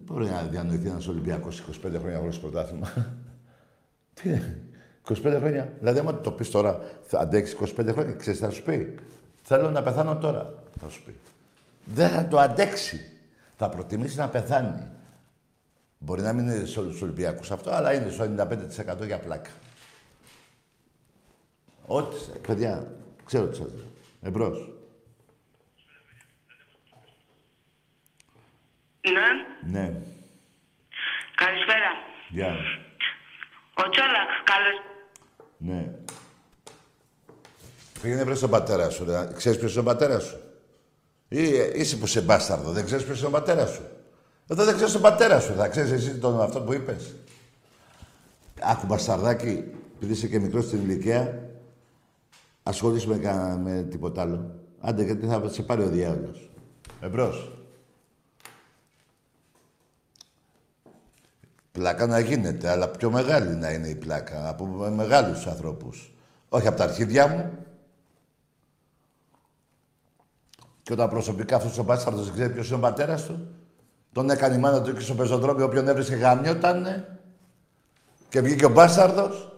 μπορεί 0.05 0.25
να 0.25 0.41
διανοηθεί 0.41 0.87
ένας 0.87 1.07
Ολυμπιακός 1.07 1.63
25 1.85 1.95
χρόνια 1.99 2.19
χωρίς 2.19 2.39
πρωτάθλημα. 2.39 2.93
Τι 4.13 4.39
25 5.07 5.15
χρόνια. 5.39 5.73
Δηλαδή, 5.79 5.99
άμα 5.99 6.21
το 6.21 6.31
πεις 6.31 6.49
τώρα, 6.49 6.81
θα 7.03 7.19
αντέξεις 7.19 7.57
25 7.59 7.89
χρόνια, 7.91 8.13
ξέρεις, 8.13 8.39
θα 8.39 8.49
σου 8.49 8.63
πει; 8.63 8.95
Θέλω 9.43 9.71
να 9.71 9.83
πεθάνω 9.83 10.17
τώρα, 10.17 10.53
θα 10.79 10.89
σου 10.89 11.03
πει. 11.03 11.15
Δεν 11.85 12.09
θα 12.09 12.27
το 12.27 12.39
αντέξει. 12.39 13.11
Θα 13.55 13.69
προτιμήσει 13.69 14.17
να 14.17 14.29
πεθάνει. 14.29 14.87
Μπορεί 15.97 16.21
να 16.21 16.33
μην 16.33 16.47
είναι 16.47 16.65
σε 16.65 16.79
όλους 16.79 16.91
τους 16.91 17.01
Ολυμπιακούς 17.01 17.51
αυτό, 17.51 17.71
αλλά 17.71 17.93
είναι 17.93 18.09
στο 18.09 18.23
95% 18.23 19.05
για 19.05 19.19
πλάκα. 19.19 19.49
Ό,τι. 21.85 22.15
Παιδιά, 22.47 22.91
ξέρω 23.25 23.47
τι 23.47 23.55
σας 23.55 23.73
λέω. 23.73 23.91
Εμπρός. 24.21 24.69
Ναι. 29.01 29.79
Ναι. 29.79 30.01
Καλησπέρα. 31.35 31.89
Γεια. 32.29 32.55
Ο 33.73 33.89
Τσόλακ, 33.89 34.29
καλώς 34.43 34.81
Ναι. 35.57 35.91
Πήγαινε 38.01 38.23
βρες 38.23 38.39
τον 38.39 38.49
πατέρα 38.49 38.89
σου. 38.89 39.05
Ρε. 39.05 39.27
Ξέρεις 39.35 39.59
ποιος 39.59 39.71
είναι 39.71 39.81
ο 39.81 39.83
πατέρας 39.83 40.23
σου; 40.23 40.37
Ή 41.27 41.57
ε, 41.57 41.71
είσαι 41.73 41.95
που 41.97 42.05
σε 42.05 42.21
μπάσταρδο. 42.21 42.71
Δεν 42.71 42.85
ξέρεις 42.85 43.05
ποιος 43.05 43.19
είναι 43.19 43.27
ο 43.27 43.31
πατέρας 43.31 43.69
σου; 43.69 43.81
Εδώ 44.47 44.63
δεν 44.65 44.75
ξέρεις 44.75 44.93
τον 44.93 45.01
πατέρα 45.01 45.39
σου. 45.39 45.53
Θα 45.53 45.67
ξέρεις 45.67 45.91
εσύ 45.91 46.17
τον 46.17 46.41
αυτό 46.41 46.61
που 46.61 46.73
είπες. 46.73 47.15
Άκου 48.61 48.85
μπασταρδάκι, 48.85 49.63
επειδή 49.95 50.11
είσαι 50.11 50.27
και 50.27 50.39
μικρός 50.39 50.65
στην 50.65 50.79
ηλικία, 50.81 51.49
ασχολείσαι 52.63 53.07
με, 53.07 53.17
κα- 53.17 53.57
με 53.63 53.81
τίποτα 53.83 54.21
άλλο. 54.21 54.51
Άντε, 54.79 55.03
γιατί 55.03 55.27
θα 55.27 55.49
σε 55.49 55.63
πάρει 55.63 55.83
ο 55.83 55.87
διάολος. 55.89 56.49
Εμπρός. 57.01 57.51
Πλάκα 61.71 62.05
να 62.07 62.19
γίνεται, 62.19 62.69
αλλά 62.69 62.87
πιο 62.89 63.11
μεγάλη 63.11 63.55
να 63.55 63.71
είναι 63.71 63.87
η 63.87 63.95
πλάκα. 63.95 64.49
Από 64.49 64.65
μεγάλους 64.95 65.47
ανθρώπους. 65.47 66.13
Όχι 66.49 66.67
από 66.67 66.77
τα 66.77 66.83
αρχίδια 66.83 67.27
μου. 67.27 67.51
Και 70.83 70.93
όταν 70.93 71.09
προσωπικά 71.09 71.55
αυτός 71.55 71.77
ο 71.77 71.83
μπάσταρδος 71.83 72.25
δεν 72.25 72.33
ξέρει 72.33 72.53
ποιος 72.53 72.67
είναι 72.67 72.75
ο 72.75 72.79
πατέρας 72.79 73.23
του, 73.25 73.47
τον 74.17 74.29
έκανε 74.29 74.55
η 74.55 74.57
μάνα 74.57 74.81
του 74.81 74.93
και 74.93 74.99
στο 74.99 75.13
πεζοδρόμιο 75.13 75.65
όποιον 75.65 75.87
έβρισκε 75.87 76.15
γαμιότανε 76.15 77.17
και 78.29 78.41
βγήκε 78.41 78.65
ο 78.65 78.69
μπάσταρδος. 78.69 79.57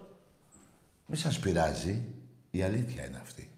Μη 1.05 1.17
σας 1.17 1.39
πειράζει. 1.39 2.03
Η 2.51 2.61
αλήθεια 2.63 3.05
είναι 3.05 3.19
αυτή. 3.21 3.49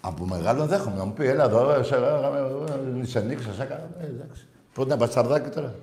Από 0.00 0.26
μεγάλο 0.26 0.66
δέχομαι 0.66 0.96
να 0.96 1.04
μου 1.04 1.12
πει, 1.12 1.26
έλα 1.26 1.44
εδώ, 1.44 1.72
ε, 1.72 1.82
σε, 1.82 1.94
ε, 1.94 3.04
σε 3.04 3.20
νίξα, 3.20 3.52
σε 3.52 3.62
έκανα. 3.62 3.90
Ε, 4.00 4.04
εντάξει. 4.04 4.46
Πρώτα 4.72 4.94
ένα 4.94 5.04
μπασταρδάκι 5.04 5.48
τώρα; 5.48 5.74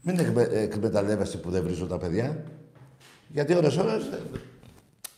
Μην 0.00 0.18
εκμε, 0.18 0.42
εκμεταλλεύεστε 0.42 1.36
που 1.36 1.50
δεν 1.50 1.62
βρίζω 1.62 1.86
τα 1.86 1.98
παιδιά. 1.98 2.44
Γιατί 3.28 3.54
ώρες 3.54 3.76
ώρες 3.76 4.02
ε, 4.04 4.20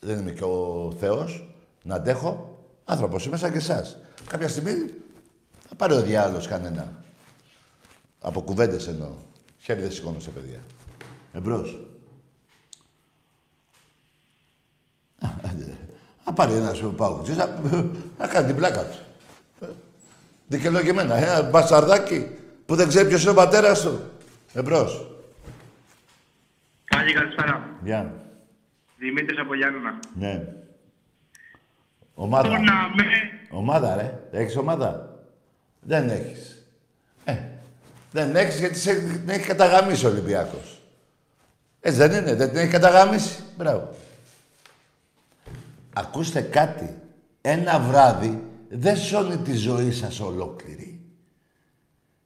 δεν 0.01 0.19
είμαι 0.19 0.31
και 0.31 0.45
ο 0.45 0.93
Θεός 1.01 1.55
να 1.83 1.95
αντέχω. 1.95 2.59
Άνθρωπος 2.85 3.27
είμαι 3.27 3.37
σαν 3.37 3.53
και 3.53 3.59
εσάς. 3.59 3.97
Κάποια 4.27 4.49
στιγμή 4.49 4.73
θα 5.71 5.77
πάρει 5.77 5.93
ο 5.93 6.03
διάλογος 6.03 6.47
κανένα. 6.47 6.93
Από 8.21 8.41
κουβέντες 8.41 8.89
εννοώ. 8.89 9.15
Χέρι 9.59 9.81
δεν 9.81 9.93
σηκώνω 9.93 10.21
σε 10.21 10.31
παιδιά. 10.31 10.59
Εμπρός. 11.33 11.79
Θα 16.25 16.33
πάρει 16.33 16.53
ένα 16.53 16.75
σου 16.75 16.95
πάγο. 16.97 17.23
Να, 17.37 17.61
να 18.19 18.27
κάνει 18.27 18.47
την 18.47 18.57
πλάκα 18.57 18.85
του. 18.85 18.99
Δικαιολογημένα. 20.47 21.15
Ένα 21.15 21.43
μπασαρδάκι 21.43 22.27
που 22.67 22.75
δεν 22.75 22.89
ξέρει 22.89 23.09
ποιος 23.09 23.23
είναι 23.23 23.31
ο 23.31 23.35
πατέρας 23.35 23.81
του. 23.81 24.01
Εμπρός. 24.53 25.07
Καλή 26.85 27.13
καλησπέρα. 27.13 27.69
Γεια. 27.83 28.15
Δημήτρης 28.99 29.39
από 29.39 29.55
Γιάννενα. 29.55 29.99
Ναι. 30.15 30.55
Ομάδα. 32.15 32.49
Το 32.49 32.55
να 32.55 32.89
με... 32.95 33.05
Ομάδα, 33.51 33.95
ρε. 33.95 34.21
Έχεις 34.31 34.57
ομάδα; 34.57 35.10
Δεν 35.81 36.09
έχεις. 36.11 36.65
Ε, 37.25 37.37
δεν 38.13 38.37
έχεις 38.37 38.59
γιατί 38.59 38.79
σε, 38.79 38.95
την 38.95 39.29
έχει 39.29 39.47
καταγαμίσει 39.47 40.07
ο 40.07 40.09
Ολυμπιακός. 40.09 40.81
Έτσι 41.81 41.99
δεν 41.99 42.13
είναι, 42.13 42.35
δεν 42.35 42.49
την 42.49 42.59
έχει 42.59 42.71
καταγαμίσει. 42.71 43.39
Μπράβο. 43.57 43.95
Ακούστε 45.93 46.41
κάτι. 46.41 46.95
Ένα 47.41 47.79
βράδυ 47.79 48.45
δεν 48.69 48.97
σώνει 48.97 49.37
τη 49.37 49.57
ζωή 49.57 49.93
σας 49.93 50.21
ολόκληρη. 50.21 51.01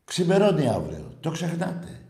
Ξημερώνει 0.04 0.68
αύριο. 0.68 1.16
Το 1.20 1.30
ξεχνάτε. 1.30 2.00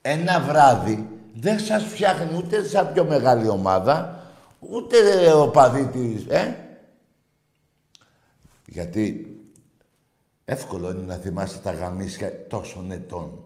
Ένα 0.00 0.40
βράδυ 0.40 1.08
δεν 1.34 1.60
σας 1.60 1.84
φτιάχνει 1.84 2.36
ούτε 2.36 2.64
σαν 2.64 2.92
πιο 2.92 3.04
μεγάλη 3.04 3.48
ομάδα, 3.48 4.22
ούτε 4.58 4.96
ο 5.32 5.48
παδί 5.48 5.86
της, 5.86 6.24
ε. 6.28 6.56
Γιατί 8.66 9.33
εύκολο 10.44 10.90
είναι 10.90 11.02
να 11.02 11.14
θυμάστε 11.14 11.58
τα 11.58 11.72
γαμίσια 11.72 12.46
τόσων 12.46 12.90
ετών. 12.90 13.44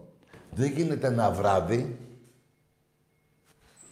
Δεν 0.51 0.71
γίνεται 0.71 1.07
ένα 1.07 1.31
βράδυ, 1.31 1.97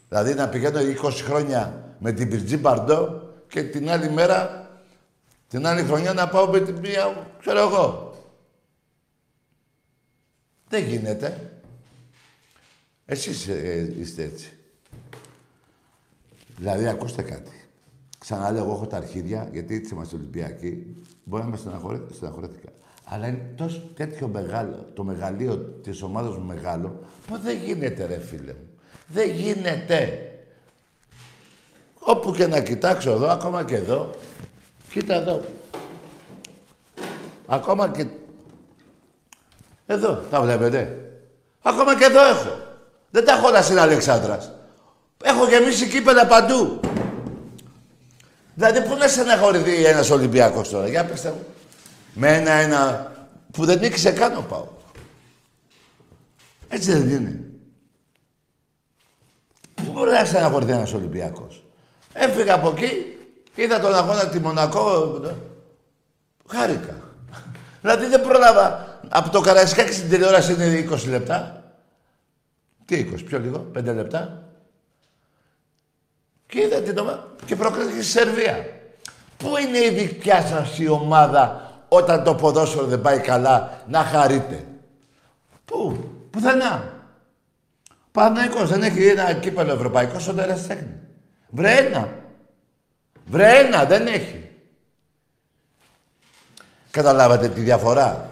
δηλαδή 0.10 0.34
να 0.34 0.50
πηγαίνω 0.50 0.80
20 0.80 1.12
χρόνια 1.12 1.96
με 2.00 2.12
την 2.12 2.30
Πυρτζή 2.30 2.58
Μπαρντό 2.58 3.22
και 3.48 3.64
την 3.64 3.90
άλλη 3.90 4.10
μέρα, 4.10 4.70
την 5.48 5.66
άλλη 5.66 5.84
χρονιά 5.84 6.14
να 6.14 6.28
πάω 6.28 6.48
με 6.48 6.60
την 6.60 6.76
μία, 6.76 7.32
ξέρω 7.40 7.60
εγώ. 7.60 8.16
Δεν 10.70 10.84
γίνεται. 10.84 11.52
Εσείς 13.06 13.48
ε, 13.48 13.94
είστε 14.00 14.24
έτσι. 14.24 14.52
Δηλαδή, 16.58 16.88
ακούστε 16.88 17.22
κάτι. 17.22 17.52
Ξαναλέω, 18.20 18.64
εγώ 18.64 18.74
έχω 18.74 18.88
τα 18.88 18.98
αρχίδια, 18.98 19.50
γιατί 19.52 19.76
έτσι 19.76 19.94
είμαστε 19.94 20.16
Ολυμπιακοί. 20.16 20.96
Μπορεί 21.24 21.44
να 21.44 21.50
με 21.50 21.58
στεναχωρέ- 21.58 22.14
στεναχωρέθηκα. 22.14 22.70
Αλλά 23.10 23.28
είναι 23.28 23.54
τόσο 23.56 23.82
τέτοιο 23.96 24.28
μεγάλο, 24.28 24.86
το 24.94 25.04
μεγαλείο 25.04 25.58
της 25.58 26.02
ομάδας 26.02 26.36
μου 26.36 26.46
μεγάλο, 26.46 27.00
που 27.28 27.38
δεν 27.38 27.58
γίνεται 27.58 28.06
ρε 28.06 28.20
φίλε 28.20 28.54
μου. 28.54 28.70
Δεν 29.08 29.30
γίνεται. 29.30 30.32
Όπου 32.00 32.32
και 32.32 32.48
να 32.48 32.62
κοιτάξω 32.62 33.12
εδώ, 33.12 33.28
ακόμα 33.28 33.64
και 33.64 33.76
εδώ, 33.76 34.16
κοίτα 34.90 35.16
εδώ. 35.16 35.42
Ακόμα 37.48 37.90
και... 37.90 38.06
Εδώ, 39.86 40.14
τα 40.30 40.42
βλέπετε. 40.42 40.98
Ακόμα 41.62 41.98
και 41.98 42.06
εδώ 42.06 42.28
έχω. 42.28 42.58
Δεν 43.10 43.26
τα 43.26 43.34
έχω 43.34 43.48
όλα 43.48 43.62
στην 43.62 43.80
Αλεξάνδρας. 43.80 44.52
Έχω 45.24 45.48
γεμίσει 45.48 45.88
κήπεδα 45.88 46.28
παντού. 46.28 46.80
Δηλαδή, 48.54 48.82
πού 48.82 48.96
να 48.96 49.08
στεναχωρηθεί 49.08 49.86
ένας 49.86 50.10
Ολυμπιακός 50.10 50.70
τώρα, 50.70 50.88
για 50.88 51.06
πέστε 51.06 51.30
μου. 51.30 51.46
Με 52.20 52.36
ένα-ένα 52.36 53.12
που 53.52 53.66
δεν 53.66 53.80
νίκησε 53.80 54.12
καν 54.12 54.38
ο 54.38 54.42
Πάο. 54.42 54.68
Έτσι 56.68 56.92
δεν 56.92 57.10
είναι. 57.10 57.42
Πού 59.74 59.92
μπορεί 59.92 60.12
να 60.12 60.26
στεναχωρηθεί 60.26 60.72
ένας 60.72 60.94
Ολυμπιακός; 60.94 61.64
Έφυγα 62.14 62.54
από 62.54 62.70
εκεί, 62.70 63.18
είδα 63.56 63.80
τον 63.80 63.96
αγώνα 63.96 64.28
τη 64.28 64.40
Μονακό, 64.40 65.22
χάρηκα. 66.48 66.96
δηλαδή 67.82 68.06
δεν 68.06 68.22
πρόλαβα. 68.22 69.00
Από 69.10 69.30
το 69.30 69.42
Καραϊσκάκι 69.42 69.94
στην 69.94 70.10
τηλεόραση 70.10 70.54
είναι 70.54 70.88
20 70.92 71.08
λεπτά. 71.08 71.64
Τι 72.86 73.10
20, 73.14 73.24
πιο 73.26 73.40
λίγο, 73.40 73.72
5 73.78 73.84
λεπτά. 73.84 74.44
Και 76.48 76.62
είδα 76.62 76.82
την 76.82 76.98
ομάδα 76.98 77.36
και 77.46 77.56
προκρίθηκε 77.56 78.02
στη 78.02 78.12
Σερβία. 78.12 78.66
Πού 79.38 79.58
είναι 79.58 79.78
η 79.78 79.90
δικιά 79.90 80.42
σας 80.42 80.80
η 80.80 80.88
ομάδα 80.88 81.67
όταν 81.88 82.24
το 82.24 82.36
ποδόσφαιρο 82.36 82.86
δεν 82.86 83.02
πάει 83.02 83.20
καλά 83.20 83.82
να 83.88 84.04
χαρείτε. 84.04 84.66
Πού, 85.66 85.98
πουθενά. 86.30 86.94
Παναϊκός 88.12 88.70
δεν 88.70 88.84
έχει 88.84 89.08
ένα 89.08 89.34
κύπελο 89.34 89.74
ευρωπαϊκό 89.74 90.20
στον 90.20 90.36
τέχνη. 90.36 91.00
Βρε 91.50 91.72
ένα. 91.72 92.10
Βρε 93.26 93.58
ένα, 93.58 93.86
δεν 93.86 94.08
έχει. 94.08 94.50
Καταλάβατε 96.92 97.50
τη 97.50 97.60
διαφορά; 97.60 98.30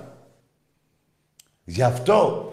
Γι' 1.64 1.84
αυτό 1.84 2.49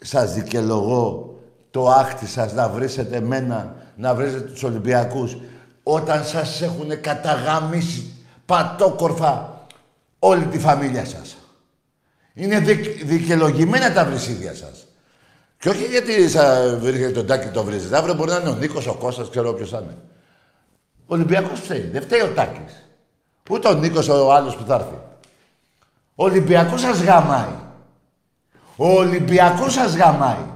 σας 0.00 0.34
δικαιολογώ 0.34 1.34
το 1.70 1.88
άχτη 1.88 2.26
σας 2.26 2.52
να 2.52 2.68
βρίσετε 2.68 3.16
εμένα, 3.16 3.74
να 3.96 4.14
βρίσετε 4.14 4.40
τους 4.40 4.62
Ολυμπιακούς, 4.62 5.36
όταν 5.82 6.24
σας 6.24 6.62
έχουν 6.62 7.00
καταγαμίσει 7.00 8.12
πατόκορφα 8.46 9.55
όλη 10.18 10.46
τη 10.46 10.58
φαμίλια 10.58 11.04
σας. 11.04 11.36
Είναι 12.34 12.58
δικ, 12.58 13.04
δικαιολογημένα 13.04 13.92
τα 13.92 14.04
βρυσίδια 14.04 14.54
σας. 14.54 14.86
Και 15.58 15.68
όχι 15.68 15.84
γιατί 15.84 16.28
σα 16.28 16.76
βρήκε 16.76 17.10
τον 17.10 17.26
Τάκη 17.26 17.48
το 17.48 17.64
βρίζετε. 17.64 17.96
Αύριο 17.96 18.14
μπορεί 18.14 18.30
να 18.30 18.36
είναι 18.36 18.48
ο 18.48 18.54
Νίκος, 18.54 18.86
ο 18.86 18.94
Κώστας, 18.94 19.30
ξέρω 19.30 19.52
ποιος 19.52 19.70
θα 19.70 19.78
είναι. 19.78 19.96
Ο 21.06 21.14
Ολυμπιακός 21.14 21.60
φταίει. 21.60 21.80
Δεν 21.92 22.02
φταίει 22.02 22.20
ο 22.20 22.28
Τάκης. 22.28 22.86
Ούτε 23.50 23.68
ο 23.68 23.72
Νίκος 23.74 24.08
ο 24.08 24.32
άλλος 24.32 24.56
που 24.56 24.64
θα 24.66 24.74
έρθει. 24.74 24.98
Ο 26.14 26.24
Ολυμπιακός 26.24 26.80
σας 26.80 27.02
γαμάει. 27.02 27.54
Ο 28.76 28.88
Ολυμπιακός 28.88 29.72
σας 29.72 29.96
γαμάει. 29.96 30.54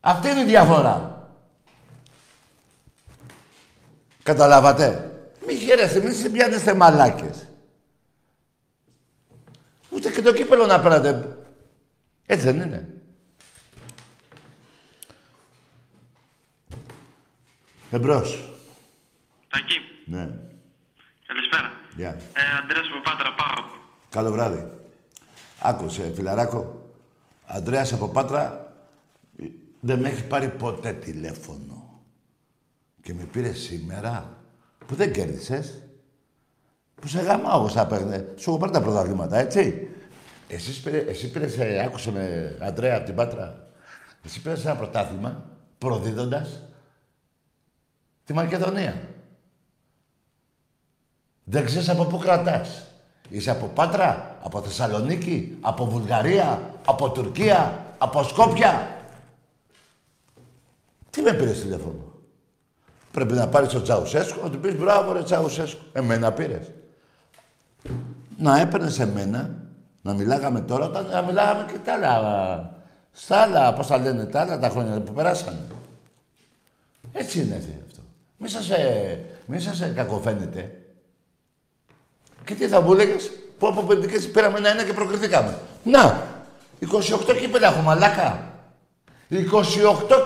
Αυτή 0.00 0.28
είναι 0.28 0.40
η 0.40 0.44
διαφορά. 0.44 1.28
Καταλάβατε; 4.22 5.10
Μη 5.46 5.54
χαίρεστε, 5.54 6.00
μην 6.00 6.14
συμπιάνεστε 6.14 6.74
μαλάκες. 6.74 7.48
Ούτε 9.94 10.10
και 10.10 10.22
το 10.22 10.32
κύπελο 10.32 10.66
να 10.66 10.80
πέρατε. 10.80 11.38
Έτσι 12.26 12.44
δεν 12.44 12.60
είναι. 12.60 12.88
Εμπρός. 17.90 18.48
Τακί, 19.48 19.74
Ναι. 20.06 20.28
καλησπέρα. 21.26 21.72
Γεια. 21.96 22.08
Ε, 22.10 22.40
Αντρέας 22.62 22.86
από 22.92 23.00
Πάτρα, 23.10 23.34
πάω. 23.34 23.64
Καλό 24.10 24.30
βράδυ. 24.30 24.70
Άκουσε, 25.60 26.12
φιλαράκο. 26.14 26.88
Αντρέας 27.46 27.92
από 27.92 28.08
Πάτρα 28.08 28.74
ε, 29.38 29.44
δεν 29.80 29.98
με 30.00 30.08
έχει 30.08 30.24
πάρει 30.24 30.48
ποτέ 30.48 30.92
τηλέφωνο. 30.92 32.02
Και 33.02 33.14
με 33.14 33.24
πήρε 33.24 33.52
σήμερα 33.52 34.42
που 34.86 34.94
δεν 34.94 35.12
κέρδισες. 35.12 35.82
Που 36.94 37.08
σε 37.08 37.20
γαμάω 37.20 37.58
εγώ 37.58 37.68
σαν 37.68 37.86
παίρνε. 37.86 38.32
Σου 38.36 38.50
έχω 38.50 38.58
πάρει 38.58 38.72
τα 38.72 38.80
πρωταθλήματα, 38.82 39.36
έτσι. 39.36 39.88
Εσείς 40.48 40.80
πήρε, 40.80 40.98
εσύ 40.98 41.30
πήρες, 41.30 41.58
ε, 41.58 41.82
άκουσε 41.86 42.12
με 42.12 42.56
Αντρέα 42.60 42.96
από 42.96 43.04
την 43.04 43.14
Πάτρα. 43.14 43.66
Εσύ 44.24 44.42
πήρες 44.42 44.64
ένα 44.64 44.76
πρωτάθλημα 44.76 45.44
προδίδοντας 45.78 46.62
τη 48.24 48.32
Μακεδονία. 48.32 49.08
Δεν 51.44 51.64
ξέρεις 51.64 51.88
από 51.88 52.04
πού 52.04 52.18
κρατάς. 52.18 52.86
Είσαι 53.28 53.50
από 53.50 53.66
Πάτρα, 53.66 54.38
από 54.42 54.62
Θεσσαλονίκη, 54.62 55.58
από 55.60 55.84
Βουλγαρία, 55.84 56.74
από 56.86 57.10
Τουρκία, 57.10 57.84
από 57.98 58.22
Σκόπια. 58.22 58.96
Τι 61.10 61.22
με 61.22 61.32
πήρες 61.32 61.60
τηλέφωνο; 61.60 62.12
Πρέπει 63.10 63.32
να 63.32 63.48
πάρεις 63.48 63.68
τον 63.68 63.82
Τσαουσέσκο, 63.82 64.42
να 64.42 64.50
του 64.50 64.58
πεις 64.58 64.76
μπράβο 64.76 65.12
ρε 65.12 65.22
Τσαουσέσκο. 65.22 65.80
Εμένα 65.92 66.32
πήρες. 66.32 66.70
Να 68.36 68.60
έπαιρνε 68.60 68.92
εμένα, 68.98 69.50
να 70.02 70.12
μιλάγαμε 70.12 70.60
τώρα, 70.60 70.84
όταν 70.84 71.06
να 71.06 71.22
μιλάγαμε 71.22 71.66
και 71.72 71.78
τα 71.84 71.92
άλλα. 71.92 72.72
Στα 73.12 73.36
άλλα, 73.36 73.72
πώς 73.72 73.86
τα 73.86 73.98
λένε, 73.98 74.24
τα 74.24 74.40
άλλα 74.40 74.58
τα 74.58 74.68
χρόνια 74.68 75.00
που 75.00 75.12
περάσανε. 75.12 75.58
Έτσι 77.12 77.40
είναι 77.40 77.54
αυτό. 77.54 78.02
Μη 78.36 78.48
σας, 78.48 78.70
ε, 78.70 79.24
μη 79.46 79.60
σας 79.60 79.80
ε, 79.80 79.92
κακοφαίνεται. 79.96 80.78
Και 82.44 82.54
τι 82.54 82.68
θα 82.68 82.80
μου 82.80 82.92
έλεγες, 82.92 83.30
που 83.58 83.66
από 83.66 83.82
πεντικές 83.82 84.30
πήραμε 84.30 84.58
ένα-ένα 84.58 84.84
και 84.84 84.92
προκριθήκαμε. 84.92 85.58
Να, 85.82 86.22
28 86.80 87.36
κύπελα 87.40 87.68
έχω, 87.68 87.80
μαλάκα. 87.80 88.52
28 89.30 89.36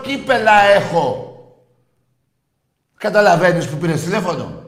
κύπελα 0.02 0.62
έχω. 0.62 1.32
Καταλαβαίνεις 2.96 3.68
που 3.68 3.76
πήρες 3.76 4.02
τηλέφωνο. 4.02 4.62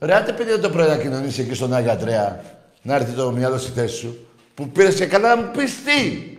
Ρε, 0.00 0.14
άντε 0.14 0.32
πήγαινε 0.32 0.56
το 0.56 0.70
πρωί 0.70 0.88
να 0.88 0.96
κοινωνήσει 0.96 1.40
εκεί 1.40 1.54
στον 1.54 1.74
Άγιο 1.74 1.90
Αντρέα, 1.90 2.40
να 2.82 2.94
έρθει 2.94 3.12
το 3.12 3.30
μυαλό 3.30 3.58
στη 3.58 3.70
θέση 3.70 3.96
σου, 3.96 4.26
που 4.54 4.68
πήρες 4.68 4.94
και 4.94 5.06
καλά 5.06 5.34
να 5.34 5.42
μου 5.42 5.50
πεις 5.56 5.84
τι. 5.84 6.36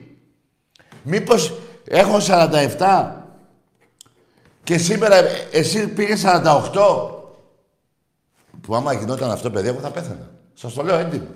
Μήπως 1.03 1.53
έχω 1.87 2.17
47 2.77 3.11
και 4.63 4.77
σήμερα 4.77 5.15
εσύ 5.51 5.87
πήγες 5.87 6.23
48. 6.25 7.15
Που 8.61 8.75
άμα 8.75 8.93
γινόταν 8.93 9.31
αυτό, 9.31 9.49
παιδιά, 9.49 9.69
εγώ 9.69 9.79
θα 9.79 9.91
πέθανα. 9.91 10.29
Σας 10.53 10.73
το 10.73 10.83
λέω 10.83 10.97
έντυπο. 10.97 11.31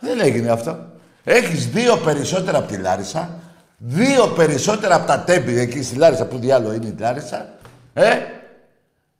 Δεν 0.00 0.20
έγινε 0.20 0.50
αυτό. 0.50 0.78
Έχεις 1.24 1.68
δύο 1.68 1.96
περισσότερα 1.96 2.58
από 2.58 2.68
τη 2.68 2.76
Λάρισα, 2.76 3.38
δύο 3.76 4.26
περισσότερα 4.26 4.94
από 4.94 5.06
τα 5.06 5.20
τέμπη 5.20 5.58
εκεί 5.58 5.82
στη 5.82 5.96
Λάρισα, 5.96 6.26
που 6.26 6.38
διάλογο 6.38 6.72
είναι 6.72 6.86
η 6.86 6.94
Λάρισα, 6.98 7.48
ε, 7.92 8.16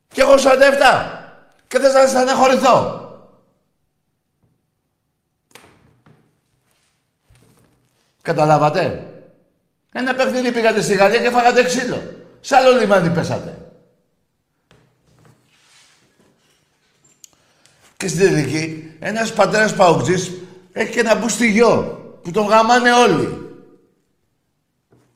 και 0.09 0.21
εγώ 0.21 0.35
47. 0.39 1.22
Και 1.73 1.79
θες 1.79 1.93
να 1.93 2.07
στεναχωρηθώ. 2.07 3.01
Καταλάβατε; 8.23 9.07
Ένα 9.93 10.15
παιχνίδι 10.15 10.53
πήγατε 10.53 10.83
στη 10.83 10.95
Γαλλία 10.95 11.21
και 11.21 11.31
φάγατε 11.31 11.65
ξύλο. 11.65 12.03
Σ' 12.41 12.53
άλλο 12.53 12.79
λιμάνι 12.79 13.11
πέσατε. 13.11 13.73
Και 17.97 18.09
στην 18.09 18.21
τελική, 18.21 18.97
ένας 18.99 19.33
πατέρας 19.33 19.75
παουτζής 19.75 20.31
έχει 20.73 20.93
και 20.93 21.01
ένα 21.01 21.15
μπουστιγιό 21.15 21.83
που 22.23 22.31
τον 22.31 22.47
γαμάνε 22.47 22.93
όλοι. 22.93 23.57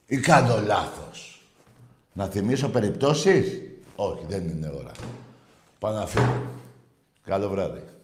Ή 0.07 0.18
κάνω 0.18 0.61
λάθος. 0.66 1.42
Να 2.12 2.26
θυμίσω 2.26 2.68
περιπτώσεις; 2.68 3.61
Όχι, 3.96 4.24
δεν 4.28 4.48
είναι 4.48 4.68
ώρα. 4.68 4.92
Πάω 5.79 5.93
να 5.93 6.07
φύγω. 6.07 6.43
Καλό 7.22 7.49
βράδυ. 7.49 7.95